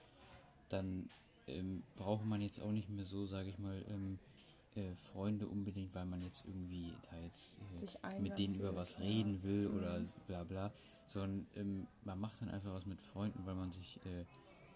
Dann 0.68 1.09
ähm, 1.46 1.83
braucht 1.96 2.24
man 2.24 2.40
jetzt 2.40 2.61
auch 2.61 2.72
nicht 2.72 2.88
mehr 2.88 3.04
so, 3.04 3.26
sage 3.26 3.48
ich 3.48 3.59
mal, 3.59 3.85
ähm, 3.88 4.18
äh, 4.74 4.94
Freunde 4.94 5.46
unbedingt, 5.46 5.94
weil 5.94 6.04
man 6.04 6.22
jetzt 6.22 6.44
irgendwie 6.46 6.92
da 7.11 7.18
jetzt 7.18 7.61
äh, 8.02 8.20
mit 8.20 8.38
denen 8.38 8.54
über 8.54 8.74
was 8.76 9.00
reden 9.00 9.42
will 9.42 9.68
mhm. 9.68 9.76
oder 9.76 10.02
bla 10.26 10.44
bla, 10.44 10.72
sondern 11.09 11.46
ähm, 11.57 11.87
man 12.04 12.20
macht 12.20 12.40
dann 12.40 12.50
einfach 12.50 12.72
was 12.72 12.87
mit 12.87 13.00
Freunden, 13.00 13.44
weil 13.46 13.54
man 13.54 13.72
sich 13.72 13.98
äh, 14.04 14.24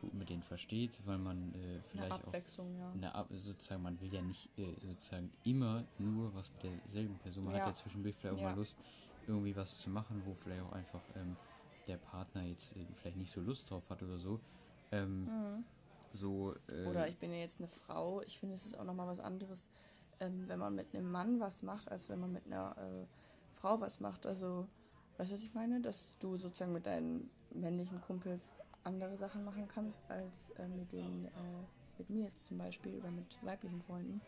gut 0.00 0.14
mit 0.14 0.31
denen 0.31 0.42
versteht, 0.42 0.98
weil 1.07 1.18
man 1.18 1.55
äh, 1.55 1.81
vielleicht 1.83 2.12
eine 2.12 2.24
Abwechslung, 2.24 2.83
auch 2.83 2.94
eine 2.94 3.14
Ab 3.14 3.28
sozusagen, 3.31 3.83
man 3.83 4.00
will 4.00 4.12
ja 4.12 4.22
nicht 4.22 4.48
äh, 4.59 4.74
sozusagen 4.81 5.31
immer 5.44 5.85
nur 5.98 6.35
was 6.35 6.50
mit 6.50 6.64
derselben 6.64 7.16
Person. 7.18 7.44
Man 7.44 7.55
ja. 7.55 7.61
hat 7.61 7.68
ja 7.68 7.74
zwischendurch 7.74 8.16
vielleicht 8.16 8.37
auch 8.37 8.40
ja. 8.40 8.50
mal 8.50 8.57
Lust, 8.57 8.78
irgendwie 9.26 9.55
was 9.55 9.81
zu 9.81 9.90
machen, 9.90 10.20
wo 10.26 10.35
vielleicht 10.35 10.62
auch 10.62 10.72
einfach 10.72 11.02
ähm, 11.14 11.37
der 11.87 11.98
Partner 11.98 12.42
jetzt 12.44 12.76
äh, 12.76 12.81
vielleicht 12.94 13.16
nicht 13.16 13.31
so 13.31 13.40
Lust 13.40 13.70
drauf 13.70 13.88
hat 13.90 14.02
oder 14.02 14.18
so. 14.18 14.40
Ähm, 14.90 15.24
mhm. 15.24 15.64
So, 16.12 16.55
äh, 16.68 16.87
oder 16.87 17.09
ich 17.09 17.18
bin 17.18 17.33
ja 17.33 17.38
jetzt 17.38 17.61
eine 17.61 17.68
Frau. 17.68 18.22
Ich 18.22 18.38
finde, 18.38 18.55
es 18.55 18.66
ist 18.66 18.79
auch 18.79 18.85
nochmal 18.85 19.07
was 19.07 19.20
anderes, 19.20 19.66
ähm, 20.20 20.44
wenn 20.46 20.59
man 20.59 20.75
mit 20.75 20.94
einem 20.94 21.11
Mann 21.11 21.40
was 21.40 21.62
macht, 21.62 21.90
als 21.90 22.09
wenn 22.09 22.20
man 22.20 22.33
mit 22.33 22.46
einer 22.46 22.77
äh, 22.79 23.07
Frau 23.55 23.81
was 23.81 24.01
macht. 24.01 24.27
Also, 24.27 24.68
weißt 25.16 25.31
du, 25.31 25.35
was 25.35 25.42
ich 25.42 25.55
meine? 25.55 25.81
Dass 25.81 26.18
du 26.18 26.37
sozusagen 26.37 26.72
mit 26.72 26.87
deinen 26.87 27.31
männlichen 27.51 28.01
Kumpels 28.01 28.61
andere 28.85 29.16
Sachen 29.16 29.44
machen 29.44 29.68
kannst 29.68 30.01
als 30.09 30.51
äh, 30.59 30.68
mit 30.68 30.92
den 30.92 31.27
äh, 31.27 31.31
mit 31.98 32.11
mir 32.11 32.25
jetzt 32.25 32.48
zum 32.48 32.59
Beispiel 32.59 32.96
oder 32.96 33.11
mit 33.11 33.38
weiblichen 33.42 33.81
Freunden. 33.83 34.20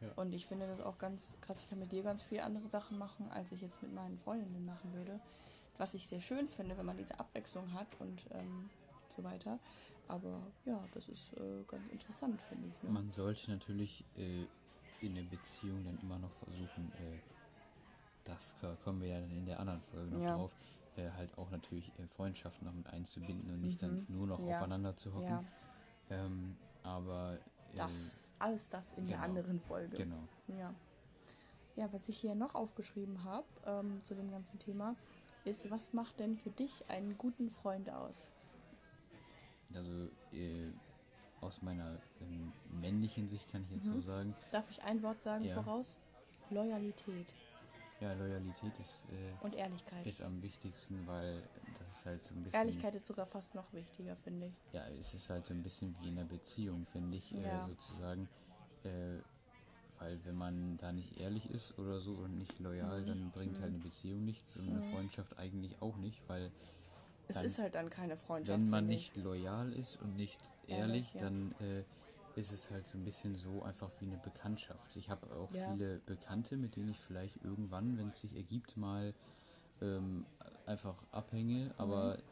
Ja. 0.00 0.08
Und 0.16 0.34
ich 0.34 0.46
finde 0.46 0.66
das 0.66 0.80
auch 0.80 0.98
ganz 0.98 1.36
krass. 1.40 1.62
Ich 1.62 1.68
kann 1.68 1.78
mit 1.78 1.92
dir 1.92 2.02
ganz 2.02 2.22
viele 2.22 2.42
andere 2.42 2.68
Sachen 2.68 2.98
machen, 2.98 3.30
als 3.30 3.52
ich 3.52 3.60
jetzt 3.60 3.82
mit 3.82 3.92
meinen 3.92 4.18
Freundinnen 4.18 4.64
machen 4.64 4.92
würde. 4.94 5.20
Was 5.78 5.94
ich 5.94 6.08
sehr 6.08 6.20
schön 6.20 6.48
finde, 6.48 6.76
wenn 6.76 6.86
man 6.86 6.96
diese 6.96 7.18
Abwechslung 7.18 7.72
hat 7.72 7.86
und 8.00 8.22
ähm, 8.32 8.70
so 9.08 9.22
weiter. 9.24 9.58
Aber 10.10 10.40
ja, 10.64 10.82
das 10.94 11.08
ist 11.08 11.32
äh, 11.34 11.62
ganz 11.68 11.88
interessant, 11.88 12.40
finde 12.42 12.68
ich. 12.68 12.82
Ne? 12.82 12.90
Man 12.90 13.10
sollte 13.10 13.50
natürlich 13.50 14.04
äh, 14.16 14.44
in 15.06 15.14
der 15.14 15.22
Beziehung 15.22 15.84
dann 15.84 15.98
immer 16.02 16.18
noch 16.18 16.32
versuchen, 16.32 16.90
äh, 16.92 17.18
das 18.24 18.54
ko- 18.60 18.74
kommen 18.84 19.00
wir 19.00 19.08
ja 19.08 19.20
dann 19.20 19.30
in 19.30 19.46
der 19.46 19.60
anderen 19.60 19.80
Folge 19.82 20.10
noch 20.10 20.22
Ja. 20.24 20.34
drauf, 20.36 20.54
äh, 20.96 21.10
halt 21.10 21.36
auch 21.38 21.50
natürlich 21.50 21.88
äh, 21.98 22.06
Freundschaften 22.06 22.66
noch 22.66 22.74
mit 22.74 22.86
einzubinden 22.88 23.50
und 23.54 23.60
nicht 23.62 23.82
dann 23.82 23.94
Mhm. 23.94 24.06
nur 24.08 24.26
noch 24.26 24.40
Ja. 24.40 24.56
aufeinander 24.56 24.96
zu 24.96 25.14
hocken. 25.14 25.26
ja, 25.28 25.44
Ähm, 26.10 26.56
aber 26.82 27.38
äh, 27.72 27.76
das, 27.76 28.28
alles 28.40 28.68
das 28.68 28.94
in 28.94 29.06
der 29.06 29.18
genau. 29.18 29.28
anderen 29.28 29.60
Folge. 29.60 29.96
genau. 29.96 30.22
Ja. 30.58 30.74
Ja, 31.76 31.92
was 31.92 32.08
ich 32.08 32.18
hier 32.18 32.34
noch 32.34 32.54
aufgeschrieben 32.56 33.22
habe 33.24 33.46
ähm, 33.64 34.00
zu 34.04 34.14
dem 34.14 34.30
ganzen 34.30 34.58
Thema, 34.58 34.96
ist, 35.44 35.70
was 35.70 35.92
macht 35.92 36.18
denn 36.18 36.36
für 36.36 36.50
dich 36.50 36.84
einen 36.90 37.16
guten 37.16 37.48
Freund 37.48 37.88
aus? 37.90 38.26
Also 39.74 40.08
äh, 40.32 40.68
aus 41.40 41.62
meiner 41.62 41.98
ähm, 42.20 42.52
männlichen 42.80 43.28
Sicht 43.28 43.50
kann 43.50 43.62
ich 43.64 43.70
jetzt 43.70 43.86
so 43.86 43.94
Mhm. 43.94 44.02
sagen, 44.02 44.34
Darf 44.52 44.70
ich 44.70 44.82
ein 44.82 45.02
Wort 45.02 45.22
sagen 45.22 45.44
Ja. 45.44 45.54
voraus? 45.62 45.98
Loyalität 46.50 47.32
ja, 48.00 48.14
Loyalität 48.14 48.78
ist, 48.78 49.04
äh, 49.10 49.44
und 49.44 49.54
Ehrlichkeit. 49.54 50.06
ist 50.06 50.22
am 50.22 50.42
wichtigsten, 50.42 51.06
weil 51.06 51.42
das 51.78 51.88
ist 51.88 52.06
halt 52.06 52.22
so 52.22 52.34
ein 52.34 52.42
bisschen. 52.42 52.60
Ehrlichkeit 52.60 52.94
ist 52.94 53.06
sogar 53.06 53.26
fast 53.26 53.54
noch 53.54 53.70
wichtiger, 53.74 54.16
finde 54.16 54.46
ich. 54.46 54.54
Ja, 54.72 54.86
es 54.88 55.12
ist 55.12 55.28
halt 55.28 55.46
so 55.46 55.52
ein 55.52 55.62
bisschen 55.62 55.94
wie 56.00 56.08
in 56.08 56.18
einer 56.18 56.26
Beziehung, 56.26 56.86
finde 56.86 57.18
ich, 57.18 57.30
Ja. 57.32 57.38
äh, 57.38 57.60
sozusagen. 57.66 58.26
Äh, 58.84 59.18
weil 59.98 60.24
wenn 60.24 60.34
man 60.34 60.78
da 60.78 60.92
nicht 60.92 61.20
ehrlich 61.20 61.50
ist 61.50 61.78
oder 61.78 62.00
so 62.00 62.12
und 62.14 62.38
nicht 62.38 62.58
loyal, 62.58 63.02
Mhm. 63.02 63.06
dann 63.06 63.30
bringt 63.32 63.60
halt 63.60 63.68
eine 63.68 63.78
Beziehung 63.78 64.24
nichts 64.24 64.56
und 64.56 64.68
eine 64.70 64.78
Mhm. 64.78 64.90
Freundschaft 64.90 65.38
eigentlich 65.38 65.82
auch 65.82 65.96
nicht, 65.98 66.22
weil 66.26 66.50
Es 67.30 67.42
ist 67.42 67.58
halt 67.58 67.74
dann 67.74 67.90
keine 67.90 68.16
Freundschaft. 68.16 68.58
wenn 68.60 68.68
man 68.70 68.86
nicht 68.86 69.16
loyal 69.16 69.72
ist 69.72 69.96
und 70.02 70.16
nicht 70.16 70.38
Ehrlich, 70.66 71.14
ehrlich, 71.14 71.14
ja. 71.14 71.20
dann 71.20 71.52
äh, 71.60 71.84
ist 72.36 72.52
es 72.52 72.70
halt 72.70 72.86
so 72.86 72.98
ein 72.98 73.04
bisschen 73.04 73.34
so 73.34 73.62
einfach 73.62 73.90
wie 74.00 74.06
eine 74.06 74.16
Bekanntschaft. 74.18 74.96
Ich 74.96 75.10
habe 75.10 75.26
auch 75.34 75.50
Ja. 75.50 75.64
viele 75.64 76.00
Bekannte, 76.06 76.56
mit 76.56 76.76
denen 76.76 76.90
ich 76.90 76.98
vielleicht 77.00 77.36
irgendwann, 77.44 77.96
wenn 77.98 78.08
es 78.08 78.20
sich 78.20 78.34
ergibt, 78.36 78.76
mal 78.76 79.14
ähm, 79.82 80.26
einfach 80.66 81.02
abhänge, 81.12 81.74
aber 81.78 82.16
Mhm. 82.16 82.22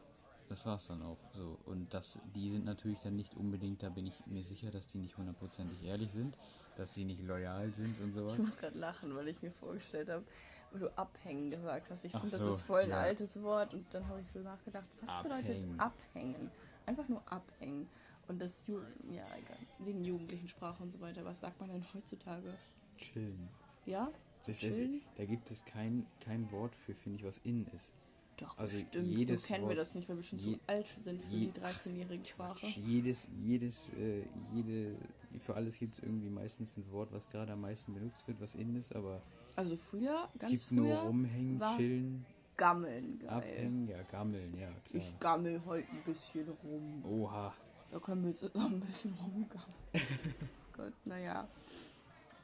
das 0.49 0.65
war's 0.65 0.87
dann 0.87 1.01
auch 1.03 1.17
so. 1.33 1.57
Und 1.65 1.93
das, 1.93 2.19
die 2.33 2.49
sind 2.49 2.65
natürlich 2.65 2.99
dann 3.01 3.15
nicht 3.15 3.35
unbedingt, 3.35 3.83
da 3.83 3.89
bin 3.89 4.07
ich 4.07 4.25
mir 4.25 4.43
sicher, 4.43 4.71
dass 4.71 4.87
die 4.87 4.97
nicht 4.97 5.17
hundertprozentig 5.17 5.83
ehrlich 5.83 6.11
sind, 6.11 6.37
dass 6.75 6.93
die 6.93 7.05
nicht 7.05 7.21
loyal 7.23 7.73
sind 7.73 7.99
und 7.99 8.13
sowas. 8.13 8.33
Ich 8.33 8.39
muss 8.39 8.57
gerade 8.57 8.77
lachen, 8.77 9.15
weil 9.15 9.27
ich 9.27 9.41
mir 9.41 9.51
vorgestellt 9.51 10.09
habe, 10.09 10.23
wo 10.71 10.77
du 10.77 10.97
abhängen 10.97 11.49
gesagt 11.49 11.89
hast. 11.89 12.05
Ich 12.05 12.11
finde, 12.11 12.27
so, 12.27 12.45
das 12.47 12.55
ist 12.55 12.61
voll 12.63 12.81
ein 12.81 12.89
ja. 12.89 12.97
altes 12.97 13.41
Wort. 13.41 13.73
Und 13.73 13.85
dann 13.93 14.07
habe 14.07 14.21
ich 14.21 14.27
so 14.27 14.39
nachgedacht, 14.39 14.85
was 15.01 15.23
bedeutet 15.23 15.57
Abhängen. 15.57 15.79
abhängen? 15.79 16.51
Einfach 16.85 17.07
nur 17.09 17.21
abhängen. 17.31 17.87
Und 18.27 18.39
das, 18.39 18.65
Ju 18.67 18.79
ja, 19.11 19.23
egal, 19.37 19.57
wegen 19.79 20.03
jugendlichen 20.03 20.47
Sprache 20.47 20.83
und 20.83 20.91
so 20.91 20.99
weiter. 21.01 21.25
Was 21.25 21.39
sagt 21.39 21.59
man 21.59 21.69
denn 21.69 21.83
heutzutage? 21.93 22.53
Chillen. 22.97 23.49
Ja? 23.85 24.11
Das 24.39 24.49
ist, 24.49 24.59
Chillen? 24.77 25.01
da 25.15 25.25
gibt 25.25 25.49
es 25.51 25.65
kein, 25.65 26.05
kein 26.19 26.51
Wort 26.51 26.75
für, 26.75 26.93
finde 26.93 27.17
ich, 27.19 27.25
was 27.25 27.39
in 27.39 27.65
ist. 27.73 27.93
Doch, 28.37 28.57
Also 28.57 28.73
bestimmt. 28.73 29.07
jedes 29.07 29.41
Nur 29.41 29.47
kennen 29.47 29.63
wir 29.63 29.69
Wort- 29.69 29.77
das 29.79 29.95
nicht, 29.95 30.07
weil 30.07 30.15
wir 30.17 30.23
schon 30.23 30.39
je- 30.39 30.53
zu 30.53 30.59
alt 30.67 30.87
sind 31.01 31.21
für 31.21 31.29
je- 31.31 31.47
die 31.47 31.59
13-jährige 31.59 32.23
Sprache. 32.25 32.65
Jedes, 32.67 33.27
jedes, 33.43 33.89
äh, 33.95 34.23
jede, 34.53 34.95
für 35.39 35.55
alles 35.55 35.77
gibt 35.79 35.95
es 35.95 35.99
irgendwie 36.03 36.29
meistens 36.29 36.77
ein 36.77 36.89
Wort, 36.91 37.11
was 37.11 37.27
gerade 37.29 37.51
am 37.53 37.61
meisten 37.61 37.93
benutzt 37.93 38.25
wird, 38.27 38.39
was 38.39 38.55
in 38.55 38.75
ist, 38.77 38.95
aber 38.95 39.21
Also 39.59 39.75
früher, 39.75 40.29
es 40.35 40.39
ganz 40.39 40.51
gibt 40.51 40.63
früher, 40.63 40.81
nur 40.81 40.97
rumhängen, 40.99 41.59
war 41.59 41.75
chillen, 41.75 42.25
gammeln 42.55 43.19
geil. 43.19 43.29
abhängen, 43.29 43.87
ja, 43.89 44.01
gammeln, 44.03 44.57
ja, 44.57 44.67
klar. 44.67 44.79
Ich 44.93 45.19
gammel 45.19 45.61
heute 45.65 45.87
ein 45.91 46.03
bisschen 46.03 46.47
rum. 46.63 47.03
Oha. 47.05 47.53
Da 47.91 47.99
können 47.99 48.23
wir 48.23 48.29
jetzt 48.29 48.43
ein 48.55 48.79
bisschen 48.79 49.13
rumgammeln. 49.13 49.73
Gott, 50.73 50.93
naja. 51.05 51.47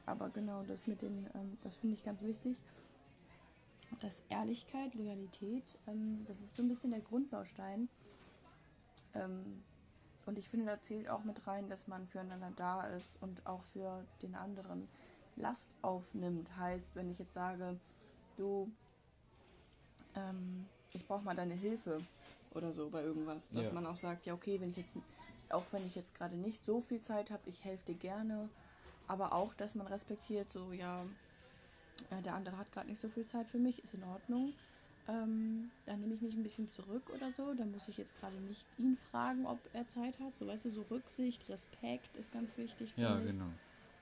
Aber 0.04 0.28
genau 0.28 0.62
das 0.64 0.86
mit 0.86 1.00
den, 1.00 1.26
ähm, 1.34 1.56
das 1.62 1.76
finde 1.76 1.94
ich 1.94 2.04
ganz 2.04 2.22
wichtig. 2.22 2.60
Dass 4.00 4.22
Ehrlichkeit, 4.28 4.94
Loyalität, 4.94 5.78
ähm, 5.86 6.22
das 6.26 6.40
ist 6.42 6.54
so 6.54 6.62
ein 6.62 6.68
bisschen 6.68 6.90
der 6.90 7.00
Grundbaustein. 7.00 7.88
Ähm, 9.14 9.62
und 10.26 10.38
ich 10.38 10.48
finde, 10.48 10.66
da 10.66 10.82
zählt 10.82 11.08
auch 11.08 11.24
mit 11.24 11.46
rein, 11.46 11.68
dass 11.70 11.88
man 11.88 12.06
füreinander 12.06 12.52
da 12.56 12.82
ist 12.88 13.16
und 13.22 13.46
auch 13.46 13.62
für 13.62 14.04
den 14.20 14.34
anderen 14.34 14.88
Last 15.36 15.70
aufnimmt. 15.82 16.48
Heißt, 16.56 16.94
wenn 16.94 17.10
ich 17.10 17.18
jetzt 17.18 17.34
sage, 17.34 17.78
du, 18.36 18.70
ähm, 20.14 20.66
ich 20.92 21.06
brauche 21.06 21.24
mal 21.24 21.36
deine 21.36 21.54
Hilfe 21.54 22.00
oder 22.54 22.72
so 22.72 22.88
bei 22.88 23.02
irgendwas, 23.02 23.50
dass 23.50 23.66
Ja. 23.66 23.72
man 23.72 23.86
auch 23.86 23.96
sagt, 23.96 24.26
ja 24.26 24.34
okay, 24.34 24.60
wenn 24.60 24.70
ich 24.70 24.78
jetzt, 24.78 24.96
auch 25.50 25.64
wenn 25.72 25.86
ich 25.86 25.94
jetzt 25.94 26.14
gerade 26.14 26.36
nicht 26.36 26.64
so 26.64 26.80
viel 26.80 27.00
Zeit 27.00 27.30
habe, 27.30 27.42
ich 27.48 27.64
helfe 27.64 27.92
dir 27.92 27.98
gerne, 27.98 28.48
aber 29.06 29.32
auch, 29.34 29.52
dass 29.54 29.74
man 29.74 29.86
respektiert, 29.86 30.50
so 30.50 30.72
ja, 30.72 31.04
äh, 32.10 32.22
der 32.22 32.34
andere 32.34 32.56
hat 32.56 32.72
gerade 32.72 32.88
nicht 32.88 33.00
so 33.00 33.08
viel 33.08 33.26
Zeit 33.26 33.48
für 33.48 33.58
mich, 33.58 33.82
ist 33.84 33.94
in 33.94 34.04
Ordnung. 34.04 34.52
Ähm, 35.08 35.70
dann 35.84 36.00
nehme 36.00 36.14
ich 36.14 36.20
mich 36.20 36.34
ein 36.34 36.42
bisschen 36.42 36.66
zurück 36.66 37.10
oder 37.10 37.32
so. 37.32 37.54
Dann 37.54 37.70
muss 37.70 37.86
ich 37.88 37.96
jetzt 37.96 38.18
gerade 38.18 38.36
nicht 38.40 38.66
ihn 38.76 38.96
fragen, 38.96 39.46
ob 39.46 39.58
er 39.72 39.86
Zeit 39.86 40.18
hat. 40.18 40.36
So 40.36 40.46
weißt 40.48 40.64
du, 40.64 40.72
so 40.72 40.82
Rücksicht, 40.90 41.48
Respekt 41.48 42.16
ist 42.16 42.32
ganz 42.32 42.56
wichtig. 42.56 42.92
Ja, 42.96 43.16
ich. 43.20 43.26
genau. 43.26 43.50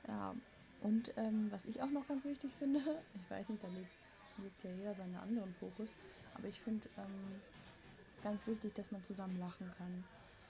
Ja, 0.08 0.34
und 0.84 1.12
ähm, 1.16 1.48
was 1.50 1.64
ich 1.66 1.82
auch 1.82 1.90
noch 1.90 2.06
ganz 2.06 2.24
wichtig 2.24 2.50
finde, 2.58 2.78
ich 3.16 3.30
weiß 3.30 3.48
nicht, 3.48 3.64
da 3.64 3.68
legt, 3.68 4.64
ja 4.64 4.70
jeder 4.78 4.94
seinen 4.94 5.16
anderen 5.16 5.52
Fokus, 5.54 5.94
aber 6.34 6.46
ich 6.46 6.60
finde 6.60 6.86
ähm, 6.98 7.40
ganz 8.22 8.46
wichtig, 8.46 8.74
dass 8.74 8.92
man 8.92 9.02
zusammen 9.02 9.38
lachen 9.40 9.70
kann. 9.78 10.04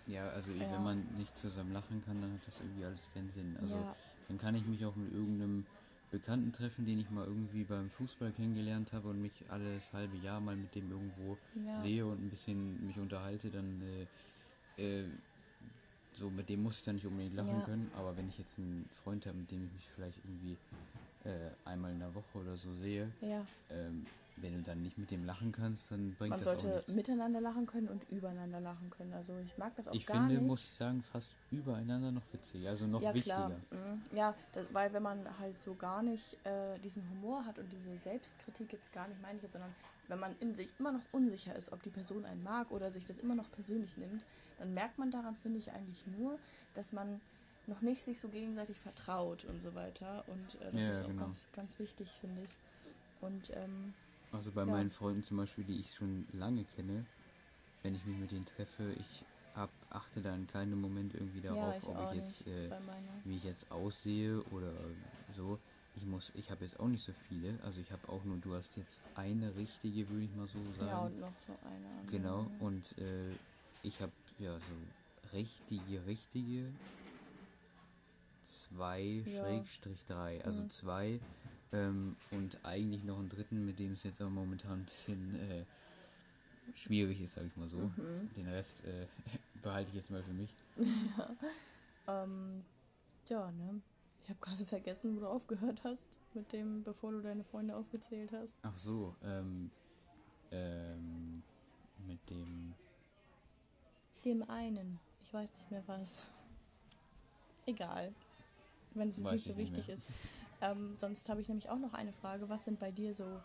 Ja, 0.07 0.29
also 0.31 0.51
Ja. 0.53 0.71
wenn 0.73 0.85
man 0.85 1.03
nicht 1.19 1.37
zusammen 1.39 1.73
lachen 1.73 2.03
kann, 2.05 2.21
dann 2.21 2.33
hat 2.33 2.47
das 2.47 2.61
irgendwie 2.61 2.85
alles 2.85 3.09
keinen 3.15 3.31
Sinn. 3.31 3.57
Also 3.61 3.77
ja, 3.77 3.97
dann 4.29 4.39
kann 4.39 4.55
ich 4.55 4.67
mich 4.67 4.85
auch 4.85 4.97
mit 4.97 5.13
irgendeinem 5.13 5.65
Bekannten 6.11 6.53
treffen, 6.53 6.87
den 6.87 7.01
ich 7.01 7.11
mal 7.11 7.27
irgendwie 7.27 7.65
beim 7.65 7.91
Fußball 7.91 8.31
kennengelernt 8.33 8.93
habe 8.93 9.09
und 9.09 9.21
mich 9.21 9.33
alles 9.51 9.93
halbe 9.93 10.17
Jahr 10.19 10.41
mal 10.41 10.57
mit 10.57 10.75
dem 10.75 10.91
irgendwo 10.91 11.37
ja, 11.67 11.81
sehe 11.81 12.07
und 12.07 12.25
ein 12.25 12.31
bisschen 12.31 12.87
mich 12.87 12.99
unterhalte, 12.99 13.51
dann 13.51 13.83
äh, 14.79 14.83
äh, 14.83 15.09
so 16.17 16.31
mit 16.31 16.49
dem 16.49 16.63
muss 16.63 16.79
ich 16.79 16.85
dann 16.85 16.95
nicht 16.97 17.07
unbedingt 17.07 17.35
lachen 17.35 17.59
Ja. 17.61 17.65
können. 17.65 17.91
Aber 17.97 18.17
wenn 18.17 18.29
ich 18.29 18.39
jetzt 18.39 18.59
einen 18.59 18.89
Freund 19.03 19.27
habe, 19.27 19.37
mit 19.39 19.51
dem 19.51 19.65
ich 19.67 19.73
mich 19.73 19.89
vielleicht 19.89 20.19
irgendwie 20.25 20.57
äh, 21.25 21.51
einmal 21.65 21.93
in 21.93 22.01
der 22.01 22.15
Woche 22.15 22.39
oder 22.39 22.57
so 22.57 22.73
sehe, 22.77 23.11
ja. 23.21 23.45
ähm, 23.71 24.07
wenn 24.37 24.53
du 24.53 24.63
dann 24.63 24.83
nicht 24.83 24.99
mit 24.99 25.11
dem 25.13 25.25
lachen 25.25 25.53
kannst, 25.53 25.93
dann 25.93 26.13
bringt 26.17 26.31
Man 26.31 26.39
das 26.41 26.49
auch 26.49 26.61
sollte 26.61 26.77
nichts. 26.77 26.95
miteinander 26.95 27.41
lachen 27.41 27.67
können 27.67 27.87
und 27.89 28.03
übereinander 28.11 28.61
lachen 28.61 28.91
können. 28.91 29.13
Also 29.13 29.39
ich 29.39 29.57
mag 29.59 29.75
das 29.77 29.87
auch 29.89 29.95
Ich 29.95 30.07
gar 30.07 30.17
finde, 30.27 30.35
nicht. 30.41 30.47
muss 30.49 30.65
ich 30.65 30.73
sagen, 30.73 31.03
fast 31.05 31.31
übereinander 31.53 32.11
noch 32.11 32.23
witziger, 32.33 32.71
also 32.71 32.87
noch 32.87 33.01
ja, 33.01 33.15
wichtiger. 33.15 33.37
klar. 33.71 33.81
Mhm. 33.95 34.03
Ja, 34.17 34.35
das, 34.53 34.75
weil 34.75 34.93
wenn 34.93 35.05
man 35.05 35.39
halt 35.39 35.61
so 35.63 35.75
gar 35.77 36.03
nicht 36.03 36.37
äh, 36.45 36.79
diesen 36.81 37.09
Humor 37.11 37.45
hat 37.47 37.59
und 37.61 37.73
diese 37.73 37.97
Selbstkritik 37.99 38.73
jetzt 38.73 38.93
gar 38.93 39.07
nicht 39.07 39.23
meine 39.23 39.37
ich 39.37 39.43
jetzt, 39.45 39.53
sondern 39.53 39.73
wenn 40.09 40.19
man 40.19 40.37
in 40.39 40.55
sich 40.55 40.69
immer 40.79 40.93
noch 40.93 41.05
unsicher 41.13 41.55
ist, 41.57 41.73
ob 41.73 41.83
die 41.83 41.91
Person 41.91 42.25
einen 42.25 42.43
mag 42.43 42.71
oder 42.71 42.91
sich 42.91 43.05
das 43.05 43.19
immer 43.19 43.35
noch 43.35 43.51
persönlich 43.51 43.97
nimmt, 43.97 44.25
dann 44.59 44.75
merkt 44.75 44.99
man 44.99 45.11
daran, 45.11 45.37
finde 45.37 45.59
ich 45.59 45.73
eigentlich 45.73 46.07
nur, 46.07 46.39
dass 46.75 46.93
man 46.93 47.21
noch 47.67 47.81
nicht 47.81 48.05
sich 48.05 48.21
so 48.21 48.29
gegenseitig 48.29 48.79
vertraut 48.81 49.45
und 49.45 49.61
so 49.61 49.75
weiter. 49.75 50.25
Und 50.29 50.55
äh, 50.61 50.73
das 50.73 50.83
Ja, 50.83 50.91
ist 50.91 51.03
auch 51.03 51.09
genau. 51.09 51.25
ganz, 51.27 51.49
ganz 51.53 51.79
wichtig, 51.79 52.13
finde 52.21 52.43
ich. 52.43 52.59
Und 53.21 53.51
ähm, 53.55 53.95
Also 54.33 54.51
bei 54.53 54.65
Ja. 54.67 54.73
meinen 54.73 54.91
Freunden 54.91 55.23
zum 55.23 55.37
Beispiel, 55.39 55.65
die 55.65 55.81
ich 55.81 55.95
schon 55.95 56.27
lange 56.33 56.65
kenne, 56.65 57.07
wenn 57.83 57.95
ich 57.95 58.05
mich 58.05 58.19
mit 58.19 58.31
denen 58.33 58.45
treffe, 58.47 58.93
ich 58.95 59.25
hab, 59.55 59.71
achte 59.91 60.21
da 60.21 60.35
in 60.35 60.47
keinem 60.47 60.81
Moment 60.81 61.15
irgendwie 61.15 61.41
ja, 61.41 61.51
darauf, 61.51 61.77
ich 61.79 61.89
ob 61.89 62.01
ich 62.01 62.11
jetzt, 62.13 62.47
äh, 62.47 62.71
wie 63.25 63.37
ich 63.37 63.45
jetzt 63.45 63.71
aussehe 63.71 64.43
oder 64.45 64.75
so. 65.33 65.59
Ich 65.97 66.05
muss, 66.07 66.33
ich 66.35 66.51
habe 66.51 66.65
jetzt 66.65 66.79
auch 66.81 66.89
nicht 66.89 67.05
so 67.05 67.13
viele. 67.13 67.59
Also 67.63 67.81
ich 67.81 67.93
habe 67.93 68.09
auch 68.09 68.25
nur, 68.25 68.37
du 68.39 68.55
hast 68.55 68.77
jetzt 68.77 69.03
eine 69.15 69.55
richtige, 69.57 70.09
würde 70.09 70.25
ich 70.25 70.35
mal 70.35 70.49
so 70.49 70.61
sagen. 70.73 70.89
Ja, 70.91 71.07
und 71.07 71.21
noch 71.21 71.35
so 71.47 71.53
eine. 71.65 71.89
andere. 71.89 72.07
Genau, 72.07 72.51
und 72.59 72.99
äh, 72.99 73.37
ich 73.83 74.01
habe 74.01 74.13
ja 74.39 74.59
so 74.59 74.75
richtige, 75.33 76.05
richtige 76.07 76.73
zwei 78.45 79.23
Ja. 79.27 79.41
Schrägstrich 79.41 80.05
drei, 80.05 80.45
also 80.45 80.63
Mhm. 80.63 80.71
zwei 80.71 81.21
ähm, 81.73 82.17
und 82.31 82.65
eigentlich 82.65 83.03
noch 83.05 83.19
einen 83.19 83.29
dritten, 83.29 83.65
mit 83.65 83.79
dem 83.79 83.93
es 83.93 84.03
jetzt 84.03 84.21
aber 84.21 84.31
momentan 84.31 84.81
ein 84.81 84.85
bisschen 84.85 85.35
äh, 85.51 85.65
schwierig 86.75 87.21
ist, 87.21 87.35
sag 87.35 87.45
ich 87.47 87.57
mal 87.57 87.69
so. 87.69 87.79
Mhm. 87.79 88.29
Den 88.37 88.49
Rest 88.49 88.85
äh, 88.85 89.07
behalte 89.63 89.91
ich 89.91 89.97
jetzt 89.97 90.11
mal 90.11 90.23
für 90.23 90.33
mich. 90.33 90.55
Ähm, 92.07 92.63
ja, 93.31 93.51
ne? 93.51 93.81
Ich 94.25 94.31
habe 94.31 94.41
gerade 94.41 94.65
vergessen, 94.65 95.17
wo 95.17 95.21
du 95.21 95.27
aufgehört 95.29 95.85
hast 95.85 96.19
mit 96.33 96.51
dem, 96.53 96.83
bevor 96.83 97.13
du 97.13 97.21
deine 97.21 97.45
Freunde 97.45 97.77
aufgezählt 97.77 98.33
hast. 98.33 98.55
Ach 98.63 98.77
so, 98.79 99.15
ähm, 99.23 99.71
ähm, 100.51 101.43
mit 102.07 102.19
dem, 102.31 102.75
Dem 104.25 104.49
einen. 104.49 104.99
Ich 105.23 105.33
weiß 105.35 105.53
nicht 105.59 105.71
mehr 105.71 105.83
was. 105.87 106.27
Egal. 107.67 108.15
Wenn 108.95 109.11
es 109.11 109.19
nicht 109.19 109.29
so 109.29 109.35
ich 109.35 109.47
nicht 109.47 109.59
wichtig 109.59 109.87
mehr. 109.89 109.97
ist. 109.97 110.09
Ähm, 110.63 110.97
sonst 110.99 111.29
habe 111.29 111.41
ich 111.43 111.49
nämlich 111.49 111.69
auch 111.69 111.79
noch 111.79 111.93
eine 111.93 112.13
Frage. 112.13 112.49
Was 112.49 112.65
sind 112.65 112.79
bei 112.81 112.91
dir 112.91 113.15
so 113.15 113.41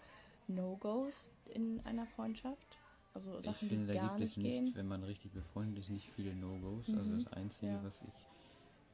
No-Gos 0.47 1.30
in 1.53 1.82
einer 1.86 2.05
Freundschaft? 2.07 2.77
Also 3.13 3.41
Sachen, 3.41 3.51
ich 3.51 3.57
finde, 3.69 3.88
die 3.88 3.93
da 3.99 4.07
gar 4.07 4.17
gibt 4.17 4.30
es 4.30 4.38
nicht 4.38 4.45
nicht, 4.45 4.65
gehen? 4.67 4.75
wenn 4.75 4.88
man 4.88 5.03
richtig 5.03 5.34
befreundet 5.34 5.80
ist, 5.80 5.89
nicht 5.89 6.09
viele 6.11 6.34
No-Gos. 6.36 6.89
Also 6.93 7.09
Mhm. 7.11 7.23
das 7.23 7.34
Einzige, 7.34 7.73
Ja. 7.73 7.84
was 7.84 8.01
ich, 8.01 8.25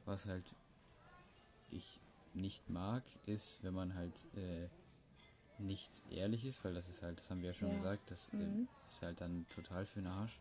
was 0.04 0.26
halt 0.26 0.44
ich 1.68 2.00
nicht 2.34 2.68
mag, 2.68 3.04
ist, 3.26 3.62
wenn 3.62 3.74
man 3.74 3.94
halt 3.94 4.26
äh, 4.34 4.68
nicht 5.58 6.02
ehrlich 6.10 6.44
ist, 6.44 6.64
weil 6.64 6.74
das 6.74 6.88
ist 6.88 7.02
halt, 7.02 7.18
das 7.18 7.30
haben 7.30 7.40
wir 7.40 7.48
ja 7.48 7.54
schon 7.54 7.70
Ja. 7.70 7.74
gesagt, 7.76 8.10
das 8.10 8.28
äh, 8.30 8.36
Mhm. 8.36 8.68
ist 8.88 9.02
halt 9.02 9.20
dann 9.20 9.46
total 9.48 9.86
für 9.86 10.00
den 10.00 10.06
Arsch. 10.08 10.40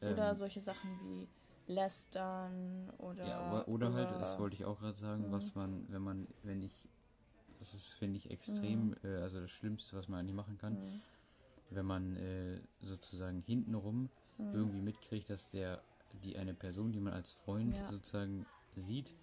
Oder 0.00 0.28
Ähm, 0.28 0.36
solche 0.36 0.60
Sachen 0.60 0.90
wie 1.02 1.28
Lästern 1.72 2.90
oder. 2.98 3.24
Ja, 3.26 3.40
oder, 3.40 3.68
oder 3.68 3.92
halt, 3.92 4.10
das 4.20 4.38
wollte 4.38 4.54
ich 4.56 4.64
auch 4.64 4.78
gerade 4.78 4.98
sagen, 4.98 5.22
Mhm. 5.22 5.32
was 5.32 5.54
man, 5.54 5.84
wenn 5.90 6.02
man, 6.02 6.28
wenn 6.42 6.62
ich, 6.62 6.88
das 7.58 7.74
ist, 7.74 7.94
finde 7.94 8.18
ich, 8.18 8.30
extrem, 8.30 8.92
Mhm. 8.92 8.96
äh, 9.02 9.16
also 9.16 9.40
das 9.40 9.50
Schlimmste, 9.50 9.96
was 9.96 10.08
man 10.08 10.20
eigentlich 10.20 10.34
machen 10.36 10.58
kann, 10.58 10.74
Mhm. 10.74 11.00
wenn 11.70 11.86
man 11.86 12.16
äh, 12.16 12.60
sozusagen 12.80 13.40
hintenrum 13.42 14.10
Mhm. 14.38 14.52
irgendwie 14.52 14.80
mitkriegt, 14.80 15.28
dass 15.30 15.48
der, 15.48 15.82
die 16.12 16.36
eine 16.38 16.54
Person, 16.54 16.92
die 16.92 17.00
man 17.00 17.12
als 17.12 17.32
Freund 17.32 17.76
Ja. 17.76 17.90
sozusagen 17.90 18.46
sieht, 18.76 19.14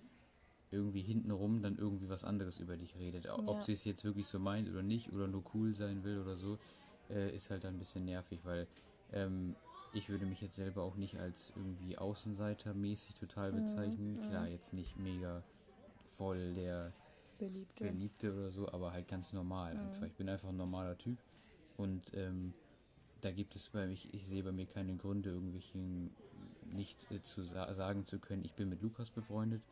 irgendwie 0.74 1.02
hintenrum 1.02 1.62
dann 1.62 1.78
irgendwie 1.78 2.10
was 2.10 2.26
anderes 2.26 2.60
über 2.60 2.78
dich 2.78 2.96
redet. 2.98 3.28
Ob 3.46 3.62
Ja. 3.62 3.64
sie 3.64 3.74
es 3.74 3.84
jetzt 3.86 4.04
wirklich 4.06 4.28
so 4.28 4.40
meint 4.40 4.70
oder 4.70 4.84
nicht 4.84 5.14
oder 5.14 5.28
nur 5.28 5.44
cool 5.56 5.76
sein 5.76 6.04
will 6.04 6.20
oder 6.20 6.38
so, 6.38 6.60
äh, 7.10 7.36
ist 7.36 7.50
halt 7.52 7.64
dann 7.66 7.76
ein 7.76 7.80
bisschen 7.80 8.06
nervig, 8.06 8.42
weil 8.46 8.68
ähm, 9.12 9.56
ich 9.92 10.10
würde 10.10 10.26
mich 10.26 10.42
jetzt 10.42 10.56
selber 10.56 10.84
auch 10.84 10.96
nicht 10.98 11.20
als 11.20 11.52
irgendwie 11.56 11.98
Außenseiter-mäßig 11.98 13.16
total 13.16 13.54
Mhm, 13.54 13.54
bezeichnen. 13.54 14.20
mhm. 14.20 14.22
Klar, 14.22 14.48
jetzt 14.50 14.74
nicht 14.74 14.98
mega 14.98 15.44
voll 16.04 16.54
der 16.56 16.94
Beliebte. 17.38 17.96
Beliebte 17.96 18.34
oder 18.34 18.52
so, 18.52 18.70
aber 18.70 18.94
halt 18.94 19.08
ganz 19.08 19.34
normal 19.34 19.74
Mhm. 19.74 19.80
einfach. 19.80 20.08
Ich 20.08 20.16
bin 20.16 20.30
einfach 20.30 20.50
ein 20.50 20.58
normaler 20.58 20.98
Typ 20.98 21.18
und 21.78 22.12
ähm, 22.14 22.54
da 23.22 23.32
gibt 23.32 23.56
es 23.56 23.70
bei 23.70 23.88
mich, 23.88 24.14
ich 24.14 24.28
sehe 24.28 24.44
bei 24.44 24.52
mir 24.52 24.68
keine 24.68 24.96
Gründe, 24.98 25.32
irgendwelchen 25.32 26.16
nicht 26.62 27.10
äh, 27.12 27.22
zu 27.24 27.44
sa 27.44 27.74
sagen 27.74 28.08
zu 28.08 28.20
können, 28.20 28.46
ich 28.46 28.56
bin 28.56 28.70
mit 28.70 28.82
Lukas 28.82 29.10
befreundet. 29.12 29.64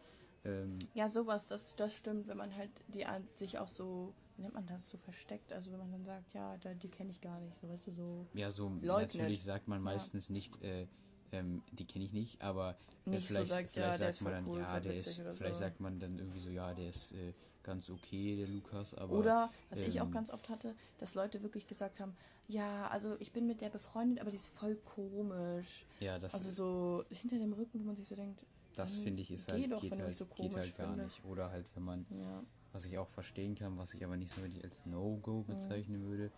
Ähm, 0.46 0.78
Ja, 0.94 1.10
sowas, 1.10 1.46
das, 1.46 1.76
das 1.76 1.96
stimmt, 1.96 2.28
wenn 2.28 2.38
man 2.38 2.56
halt 2.56 2.70
die 2.88 3.06
sich 3.38 3.60
auch 3.60 3.68
so, 3.68 4.14
wie 4.36 4.44
nennt 4.44 4.56
man 4.56 4.66
das, 4.68 4.90
so 4.90 4.98
versteckt. 4.98 5.54
Also 5.54 5.72
wenn 5.72 5.80
man 5.80 5.92
dann 5.92 6.06
sagt, 6.06 6.34
ja, 6.34 6.58
da, 6.58 6.74
die 6.74 6.90
kenne 6.90 7.12
ich 7.12 7.22
gar 7.22 7.40
nicht, 7.40 7.56
so 7.62 7.70
weißt 7.70 7.88
du, 7.88 7.92
so 7.92 8.26
ja, 8.34 8.50
so 8.52 8.70
Leugnet. 8.82 9.16
natürlich 9.16 9.44
sagt 9.44 9.68
man 9.68 9.80
Ja. 9.80 9.86
meistens 9.86 10.30
nicht, 10.30 10.62
äh, 10.64 10.88
ähm, 11.32 11.62
die 11.72 11.86
kenne 11.86 12.06
ich 12.06 12.14
nicht, 12.14 12.42
aber 12.42 12.72
äh, 13.06 13.12
nicht 13.12 13.28
vielleicht, 13.28 13.48
so 13.50 13.56
sagt, 13.56 13.70
vielleicht 13.70 14.00
ja, 14.00 14.12
sagt 14.12 14.22
man 14.22 14.34
dann, 14.34 14.46
cool, 14.48 14.60
ja, 14.60 14.80
der 14.80 14.96
ist, 14.96 15.22
vielleicht 15.34 15.56
so. 15.56 15.60
sagt 15.60 15.80
man 15.80 16.00
dann 16.00 16.18
irgendwie 16.18 16.40
so, 16.40 16.50
ja, 16.50 16.74
der 16.74 16.90
ist 16.90 17.14
äh, 17.14 17.34
ganz 17.64 17.90
okay, 17.90 18.36
der 18.36 18.48
Lukas, 18.48 18.94
aber 18.96 19.18
Oder, 19.18 19.52
was 19.70 19.80
ich 19.80 20.02
auch 20.02 20.06
ähm, 20.06 20.12
ganz 20.12 20.30
oft 20.30 20.50
hatte, 20.50 20.76
dass 20.98 21.14
Leute 21.16 21.42
wirklich 21.44 21.68
gesagt 21.68 22.00
haben, 22.00 22.16
ja, 22.48 22.88
also 22.88 23.16
ich 23.20 23.32
bin 23.32 23.48
mit 23.48 23.62
der 23.62 23.70
befreundet, 23.70 24.20
aber 24.20 24.32
die 24.32 24.38
ist 24.38 24.54
voll 24.54 24.76
komisch. 24.76 25.86
ja, 26.00 26.18
das, 26.20 26.34
Also 26.34 26.50
so 26.52 27.06
hinter 27.10 27.38
dem 27.38 27.54
Rücken, 27.54 27.80
wo 27.80 27.84
man 27.86 27.96
sich 27.96 28.08
so 28.08 28.16
denkt, 28.16 28.46
das 28.76 28.96
dann 28.96 29.04
finde 29.04 29.22
ich 29.22 29.32
ist 29.32 29.48
halt, 29.48 29.72
doch, 29.72 29.82
geht 29.82 29.98
halt, 29.98 30.16
so 30.16 30.26
geht 30.26 30.56
halt 30.56 30.76
gar 30.78 30.88
findest. 30.90 31.18
nicht. 31.18 31.26
Oder 31.26 31.52
halt, 31.52 31.66
wenn 31.76 31.84
man 31.84 32.06
ja, 32.10 32.44
was 32.74 32.86
ich 32.86 32.98
auch 32.98 33.08
verstehen 33.10 33.56
kann, 33.56 33.78
was 33.78 33.94
ich 33.94 34.04
aber 34.04 34.18
nicht 34.18 34.34
so 34.34 34.42
wirklich 34.42 34.64
als 34.64 34.86
No-Go 34.86 35.44
bezeichnen 35.44 36.04
würde, 36.04 36.32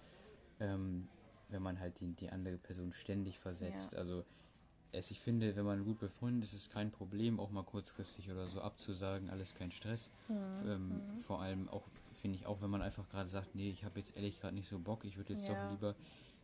ähm, 0.60 1.08
wenn 1.50 1.62
man 1.62 1.80
halt 1.80 2.00
die, 2.00 2.14
die 2.14 2.30
andere 2.30 2.58
Person 2.58 2.92
ständig 2.92 3.40
versetzt. 3.40 3.94
Ja. 3.94 4.00
Also 4.00 4.24
es, 4.92 5.12
ich 5.12 5.20
finde, 5.20 5.56
wenn 5.56 5.66
man 5.66 5.84
gut 5.84 6.00
befreundet 6.00 6.44
ist, 6.44 6.54
ist 6.54 6.62
es 6.64 6.70
kein 6.70 6.92
Problem, 6.92 7.40
auch 7.40 7.50
mal 7.50 7.64
kurzfristig 7.64 8.32
oder 8.32 8.48
so 8.48 8.62
abzusagen, 8.62 9.30
alles 9.30 9.54
kein 9.56 9.72
Stress. 9.72 10.10
Mhm. 10.28 10.70
Ähm, 10.70 11.02
Vor 11.16 11.42
allem 11.42 11.70
auch, 11.70 11.84
finde 12.14 12.38
ich, 12.38 12.46
auch 12.46 12.62
wenn 12.62 12.70
man 12.70 12.82
einfach 12.82 13.08
gerade 13.10 13.30
sagt, 13.30 13.56
nee, 13.56 13.70
ich 13.70 13.84
habe 13.84 14.00
jetzt 14.00 14.16
ehrlich 14.16 14.40
gerade 14.40 14.56
nicht 14.56 14.70
so 14.70 14.80
Bock, 14.80 15.04
ich 15.06 15.18
würde 15.18 15.34
jetzt 15.34 15.48
Ja. 15.48 15.66
doch 15.66 15.72
lieber, 15.72 15.96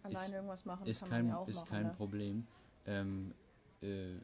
alleine 0.03 0.35
irgendwas 0.35 0.65
machen 0.65 0.87
ist 0.87 1.01
kann 1.01 1.09
kein, 1.09 1.27
ja 1.29 1.37
auch 1.37 1.47
ist 1.47 1.55
machen. 1.57 1.69
kein 1.69 1.87
ne? 1.87 1.93
Problem. 1.93 2.47
Ähm, 2.85 3.33
äh, 3.81 4.15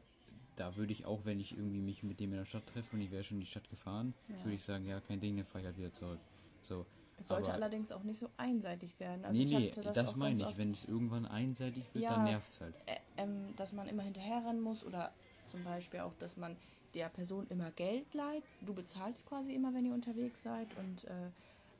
da 0.56 0.76
würde 0.76 0.92
ich 0.92 1.04
auch, 1.06 1.20
wenn 1.24 1.38
ich 1.40 1.52
irgendwie 1.56 1.80
mich 1.80 2.02
mit 2.02 2.18
dem 2.20 2.32
in 2.32 2.38
der 2.38 2.44
Stadt 2.46 2.66
treffe 2.66 2.96
und 2.96 3.02
ich 3.02 3.10
wäre 3.10 3.22
schon 3.24 3.36
in 3.36 3.40
die 3.42 3.46
Stadt 3.46 3.68
gefahren, 3.70 4.14
Ja. 4.28 4.36
würde 4.44 4.54
ich 4.54 4.62
sagen, 4.64 4.86
ja, 4.86 5.00
kein 5.00 5.20
Ding, 5.20 5.36
dann 5.36 5.46
fahre 5.46 5.60
ich 5.60 5.66
halt 5.66 5.78
wieder 5.78 5.92
zurück. 5.92 6.18
So, 6.62 6.84
Es 7.18 7.28
sollte 7.28 7.48
aber- 7.48 7.54
allerdings 7.54 7.92
auch 7.92 8.02
nicht 8.02 8.18
so 8.18 8.28
einseitig 8.36 8.98
werden. 8.98 9.24
Also 9.24 9.38
nee, 9.40 9.46
nee, 9.46 9.70
das, 9.70 9.94
das, 9.94 10.16
meine 10.16 10.40
ich. 10.48 10.58
Wenn 10.58 10.72
es 10.72 10.84
irgendwann 10.84 11.26
einseitig 11.26 11.84
wird, 11.94 12.04
Ja. 12.04 12.14
dann 12.14 12.24
nervt 12.24 12.52
es 12.52 12.60
halt. 12.60 12.74
äh, 12.86 12.96
ähm, 13.18 13.54
dass 13.56 13.72
man 13.72 13.86
immer 13.88 14.02
hinterherrennen 14.02 14.60
muss 14.60 14.84
oder 14.84 15.12
zum 15.46 15.62
Beispiel 15.64 16.00
auch, 16.00 16.12
dass 16.18 16.36
man 16.36 16.56
der 16.94 17.08
Person 17.10 17.46
immer 17.50 17.70
Geld 17.72 18.12
leiht. 18.14 18.42
Du 18.62 18.72
bezahlst 18.74 19.26
quasi 19.26 19.54
immer, 19.54 19.72
wenn 19.74 19.84
ihr 19.86 19.92
unterwegs 19.94 20.42
seid 20.42 20.68
und 20.78 21.04
äh, 21.04 21.30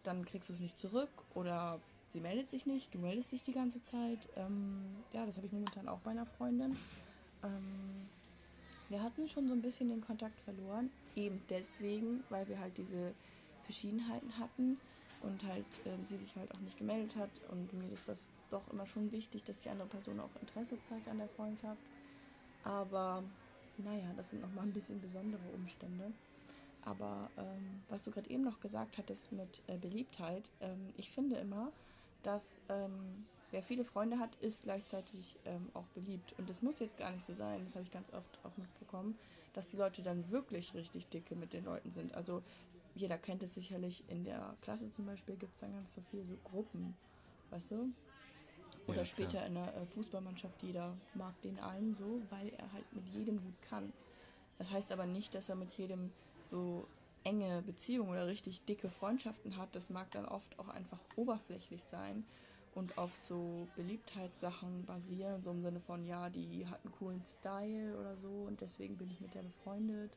dann 0.02 0.24
kriegst 0.24 0.48
du 0.48 0.52
es 0.52 0.60
nicht 0.60 0.78
zurück 0.78 1.10
oder 1.34 1.80
sie 2.08 2.20
meldet 2.20 2.48
sich 2.48 2.66
nicht, 2.66 2.94
du 2.94 2.98
meldest 2.98 3.32
dich 3.32 3.42
die 3.42 3.52
ganze 3.52 3.82
Zeit. 3.82 4.28
Ähm, 4.36 4.78
ja, 5.12 5.24
das 5.26 5.36
habe 5.36 5.46
ich 5.46 5.52
momentan 5.52 5.88
auch 5.88 5.98
bei 6.00 6.10
einer 6.12 6.26
Freundin. 6.26 6.76
Ähm, 7.42 8.08
wir 8.88 9.02
hatten 9.02 9.28
schon 9.28 9.48
so 9.48 9.54
ein 9.54 9.62
bisschen 9.62 9.88
den 9.88 10.00
Kontakt 10.00 10.40
verloren, 10.40 10.90
eben 11.14 11.40
deswegen, 11.48 12.22
weil 12.28 12.48
wir 12.48 12.58
halt 12.58 12.76
diese 12.78 13.12
Verschiedenheiten 13.64 14.38
hatten 14.38 14.78
und 15.22 15.42
halt 15.44 15.66
ähm, 15.84 16.04
sie 16.06 16.16
sich 16.16 16.36
halt 16.36 16.52
auch 16.54 16.60
nicht 16.60 16.78
gemeldet 16.78 17.16
hat 17.16 17.30
und 17.50 17.72
mir 17.72 17.90
ist 17.90 18.08
das 18.08 18.30
doch 18.50 18.72
immer 18.72 18.86
schon 18.86 19.10
wichtig, 19.12 19.42
dass 19.44 19.60
die 19.60 19.68
andere 19.68 19.88
Person 19.88 20.20
auch 20.20 20.30
Interesse 20.40 20.80
zeigt 20.82 21.08
an 21.08 21.18
der 21.18 21.28
Freundschaft. 21.28 21.80
Aber 22.62 23.24
naja, 23.78 24.06
das 24.16 24.30
sind 24.30 24.42
nochmal 24.42 24.64
ein 24.64 24.72
bisschen 24.72 25.00
besondere 25.00 25.42
Umstände. 25.54 26.12
Aber 26.84 27.28
ähm, 27.36 27.82
was 27.88 28.02
du 28.02 28.12
gerade 28.12 28.30
eben 28.30 28.44
noch 28.44 28.60
gesagt 28.60 28.96
hattest 28.98 29.32
mit 29.32 29.60
äh, 29.66 29.76
Beliebtheit, 29.76 30.44
ähm, 30.60 30.92
ich 30.96 31.10
finde 31.10 31.36
immer, 31.36 31.72
dass 32.22 32.60
ähm, 32.68 33.26
wer 33.50 33.62
viele 33.62 33.84
Freunde 33.84 34.18
hat, 34.18 34.36
ist 34.36 34.64
gleichzeitig 34.64 35.38
ähm, 35.44 35.70
auch 35.74 35.86
beliebt. 35.88 36.34
Und 36.38 36.50
das 36.50 36.62
muss 36.62 36.78
jetzt 36.80 36.96
gar 36.96 37.12
nicht 37.12 37.26
so 37.26 37.34
sein, 37.34 37.64
das 37.64 37.74
habe 37.74 37.84
ich 37.84 37.90
ganz 37.90 38.12
oft 38.12 38.38
auch 38.44 38.56
mitbekommen, 38.56 39.18
dass 39.52 39.70
die 39.70 39.76
Leute 39.76 40.02
dann 40.02 40.30
wirklich 40.30 40.74
richtig 40.74 41.08
dicke 41.08 41.36
mit 41.36 41.52
den 41.52 41.64
Leuten 41.64 41.90
sind. 41.90 42.14
Also 42.14 42.42
jeder 42.94 43.18
kennt 43.18 43.42
es 43.42 43.54
sicherlich, 43.54 44.08
in 44.08 44.24
der 44.24 44.56
Klasse 44.60 44.90
zum 44.90 45.06
Beispiel 45.06 45.36
gibt 45.36 45.54
es 45.54 45.60
dann 45.60 45.72
ganz 45.72 45.94
so 45.94 46.00
viel 46.00 46.24
so 46.24 46.36
Gruppen, 46.38 46.96
weißt 47.50 47.70
du? 47.72 47.94
Oder 48.86 49.00
Ja, 49.00 49.04
später 49.04 49.44
in 49.46 49.54
der 49.54 49.74
äh, 49.76 49.86
Fußballmannschaft, 49.86 50.62
jeder 50.62 51.00
mag 51.14 51.40
den 51.42 51.58
einen 51.58 51.94
so, 51.94 52.22
weil 52.30 52.50
er 52.50 52.72
halt 52.72 52.92
mit 52.92 53.08
jedem 53.08 53.40
gut 53.42 53.60
kann. 53.62 53.92
Das 54.58 54.70
heißt 54.70 54.92
aber 54.92 55.06
nicht, 55.06 55.34
dass 55.34 55.48
er 55.48 55.56
mit 55.56 55.72
jedem 55.72 56.12
so 56.44 56.88
enge 57.24 57.62
Beziehungen 57.62 58.10
oder 58.10 58.26
richtig 58.26 58.64
dicke 58.64 58.88
Freundschaften 58.90 59.56
hat. 59.56 59.74
Das 59.74 59.90
mag 59.90 60.10
dann 60.12 60.26
oft 60.26 60.58
auch 60.58 60.68
einfach 60.68 61.04
oberflächlich 61.16 61.84
sein 61.84 62.26
und 62.76 62.98
auf 62.98 63.16
so 63.16 63.66
Beliebtheitssachen 63.74 64.84
basieren, 64.84 65.42
so 65.42 65.50
im 65.50 65.62
Sinne 65.62 65.80
von, 65.80 66.04
ja, 66.04 66.28
die 66.28 66.66
hat 66.66 66.78
einen 66.84 66.92
coolen 66.92 67.24
Style 67.24 67.98
oder 67.98 68.16
so 68.16 68.28
und 68.46 68.60
deswegen 68.60 68.96
bin 68.96 69.10
ich 69.10 69.20
mit 69.20 69.34
der 69.34 69.42
befreundet. 69.42 70.12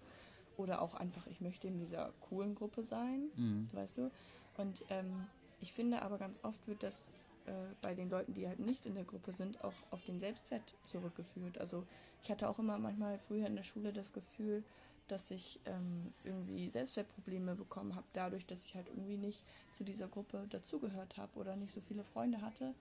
Oder 0.57 0.81
auch 0.81 0.93
einfach, 0.93 1.25
ich 1.27 1.39
möchte 1.39 1.69
in 1.69 1.79
dieser 1.79 2.11
coolen 2.29 2.53
Gruppe 2.53 2.83
sein 2.83 3.29
Mhm. 3.35 3.69
weißt 3.71 3.97
du? 3.97 4.11
Und 4.57 4.83
ähm, 4.89 5.25
ich 5.61 5.71
finde 5.71 6.01
aber 6.01 6.17
ganz 6.17 6.37
oft 6.43 6.67
wird 6.67 6.83
das 6.83 7.11
äh, 7.45 7.51
bei 7.81 7.95
den 7.95 8.09
Leuten, 8.09 8.33
die 8.33 8.45
halt 8.45 8.59
nicht 8.59 8.85
in 8.85 8.93
der 8.93 9.05
Gruppe 9.05 9.31
sind, 9.31 9.63
auch 9.63 9.73
auf 9.91 10.03
den 10.03 10.19
Selbstwert 10.19 10.75
zurückgeführt. 10.83 11.57
Also 11.59 11.85
ich 12.23 12.29
hatte 12.29 12.49
auch 12.49 12.59
immer 12.59 12.77
manchmal 12.77 13.17
früher 13.19 13.47
in 13.47 13.55
der 13.55 13.63
Schule 13.63 13.93
das 13.93 14.11
Gefühl, 14.11 14.63
dass 15.11 15.31
ich 15.31 15.59
ähm, 15.65 16.13
irgendwie 16.23 16.69
Selbstwertprobleme 16.69 17.55
bekommen 17.55 17.95
habe, 17.95 18.07
dadurch, 18.13 18.45
dass 18.45 18.65
ich 18.65 18.75
halt 18.75 18.87
irgendwie 18.87 19.17
nicht 19.17 19.43
zu 19.77 19.83
dieser 19.83 20.07
Gruppe 20.07 20.45
dazugehört 20.49 21.17
habe 21.17 21.37
oder 21.37 21.55
nicht 21.55 21.73
so 21.73 21.81
viele 21.81 22.03
Freunde 22.03 22.41
hatte, 22.41 22.73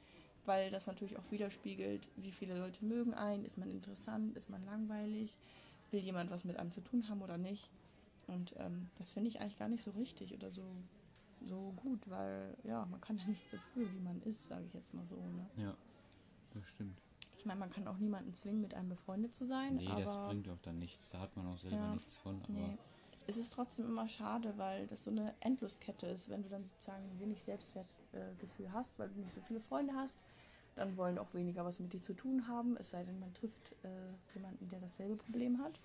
weil 0.46 0.70
das 0.70 0.86
natürlich 0.86 1.18
auch 1.18 1.30
widerspiegelt, 1.30 2.08
wie 2.16 2.32
viele 2.32 2.58
Leute 2.58 2.84
mögen 2.84 3.14
einen, 3.14 3.44
ist 3.44 3.58
man 3.58 3.70
interessant, 3.70 4.36
ist 4.36 4.50
man 4.50 4.64
langweilig, 4.64 5.36
will 5.90 6.00
jemand 6.00 6.30
was 6.30 6.44
mit 6.44 6.58
einem 6.58 6.70
zu 6.70 6.80
tun 6.80 7.08
haben 7.08 7.22
oder 7.22 7.38
nicht. 7.38 7.68
Und 8.26 8.54
ähm, 8.58 8.88
das 8.98 9.10
finde 9.10 9.28
ich 9.28 9.40
eigentlich 9.40 9.58
gar 9.58 9.68
nicht 9.68 9.82
so 9.82 9.90
richtig 9.92 10.34
oder 10.34 10.50
so, 10.50 10.62
so 11.46 11.72
gut, 11.76 12.08
weil 12.10 12.54
ja, 12.64 12.84
man 12.86 13.00
kann 13.00 13.18
ja 13.18 13.26
nichts 13.26 13.50
dafür, 13.50 13.90
wie 13.92 14.00
man 14.00 14.20
ist, 14.22 14.46
sage 14.48 14.64
ich 14.66 14.74
jetzt 14.74 14.92
mal 14.94 15.06
so. 15.06 15.16
Ne? 15.16 15.46
Ja, 15.64 15.74
das 16.52 16.66
stimmt. 16.68 17.00
Ich 17.38 17.46
meine, 17.46 17.60
man 17.60 17.70
kann 17.70 17.86
auch 17.86 17.98
niemanden 17.98 18.34
zwingen, 18.34 18.60
mit 18.60 18.74
einem 18.74 18.88
befreundet 18.88 19.34
zu 19.34 19.46
sein, 19.46 19.76
Nee, 19.76 19.86
aber 19.86 20.02
das 20.02 20.16
bringt 20.24 20.48
auch 20.48 20.58
dann 20.60 20.78
nichts. 20.78 21.08
Da 21.10 21.20
hat 21.20 21.36
man 21.36 21.46
auch 21.46 21.56
selber 21.56 21.76
Ja, 21.76 21.94
nichts 21.94 22.16
von. 22.16 22.42
Aber 22.42 22.52
nee. 22.52 22.78
es 23.28 23.36
ist 23.36 23.52
trotzdem 23.52 23.86
immer 23.86 24.08
schade, 24.08 24.54
weil 24.56 24.88
das 24.88 25.04
so 25.04 25.10
eine 25.10 25.34
Endloskette 25.40 26.06
ist, 26.08 26.28
wenn 26.28 26.42
du 26.42 26.48
dann 26.48 26.64
sozusagen 26.64 27.04
wenig 27.20 27.42
Selbstwertgefühl 27.42 28.34
Gefühl 28.38 28.72
hast, 28.72 28.98
weil 28.98 29.08
du 29.08 29.20
nicht 29.20 29.32
so 29.32 29.40
viele 29.40 29.60
Freunde 29.60 29.94
hast. 29.94 30.18
Dann 30.74 30.96
wollen 30.96 31.18
auch 31.18 31.32
weniger 31.34 31.64
was 31.64 31.80
mit 31.80 31.92
dir 31.92 32.02
zu 32.02 32.14
tun 32.14 32.46
haben, 32.46 32.76
es 32.76 32.90
sei 32.90 33.02
denn, 33.02 33.18
man 33.18 33.34
trifft 33.34 33.74
äh, 33.82 33.88
jemanden, 34.34 34.68
der 34.68 34.80
dasselbe 34.80 35.16
Problem 35.16 35.58
hat. 35.58 35.80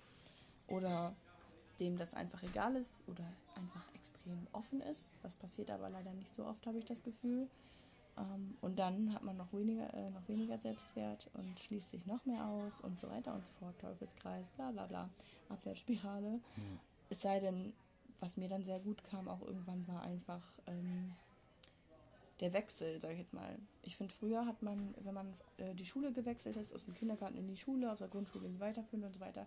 Oder 0.68 1.14
dem 1.80 1.96
das 1.96 2.14
einfach 2.14 2.42
egal 2.42 2.76
ist 2.76 3.02
oder 3.08 3.24
einfach 3.56 3.82
extrem 3.94 4.46
offen 4.52 4.80
ist. 4.80 5.16
Das 5.22 5.34
passiert 5.34 5.70
aber 5.70 5.88
leider 5.90 6.12
nicht 6.12 6.32
so 6.34 6.44
oft, 6.44 6.66
habe 6.66 6.78
ich 6.78 6.84
das 6.84 7.02
Gefühl. 7.02 7.48
Ähm, 8.16 8.56
und 8.60 8.78
dann 8.78 9.12
hat 9.12 9.22
man 9.22 9.36
noch 9.36 9.52
weniger, 9.52 9.92
äh, 9.94 10.10
noch 10.10 10.26
weniger 10.28 10.58
Selbstwert 10.58 11.28
und 11.34 11.58
schließt 11.60 11.90
sich 11.90 12.06
noch 12.06 12.24
mehr 12.26 12.44
aus 12.46 12.80
und 12.82 13.00
so 13.00 13.08
weiter 13.10 13.34
und 13.34 13.46
so 13.46 13.52
fort. 13.60 13.78
Teufelskreis, 13.80 14.48
bla 14.50 14.70
bla 14.70 14.86
bla. 14.86 15.08
Abwärtsspirale. 15.48 16.40
ja. 16.56 16.62
Es 17.10 17.20
sei 17.20 17.38
denn, 17.40 17.72
was 18.20 18.36
mir 18.36 18.48
dann 18.48 18.64
sehr 18.64 18.80
gut 18.80 19.02
kam, 19.04 19.28
auch 19.28 19.42
irgendwann 19.42 19.86
war 19.86 20.02
einfach 20.02 20.42
ähm, 20.66 21.12
der 22.40 22.52
Wechsel, 22.52 23.00
sage 23.00 23.14
ich 23.14 23.20
jetzt 23.20 23.34
mal. 23.34 23.58
Ich 23.82 23.96
finde, 23.96 24.12
früher 24.12 24.46
hat 24.46 24.62
man, 24.62 24.94
wenn 25.02 25.14
man 25.14 25.34
äh, 25.58 25.74
die 25.74 25.86
Schule 25.86 26.12
gewechselt 26.12 26.56
ist, 26.56 26.74
aus 26.74 26.84
dem 26.84 26.94
Kindergarten 26.94 27.36
in 27.36 27.46
die 27.46 27.56
Schule, 27.56 27.90
aus 27.90 27.98
der 27.98 28.08
Grundschule 28.08 28.46
in 28.46 28.54
die 28.54 28.60
weiterführende 28.60 29.08
und 29.08 29.14
so 29.14 29.20
weiter, 29.20 29.46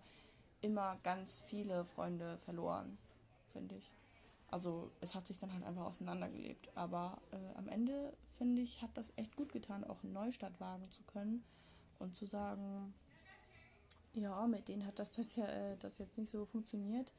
immer 0.61 0.97
ganz 1.03 1.39
viele 1.45 1.85
Freunde 1.85 2.37
verloren, 2.39 2.97
finde 3.49 3.75
ich. 3.75 3.91
Also 4.49 4.91
es 5.01 5.13
hat 5.13 5.27
sich 5.27 5.39
dann 5.39 5.53
halt 5.53 5.63
einfach 5.63 5.85
auseinandergelebt. 5.85 6.69
Aber 6.75 7.17
äh, 7.31 7.57
am 7.57 7.67
Ende, 7.67 8.13
finde 8.37 8.61
ich, 8.61 8.81
hat 8.81 8.95
das 8.95 9.11
echt 9.17 9.35
gut 9.35 9.51
getan, 9.51 9.83
auch 9.83 10.03
einen 10.03 10.13
Neustart 10.13 10.59
wagen 10.59 10.89
zu 10.91 11.03
können 11.03 11.43
und 11.99 12.15
zu 12.15 12.25
sagen, 12.25 12.93
ja, 14.13 14.47
mit 14.47 14.67
denen 14.67 14.85
hat 14.85 14.99
das, 14.99 15.11
das, 15.11 15.35
ja, 15.35 15.45
äh, 15.45 15.77
das 15.79 15.97
jetzt 15.97 16.17
nicht 16.17 16.31
so 16.31 16.45
funktioniert. 16.45 17.11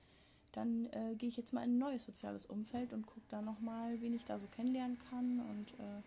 Dann 0.52 0.86
äh, 0.86 1.14
gehe 1.16 1.28
ich 1.28 1.36
jetzt 1.36 1.52
mal 1.52 1.62
in 1.62 1.74
ein 1.74 1.78
neues 1.78 2.04
soziales 2.04 2.46
Umfeld 2.46 2.92
und 2.92 3.06
gucke 3.06 3.26
da 3.28 3.42
nochmal, 3.42 4.00
wen 4.00 4.14
ich 4.14 4.24
da 4.24 4.38
so 4.38 4.46
kennenlernen 4.46 4.98
kann 5.10 5.40
und 5.40 5.72
äh, 5.78 6.02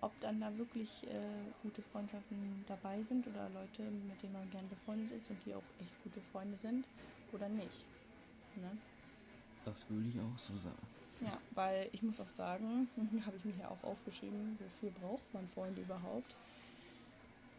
ob 0.00 0.18
dann 0.20 0.40
da 0.40 0.56
wirklich 0.58 1.04
äh, 1.04 1.52
gute 1.62 1.80
Freundschaften 1.80 2.64
dabei 2.66 3.02
sind 3.02 3.26
oder 3.26 3.48
Leute, 3.50 3.82
mit 3.82 4.22
denen 4.22 4.32
man 4.32 4.50
gern 4.50 4.68
befreundet 4.68 5.12
ist 5.12 5.30
und 5.30 5.38
die 5.46 5.54
auch 5.54 5.62
echt 5.80 6.02
gute 6.02 6.20
Freunde 6.20 6.56
sind 6.56 6.86
oder 7.32 7.48
nicht. 7.48 7.86
Ne? 8.56 8.76
Das 9.66 9.90
würde 9.90 10.08
ich 10.08 10.20
auch 10.20 10.38
so 10.38 10.56
sagen. 10.56 10.86
Ja, 11.20 11.36
weil 11.54 11.88
ich 11.92 12.02
muss 12.02 12.20
auch 12.20 12.28
sagen, 12.28 12.88
habe 13.26 13.36
ich 13.36 13.44
mir 13.44 13.52
hier 13.52 13.70
auch 13.70 13.82
aufgeschrieben, 13.82 14.56
wofür 14.58 14.90
braucht 14.90 15.34
man 15.34 15.46
Freunde 15.48 15.82
überhaupt? 15.82 16.36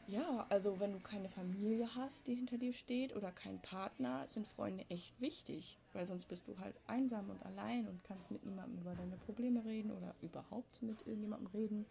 Ja, 0.08 0.46
also 0.48 0.80
wenn 0.80 0.94
du 0.94 1.00
keine 1.00 1.28
Familie 1.28 1.94
hast, 1.96 2.28
die 2.28 2.36
hinter 2.36 2.58
dir 2.58 2.72
steht 2.72 3.14
oder 3.14 3.30
keinen 3.30 3.60
Partner, 3.60 4.26
sind 4.30 4.48
Freunde 4.48 4.86
echt 4.90 5.20
wichtig, 5.20 5.78
weil 5.92 6.06
sonst 6.06 6.30
bist 6.30 6.48
du 6.48 6.58
halt 6.60 6.76
einsam 6.88 7.30
und 7.30 7.46
allein 7.46 7.90
und 7.90 8.02
kannst 8.06 8.32
mit 8.32 8.46
niemandem 8.46 8.80
über 8.80 8.96
deine 8.96 9.18
Probleme 9.18 9.66
reden 9.66 9.92
oder 9.92 10.16
überhaupt 10.22 10.82
mit 10.82 11.06
irgendjemandem 11.06 11.48
reden, 11.48 11.86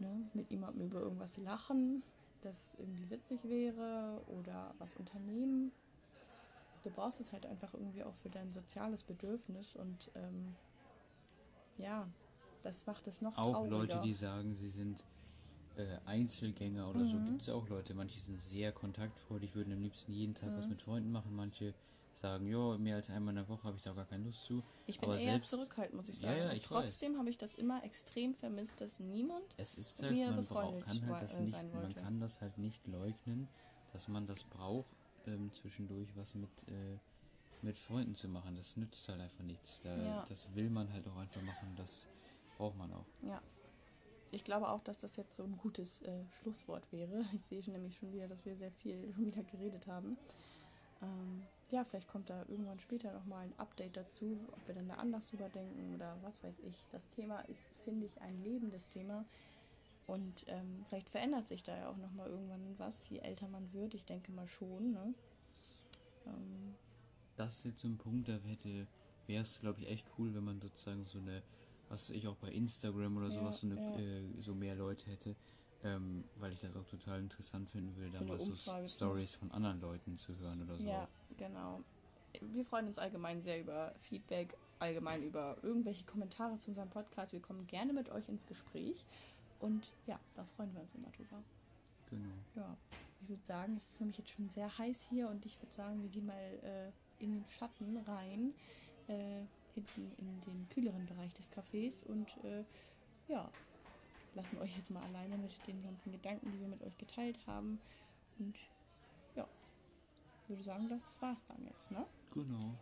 ne? 0.00 0.28
mit 0.34 0.50
jemandem 0.50 0.86
über 0.86 0.98
irgendwas 0.98 1.36
lachen, 1.36 2.02
das 2.40 2.74
irgendwie 2.80 3.08
witzig 3.08 3.48
wäre 3.48 4.20
oder 4.26 4.74
was 4.78 4.94
unternehmen. 4.94 5.70
Du 6.82 6.90
brauchst 6.90 7.20
es 7.20 7.32
halt 7.32 7.44
einfach 7.46 7.74
irgendwie 7.74 8.04
auch 8.04 8.14
für 8.16 8.28
dein 8.30 8.52
soziales 8.52 9.02
Bedürfnis 9.02 9.76
und 9.76 10.10
ähm, 10.14 10.54
ja, 11.78 12.08
das 12.62 12.86
macht 12.86 13.06
es 13.06 13.20
noch 13.20 13.36
Auch 13.36 13.52
trauriger. 13.52 13.70
Leute, 13.76 14.00
die 14.00 14.14
sagen, 14.14 14.54
sie 14.54 14.70
sind 14.70 15.04
äh, 15.76 15.98
Einzelgänger 16.06 16.88
oder 16.90 17.04
so, 17.04 17.18
Mhm. 17.18 17.24
gibt 17.26 17.42
es 17.42 17.48
auch 17.48 17.68
Leute. 17.68 17.94
Manche 17.94 18.18
sind 18.20 18.40
sehr 18.40 18.72
kontaktfreudig, 18.72 19.54
würden 19.54 19.72
am 19.72 19.80
liebsten 19.82 20.12
jeden 20.12 20.34
Tag 20.34 20.56
was 20.56 20.64
Mhm. 20.66 20.70
mit 20.70 20.82
Freunden 20.82 21.12
machen. 21.12 21.34
Manche 21.36 21.74
sagen, 22.16 22.48
ja, 22.48 22.76
mehr 22.78 22.96
als 22.96 23.10
einmal 23.10 23.30
in 23.32 23.36
der 23.36 23.48
Woche 23.48 23.62
habe 23.64 23.76
ich 23.76 23.84
da 23.84 23.92
gar 23.92 24.06
keine 24.06 24.24
Lust 24.24 24.44
zu. 24.44 24.60
Ich 24.86 24.98
bin 24.98 25.08
aber 25.08 25.18
eher 25.18 25.24
selbst- 25.34 25.50
zurückhaltend, 25.50 25.96
muss 25.96 26.08
ich 26.08 26.20
Ja, 26.20 26.30
sagen. 26.30 26.40
ja, 26.40 26.50
Und 26.50 26.56
ich 26.56 26.62
trotzdem 26.64 27.16
habe 27.16 27.30
ich 27.30 27.38
das 27.38 27.54
immer 27.54 27.84
extrem 27.84 28.34
vermisst, 28.34 28.80
dass 28.80 28.98
niemand. 28.98 29.44
Es 29.56 29.76
ist 29.78 30.02
halt, 30.02 30.10
mir 30.16 30.26
man 30.28 30.36
befreundet 30.38 30.84
kann 30.84 31.06
halt 31.06 31.22
das 31.22 31.34
äh, 31.38 31.42
nicht, 31.42 31.74
man 31.74 31.94
kann 31.94 32.18
das 32.20 32.40
halt 32.40 32.58
nicht 32.58 32.84
leugnen, 32.88 33.46
dass 33.92 34.08
man 34.08 34.26
das 34.26 34.42
braucht, 34.42 34.88
ähm, 35.28 35.52
zwischendurch 35.52 36.08
was 36.16 36.34
mit, 36.34 36.50
äh, 36.68 36.98
mit 37.62 37.76
Freunden 37.76 38.14
zu 38.14 38.28
machen. 38.28 38.56
Das 38.56 38.76
nützt 38.76 39.08
halt 39.08 39.20
einfach 39.20 39.44
nichts. 39.44 39.80
Da, 39.82 39.96
Ja. 39.96 40.24
Das 40.28 40.54
will 40.54 40.70
man 40.70 40.92
halt 40.92 41.06
auch 41.08 41.16
einfach 41.16 41.42
machen, 41.42 41.74
das 41.76 42.06
braucht 42.56 42.76
man 42.76 42.92
auch. 42.92 43.06
Ja. 43.22 43.40
Ich 44.30 44.44
glaube 44.44 44.68
auch, 44.68 44.82
dass 44.82 44.98
das 44.98 45.16
jetzt 45.16 45.36
so 45.36 45.44
ein 45.44 45.56
gutes 45.56 46.02
äh, 46.02 46.24
Schlusswort 46.40 46.90
wäre. 46.92 47.24
Ich 47.34 47.46
sehe 47.46 47.62
schon 47.62 47.72
nämlich 47.72 47.96
schon 47.96 48.12
wieder, 48.12 48.28
dass 48.28 48.44
wir 48.44 48.56
sehr 48.56 48.72
viel 48.72 49.12
schon 49.14 49.26
wieder 49.26 49.42
geredet 49.42 49.86
haben. 49.86 50.18
Ähm, 51.00 51.42
ja, 51.70 51.84
vielleicht 51.84 52.08
kommt 52.08 52.30
da 52.30 52.44
irgendwann 52.48 52.80
später 52.80 53.12
nochmal 53.12 53.44
ein 53.44 53.58
Update 53.58 53.96
dazu, 53.96 54.38
ob 54.52 54.66
wir 54.66 54.74
dann 54.74 54.88
da 54.88 54.94
anders 54.94 55.28
drüber 55.28 55.48
denken 55.48 55.94
oder 55.94 56.16
was 56.22 56.42
weiß 56.42 56.58
ich. 56.60 56.84
Das 56.90 57.08
Thema 57.08 57.40
ist, 57.40 57.72
finde 57.84 58.06
ich, 58.06 58.20
ein 58.20 58.42
lebendes 58.42 58.88
Thema. 58.88 59.24
Und 60.08 60.46
ähm, 60.48 60.86
vielleicht 60.88 61.10
verändert 61.10 61.46
sich 61.48 61.62
da 61.62 61.76
ja 61.76 61.90
auch 61.90 61.96
nochmal 61.98 62.28
irgendwann 62.30 62.74
was, 62.78 63.06
je 63.10 63.18
älter 63.18 63.46
man 63.46 63.70
wird. 63.74 63.92
Ich 63.92 64.06
denke 64.06 64.32
mal 64.32 64.48
schon. 64.48 64.92
Ne? 64.92 65.14
Ähm, 66.26 66.74
Das 67.36 67.58
ist 67.58 67.64
jetzt 67.66 67.80
so 67.82 67.88
ein 67.88 67.98
Punkt, 67.98 68.26
da 68.26 68.38
hätte, 68.38 68.86
wäre 69.26 69.42
es, 69.42 69.60
glaube 69.60 69.80
ich, 69.80 69.88
echt 69.88 70.06
cool, 70.18 70.34
wenn 70.34 70.44
man 70.44 70.62
sozusagen 70.62 71.04
so 71.04 71.18
eine, 71.18 71.42
was 71.90 72.08
ich 72.08 72.26
auch 72.26 72.36
bei 72.36 72.48
Instagram 72.50 73.18
oder 73.18 73.28
Ja, 73.28 73.34
sowas, 73.34 73.60
so, 73.60 73.66
eine, 73.66 73.76
ja. 73.76 73.98
äh, 73.98 74.22
so 74.40 74.54
mehr 74.54 74.74
Leute 74.74 75.10
hätte, 75.10 75.36
ähm, 75.84 76.24
weil 76.36 76.54
ich 76.54 76.60
das 76.60 76.74
auch 76.74 76.86
total 76.86 77.20
interessant 77.20 77.68
finden 77.68 77.94
würde, 77.96 78.16
So 78.16 78.24
eine 78.24 78.32
mal 78.32 78.38
so 78.38 78.86
Stories 78.86 79.34
von 79.34 79.52
anderen 79.52 79.78
Leuten 79.82 80.16
zu 80.16 80.34
hören 80.38 80.62
oder 80.62 80.78
so. 80.78 80.84
Ja, 80.84 81.06
genau. 81.36 81.82
Wir 82.40 82.64
freuen 82.64 82.86
uns 82.88 82.98
allgemein 82.98 83.42
sehr 83.42 83.60
über 83.60 83.94
Feedback, 84.00 84.56
allgemein 84.78 85.22
über 85.22 85.58
irgendwelche 85.62 86.04
Kommentare 86.04 86.58
zu 86.58 86.70
unserem 86.70 86.88
Podcast. 86.88 87.34
Wir 87.34 87.42
kommen 87.42 87.66
gerne 87.66 87.92
mit 87.92 88.08
euch 88.08 88.26
ins 88.28 88.46
Gespräch. 88.46 89.04
Und 89.60 89.92
ja, 90.06 90.18
da 90.34 90.44
freuen 90.44 90.72
wir 90.74 90.80
uns 90.80 90.94
immer 90.94 91.10
drüber. 91.10 91.42
Genau. 92.10 92.32
Ja, 92.54 92.76
ich 93.20 93.28
würde 93.28 93.44
sagen, 93.44 93.76
es 93.76 93.90
ist 93.90 94.00
nämlich 94.00 94.18
jetzt 94.18 94.30
schon 94.30 94.48
sehr 94.50 94.78
heiß 94.78 95.08
hier 95.10 95.28
und 95.28 95.44
ich 95.44 95.60
würde 95.60 95.74
sagen, 95.74 96.02
wir 96.02 96.08
gehen 96.08 96.26
mal 96.26 96.58
äh, 96.62 96.90
in 97.22 97.32
den 97.32 97.44
Schatten 97.46 97.96
rein, 97.98 98.54
äh, 99.08 99.42
hinten 99.74 100.12
in 100.18 100.40
den 100.42 100.68
kühleren 100.70 101.04
Bereich 101.06 101.32
des 101.34 101.50
Cafés 101.52 102.06
und 102.06 102.28
äh, 102.44 102.64
ja, 103.28 103.50
lassen 104.34 104.58
euch 104.58 104.76
jetzt 104.76 104.90
mal 104.90 105.02
alleine 105.02 105.36
mit 105.36 105.54
den 105.66 105.82
ganzen 105.82 106.12
Gedanken, 106.12 106.50
die 106.52 106.60
wir 106.60 106.68
mit 106.68 106.82
euch 106.82 106.96
geteilt 106.96 107.38
haben. 107.46 107.80
Und 108.38 108.54
ja, 109.34 109.46
würde 110.46 110.62
sagen, 110.62 110.88
das 110.88 111.20
war's 111.20 111.44
dann 111.46 111.64
jetzt, 111.66 111.90
ne? 111.90 112.06
Genau. 112.32 112.74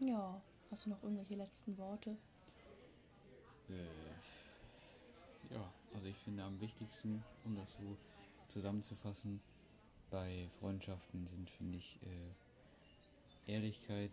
Ja, 0.00 0.40
hast 0.70 0.86
du 0.86 0.90
noch 0.90 1.02
irgendwelche 1.02 1.34
letzten 1.34 1.76
Worte? 1.78 2.16
Äh, 3.68 3.72
also 5.94 6.06
ich 6.06 6.16
finde 6.16 6.42
am 6.44 6.60
wichtigsten, 6.60 7.22
um 7.44 7.56
das 7.56 7.72
so 7.74 7.96
zusammenzufassen, 8.48 9.40
bei 10.10 10.48
Freundschaften 10.58 11.26
sind, 11.26 11.50
finde 11.50 11.78
ich, 11.78 11.98
äh, 12.02 13.52
Ehrlichkeit, 13.52 14.10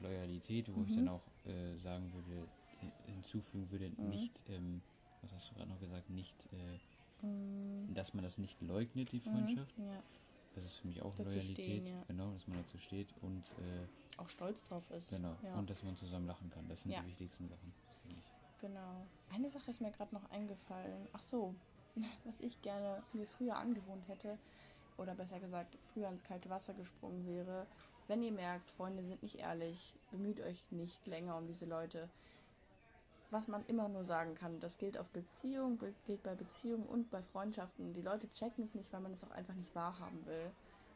Loyalität, 0.00 0.68
wo 0.74 0.82
ich 0.82 0.92
Mhm. 0.92 0.96
dann 0.96 1.08
auch 1.08 1.22
äh, 1.46 1.76
sagen 1.76 2.12
würde, 2.12 2.46
hin- 2.80 2.92
hinzufügen 3.06 3.70
würde, 3.70 3.90
Mhm. 3.90 4.10
nicht, 4.10 4.42
ähm, 4.48 4.80
was 5.22 5.32
hast 5.32 5.50
du 5.50 5.54
gerade 5.54 5.70
noch 5.70 5.80
gesagt, 5.80 6.08
nicht, 6.10 6.34
äh, 6.52 6.78
Mm, 7.24 7.94
dass 7.94 8.14
man 8.14 8.24
das 8.24 8.38
nicht 8.38 8.60
leugnet, 8.62 9.12
die 9.12 9.20
mhm, 9.20 9.30
Freundschaft. 9.30 9.78
Ja, 9.78 10.02
Das 10.56 10.64
ist 10.64 10.74
für 10.76 10.88
mich 10.88 11.02
auch 11.02 11.14
Dazu 11.16 11.24
Loyalität, 11.30 11.64
stehen, 11.64 11.86
ja. 11.86 12.04
genau, 12.08 12.32
dass 12.32 12.46
man 12.48 12.56
dazu 12.58 12.78
steht 12.78 13.14
und 13.22 13.44
äh, 13.58 13.86
auch 14.18 14.28
stolz 14.28 14.64
drauf 14.64 14.90
ist. 14.90 15.10
genau, 15.12 15.36
Ja. 15.44 15.56
und 15.58 15.70
dass 15.70 15.82
man 15.84 15.96
zusammen 15.96 16.26
lachen 16.26 16.50
kann. 16.50 16.68
Das 16.68 16.82
sind 16.82 16.92
die 16.96 17.06
wichtigsten 17.06 17.48
Sachen, 17.48 17.72
ich. 17.76 17.81
Genau. 18.62 19.04
Eine 19.34 19.50
Sache 19.50 19.70
ist 19.72 19.80
mir 19.80 19.90
gerade 19.90 20.14
noch 20.14 20.30
eingefallen. 20.30 21.08
Ach 21.12 21.20
so, 21.20 21.54
was 22.24 22.34
ich 22.38 22.62
gerne 22.62 23.02
mir 23.12 23.26
früher 23.26 23.56
angewohnt 23.56 24.08
hätte, 24.08 24.38
oder 24.96 25.14
besser 25.14 25.40
gesagt, 25.40 25.76
früher 25.82 26.08
ins 26.08 26.22
kalte 26.22 26.48
Wasser 26.48 26.72
gesprungen 26.74 27.26
wäre. 27.26 27.66
Wenn 28.08 28.22
ihr 28.22 28.32
merkt, 28.32 28.70
Freunde 28.70 29.02
sind 29.02 29.22
nicht 29.22 29.36
ehrlich, 29.40 29.94
bemüht 30.10 30.40
euch 30.40 30.64
nicht 30.70 31.04
länger 31.06 31.36
um 31.36 31.46
diese 31.46 31.66
Leute. 31.66 32.08
Was 33.30 33.48
man 33.48 33.64
immer 33.66 33.88
nur 33.88 34.04
sagen 34.04 34.34
kann, 34.36 34.60
das 34.60 34.78
gilt 34.78 34.98
auf 34.98 35.10
Beziehungen, 35.10 35.78
gilt- 36.06 36.22
bei 36.22 36.34
Beziehungen 36.34 36.86
und 36.86 37.10
bei 37.10 37.22
Freundschaften. 37.22 37.94
Die 37.94 38.02
Leute 38.02 38.30
checken 38.32 38.64
es 38.64 38.74
nicht, 38.74 38.92
weil 38.92 39.00
man 39.00 39.12
es 39.12 39.24
auch 39.24 39.30
einfach 39.32 39.54
nicht 39.54 39.74
wahrhaben 39.74 40.24
will. 40.26 40.50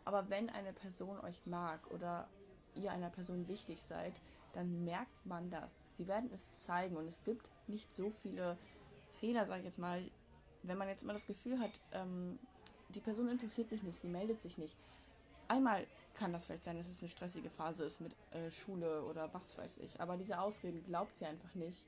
Aber 0.04 0.28
wenn 0.30 0.50
eine 0.50 0.72
Person 0.72 1.18
euch 1.20 1.44
mag 1.46 1.80
oder 1.90 2.28
ihr 2.76 2.92
einer 2.92 3.10
Person 3.10 3.48
wichtig 3.48 3.82
seid, 3.82 4.12
dann 4.56 4.84
merkt 4.84 5.26
man 5.26 5.50
das. 5.50 5.70
Sie 5.94 6.08
werden 6.08 6.30
es 6.32 6.56
zeigen 6.56 6.96
und 6.96 7.06
es 7.06 7.22
gibt 7.24 7.50
nicht 7.66 7.92
so 7.94 8.10
viele 8.10 8.56
Fehler, 9.20 9.46
sage 9.46 9.60
ich 9.60 9.66
jetzt 9.66 9.78
mal. 9.78 10.02
Wenn 10.62 10.78
man 10.78 10.88
jetzt 10.88 11.02
immer 11.02 11.12
das 11.12 11.26
Gefühl 11.26 11.60
hat, 11.60 11.80
ähm, 11.92 12.38
die 12.88 13.00
Person 13.00 13.28
interessiert 13.28 13.68
sich 13.68 13.82
nicht, 13.82 14.00
sie 14.00 14.08
meldet 14.08 14.40
sich 14.40 14.58
nicht. 14.58 14.74
Einmal 15.46 15.86
kann 16.14 16.32
das 16.32 16.46
vielleicht 16.46 16.64
sein, 16.64 16.78
dass 16.78 16.88
es 16.88 17.00
eine 17.00 17.10
stressige 17.10 17.50
Phase 17.50 17.84
ist 17.84 18.00
mit 18.00 18.16
äh, 18.32 18.50
Schule 18.50 19.04
oder 19.04 19.32
was 19.32 19.56
weiß 19.56 19.78
ich. 19.78 20.00
Aber 20.00 20.16
diese 20.16 20.40
Ausreden 20.40 20.82
glaubt 20.84 21.16
sie 21.16 21.26
einfach 21.26 21.54
nicht. 21.54 21.86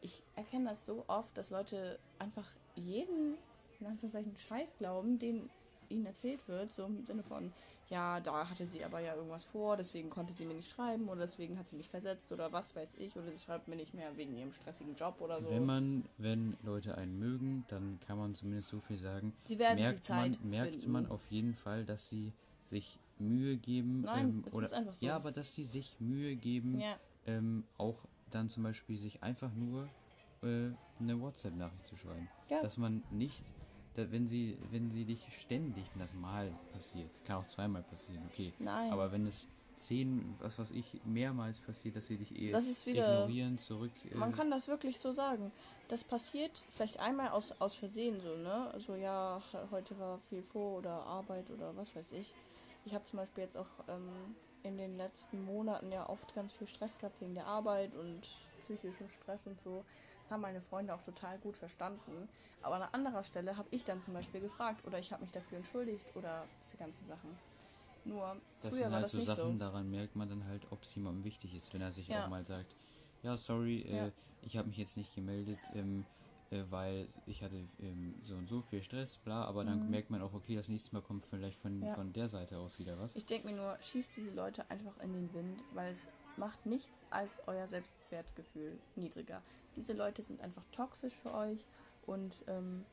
Ich 0.00 0.22
erkenne 0.34 0.70
das 0.70 0.86
so 0.86 1.04
oft, 1.06 1.36
dass 1.36 1.50
Leute 1.50 1.98
einfach 2.18 2.46
jeden, 2.74 3.36
in 3.80 3.86
Anführungszeichen, 3.86 4.36
Scheiß 4.36 4.76
glauben, 4.78 5.18
den 5.18 5.50
ihnen 5.88 6.06
erzählt 6.06 6.40
wird, 6.48 6.72
so 6.72 6.86
im 6.86 7.04
Sinne 7.04 7.22
von, 7.22 7.52
ja, 7.88 8.20
da 8.20 8.48
hatte 8.48 8.66
sie 8.66 8.84
aber 8.84 9.00
ja 9.00 9.14
irgendwas 9.14 9.44
vor, 9.44 9.76
deswegen 9.76 10.10
konnte 10.10 10.32
sie 10.32 10.44
mir 10.46 10.54
nicht 10.54 10.70
schreiben 10.70 11.08
oder 11.08 11.22
deswegen 11.22 11.58
hat 11.58 11.68
sie 11.68 11.76
mich 11.76 11.88
versetzt 11.88 12.30
oder 12.32 12.52
was 12.52 12.74
weiß 12.76 12.96
ich 12.96 13.16
oder 13.16 13.30
sie 13.32 13.38
schreibt 13.38 13.68
mir 13.68 13.76
nicht 13.76 13.94
mehr 13.94 14.16
wegen 14.16 14.36
ihrem 14.36 14.52
stressigen 14.52 14.94
Job 14.94 15.20
oder 15.20 15.42
so. 15.42 15.50
Wenn 15.50 15.64
man, 15.66 16.04
wenn 16.18 16.56
Leute 16.62 16.96
einen 16.98 17.18
mögen, 17.18 17.64
dann 17.68 17.98
kann 18.06 18.18
man 18.18 18.34
zumindest 18.34 18.68
so 18.68 18.80
viel 18.80 18.98
sagen. 18.98 19.32
sie 19.44 19.58
werden 19.58 19.76
die 19.78 19.82
Merkt 19.84 20.08
man, 20.08 20.32
Zeit 20.34 20.44
merkt 20.44 20.70
finden. 20.72 20.92
man 20.92 21.06
auf 21.06 21.26
jeden 21.30 21.54
Fall, 21.54 21.84
dass 21.84 22.08
sie 22.08 22.32
sich 22.64 22.98
Mühe 23.18 23.56
geben. 23.56 24.02
Nein, 24.02 24.44
ähm, 24.46 24.52
oder 24.52 24.68
so. 24.92 25.04
ja, 25.04 25.16
aber 25.16 25.32
dass 25.32 25.54
sie 25.54 25.64
sich 25.64 25.96
Mühe 25.98 26.36
geben, 26.36 26.78
Ja, 26.78 26.96
ähm, 27.26 27.64
auch 27.78 28.04
dann 28.30 28.48
zum 28.48 28.62
Beispiel 28.62 28.96
sich 28.98 29.22
einfach 29.22 29.52
nur 29.54 29.88
äh, 30.42 30.70
eine 31.00 31.20
WhatsApp-Nachricht 31.20 31.86
zu 31.86 31.96
schreiben. 31.96 32.28
ja. 32.50 32.60
Dass 32.62 32.76
man 32.76 33.02
nicht, 33.10 33.42
da, 33.98 34.10
wenn 34.12 34.26
sie, 34.26 34.56
wenn 34.70 34.90
sie 34.90 35.04
dich 35.04 35.26
ständig, 35.30 35.84
wenn 35.94 36.00
das 36.00 36.14
mal 36.14 36.50
passiert, 36.72 37.10
kann 37.24 37.36
auch 37.36 37.48
zweimal 37.48 37.82
passieren, 37.82 38.22
okay. 38.32 38.52
nein. 38.58 38.92
Aber 38.92 39.10
wenn 39.12 39.26
es 39.26 39.46
zehn, 39.76 40.34
was 40.40 40.58
weiß 40.58 40.72
ich, 40.72 41.00
mehrmals 41.04 41.60
passiert, 41.60 41.94
dass 41.96 42.06
sie 42.08 42.16
dich 42.16 42.34
eh 42.34 42.52
wieder- 42.52 43.22
ignorieren, 43.24 43.58
zurück. 43.58 43.92
äh, 44.10 44.16
Man 44.16 44.32
kann 44.32 44.50
das 44.50 44.66
wirklich 44.68 44.98
so 44.98 45.12
sagen. 45.12 45.52
Das 45.88 46.02
passiert 46.04 46.64
vielleicht 46.70 46.98
einmal 46.98 47.28
aus, 47.28 47.52
aus 47.60 47.76
Versehen 47.76 48.20
so, 48.20 48.36
ne? 48.36 48.70
Also 48.72 48.94
ja, 48.96 49.40
heute 49.70 49.98
war 49.98 50.18
viel 50.18 50.42
vor 50.42 50.78
oder 50.78 50.90
Arbeit 50.90 51.48
oder 51.50 51.76
was 51.76 51.94
weiß 51.94 52.12
ich. 52.12 52.34
Ich 52.84 52.94
habe 52.94 53.04
zum 53.04 53.18
Beispiel 53.18 53.44
jetzt 53.44 53.56
auch 53.56 53.68
ähm, 53.88 54.08
in 54.64 54.76
den 54.76 54.96
letzten 54.96 55.44
Monaten 55.44 55.92
ja 55.92 56.08
oft 56.08 56.34
ganz 56.34 56.52
viel 56.52 56.66
Stress 56.66 56.98
gehabt 56.98 57.20
wegen 57.20 57.34
der 57.34 57.46
Arbeit 57.46 57.94
und 57.94 58.20
psychischem 58.62 59.08
Stress 59.08 59.46
und 59.46 59.60
so. 59.60 59.84
Das 60.28 60.34
haben 60.34 60.42
meine 60.42 60.60
Freunde 60.60 60.94
auch 60.94 61.00
total 61.00 61.38
gut 61.38 61.56
verstanden. 61.56 62.28
Aber 62.62 62.74
an 62.74 62.82
anderer 62.92 63.22
Stelle 63.22 63.56
habe 63.56 63.66
ich 63.70 63.84
dann 63.84 64.02
zum 64.02 64.12
Beispiel 64.12 64.42
gefragt 64.42 64.86
oder 64.86 64.98
ich 64.98 65.10
habe 65.10 65.22
mich 65.22 65.32
dafür 65.32 65.56
entschuldigt 65.56 66.04
oder 66.16 66.44
diese 66.62 66.76
ganzen 66.76 67.06
Sachen. 67.06 67.34
Nur 68.04 68.36
Das 68.60 68.68
früher 68.68 68.80
sind 68.82 68.92
war 68.92 68.92
halt 68.96 69.04
das 69.04 69.12
so 69.12 69.18
nicht 69.18 69.26
Sachen, 69.26 69.52
so. 69.54 69.58
daran 69.58 69.90
merkt 69.90 70.16
man 70.16 70.28
dann 70.28 70.44
halt, 70.44 70.70
ob 70.70 70.82
es 70.82 70.94
jemandem 70.94 71.24
wichtig 71.24 71.54
ist, 71.54 71.72
wenn 71.72 71.80
er 71.80 71.92
sich 71.92 72.10
Ja. 72.10 72.26
auch 72.26 72.28
mal 72.28 72.44
sagt, 72.44 72.74
ja, 73.22 73.38
sorry, 73.38 73.80
äh, 73.80 73.96
Ja. 73.96 74.10
ich 74.42 74.58
habe 74.58 74.68
mich 74.68 74.76
jetzt 74.76 74.98
nicht 74.98 75.14
gemeldet, 75.14 75.60
ähm, 75.74 76.04
äh, 76.50 76.62
weil 76.68 77.08
ich 77.24 77.42
hatte 77.42 77.64
ähm, 77.80 78.14
so 78.22 78.34
und 78.34 78.50
so 78.50 78.60
viel 78.60 78.82
Stress, 78.82 79.16
bla, 79.16 79.46
aber 79.46 79.64
dann 79.64 79.78
Mhm. 79.82 79.90
merkt 79.90 80.10
man 80.10 80.20
auch, 80.20 80.34
okay, 80.34 80.56
das 80.56 80.68
nächste 80.68 80.94
Mal 80.94 81.00
kommt 81.00 81.24
vielleicht 81.24 81.56
von, 81.56 81.82
Ja. 81.86 81.94
von 81.94 82.12
der 82.12 82.28
Seite 82.28 82.58
aus 82.58 82.78
wieder 82.78 82.98
was. 82.98 83.16
Ich 83.16 83.24
denke 83.24 83.46
mir 83.48 83.56
nur, 83.56 83.78
schießt 83.80 84.14
diese 84.18 84.32
Leute 84.32 84.70
einfach 84.70 84.98
in 84.98 85.14
den 85.14 85.32
Wind, 85.32 85.62
weil 85.72 85.90
es 85.92 86.06
macht 86.36 86.66
nichts 86.66 87.06
als 87.10 87.40
euer 87.48 87.66
Selbstwertgefühl 87.66 88.78
niedriger. 88.94 89.42
Diese 89.78 89.92
Leute 89.92 90.22
sind 90.22 90.40
einfach 90.40 90.64
toxisch 90.72 91.14
für 91.14 91.32
euch 91.32 91.64
und 92.04 92.42
ähm, 92.48 92.84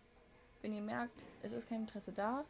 wenn 0.62 0.72
ihr 0.72 0.84
merkt, 0.84 1.26
es 1.42 1.52
ist 1.52 1.68
kein 1.68 1.82
Interesse 1.82 2.12
da, 2.12 2.46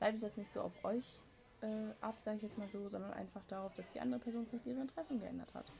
leitet 0.00 0.22
das 0.22 0.38
nicht 0.38 0.50
so 0.50 0.62
auf 0.62 0.82
euch 0.84 1.20
äh, 1.60 1.90
ab, 2.00 2.18
sage 2.18 2.38
ich 2.38 2.42
jetzt 2.42 2.56
mal 2.56 2.68
so, 2.68 2.88
sondern 2.88 3.12
einfach 3.12 3.44
darauf, 3.44 3.74
dass 3.74 3.92
die 3.92 4.00
andere 4.00 4.20
Person 4.20 4.46
vielleicht 4.46 4.66
ihre 4.66 4.80
Interessen 4.80 5.20
geändert 5.20 5.52
hat. 5.52 5.70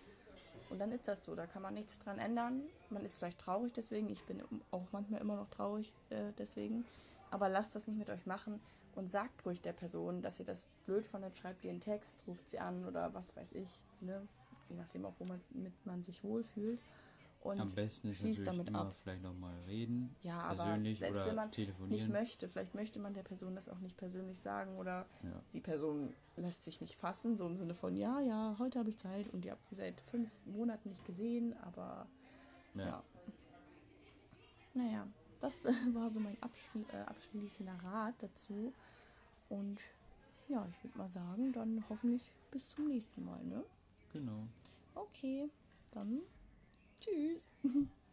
Und 0.69 0.81
dann 0.81 0.93
ist 0.93 1.09
das 1.09 1.25
so, 1.25 1.35
da 1.35 1.47
kann 1.47 1.63
man 1.63 1.73
nichts 1.73 1.99
dran 1.99 2.19
ändern. 2.19 2.63
Man 2.91 3.07
ist 3.07 3.17
vielleicht 3.17 3.39
traurig 3.39 3.73
deswegen, 3.73 4.11
ich 4.11 4.23
bin 4.25 4.43
auch 4.71 4.85
manchmal 4.93 5.23
immer 5.23 5.37
noch 5.37 5.49
traurig 5.49 5.91
äh, 6.11 6.33
deswegen. 6.37 6.85
Aber 7.31 7.49
lasst 7.49 7.75
das 7.75 7.87
nicht 7.87 7.99
mit 7.99 8.11
euch 8.11 8.27
machen 8.27 8.61
und 8.97 9.09
sagt 9.09 9.47
ruhig 9.47 9.63
der 9.63 9.73
Person, 9.73 10.21
dass 10.21 10.41
ihr 10.41 10.47
das 10.47 10.69
blöd 10.85 11.07
findet, 11.07 11.39
schreibt 11.39 11.65
ihr 11.65 11.71
einen 11.71 11.81
Text, 11.81 12.23
ruft 12.27 12.51
sie 12.51 12.59
an 12.59 12.85
oder 12.85 13.15
was 13.15 13.35
weiß 13.35 13.53
ich, 13.53 13.83
ne? 14.01 14.29
je 14.69 14.77
nachdem 14.77 15.05
auch, 15.07 15.15
womit 15.19 15.41
man 15.87 16.03
sich 16.03 16.23
wohlfühlt. 16.23 16.81
Und 17.45 17.61
Am 17.61 17.71
besten 17.71 18.09
ist 18.09 18.17
schließt 18.21 18.41
natürlich 18.41 18.57
damit 18.59 18.69
immer 18.69 18.81
ab. 18.89 18.97
vielleicht 19.03 19.23
nochmal 19.23 19.55
reden, 19.67 20.17
ja, 20.23 20.39
aber 20.41 20.65
persönlich 20.65 20.99
selbst 20.99 21.19
oder 21.21 21.27
wenn 21.29 21.35
man 21.37 21.45
nicht 21.49 21.55
telefonieren. 21.57 22.11
möchte, 22.13 22.49
vielleicht 22.49 22.75
möchte 22.75 22.99
man 23.01 23.13
der 23.13 23.23
Person 23.23 23.55
das 23.55 23.69
auch 23.69 23.79
nicht 23.81 23.97
persönlich 23.99 24.39
sagen 24.41 24.77
oder 24.79 25.05
Ja. 25.23 25.43
die 25.53 25.61
Person 25.61 26.15
lässt 26.37 26.65
sich 26.65 26.81
nicht 26.81 26.95
fassen, 26.95 27.37
so 27.37 27.47
im 27.47 27.55
Sinne 27.55 27.75
von, 27.75 27.97
ja, 27.97 28.19
ja, 28.21 28.57
heute 28.59 28.79
habe 28.79 28.89
ich 28.89 28.97
Zeit 28.97 29.29
und 29.35 29.45
ihr 29.45 29.53
habt 29.53 29.69
sie 29.69 29.75
seit 29.75 30.01
fünf 30.01 30.31
Monaten 30.47 30.89
nicht 30.89 31.05
gesehen, 31.05 31.55
aber 31.61 32.07
Ja. 32.75 32.87
ja. 32.87 33.05
Naja, 34.73 35.07
das 35.41 35.65
war 35.95 36.11
so 36.11 36.21
mein 36.21 36.37
abschli 36.43 36.85
äh, 36.93 36.97
abschließender 37.03 37.75
Rat 37.85 38.15
dazu. 38.23 38.73
Und 39.49 39.81
ja, 40.49 40.67
ich 40.71 40.83
würde 40.83 40.97
mal 40.99 41.11
sagen, 41.11 41.53
dann 41.53 41.85
hoffentlich 41.89 42.23
bis 42.51 42.71
zum 42.71 42.89
nächsten 42.89 43.25
Mal, 43.25 43.43
ne? 43.45 43.63
Genau. 44.13 44.47
Okay, 44.95 45.49
dann 45.93 46.21
tschüss. 47.05 47.49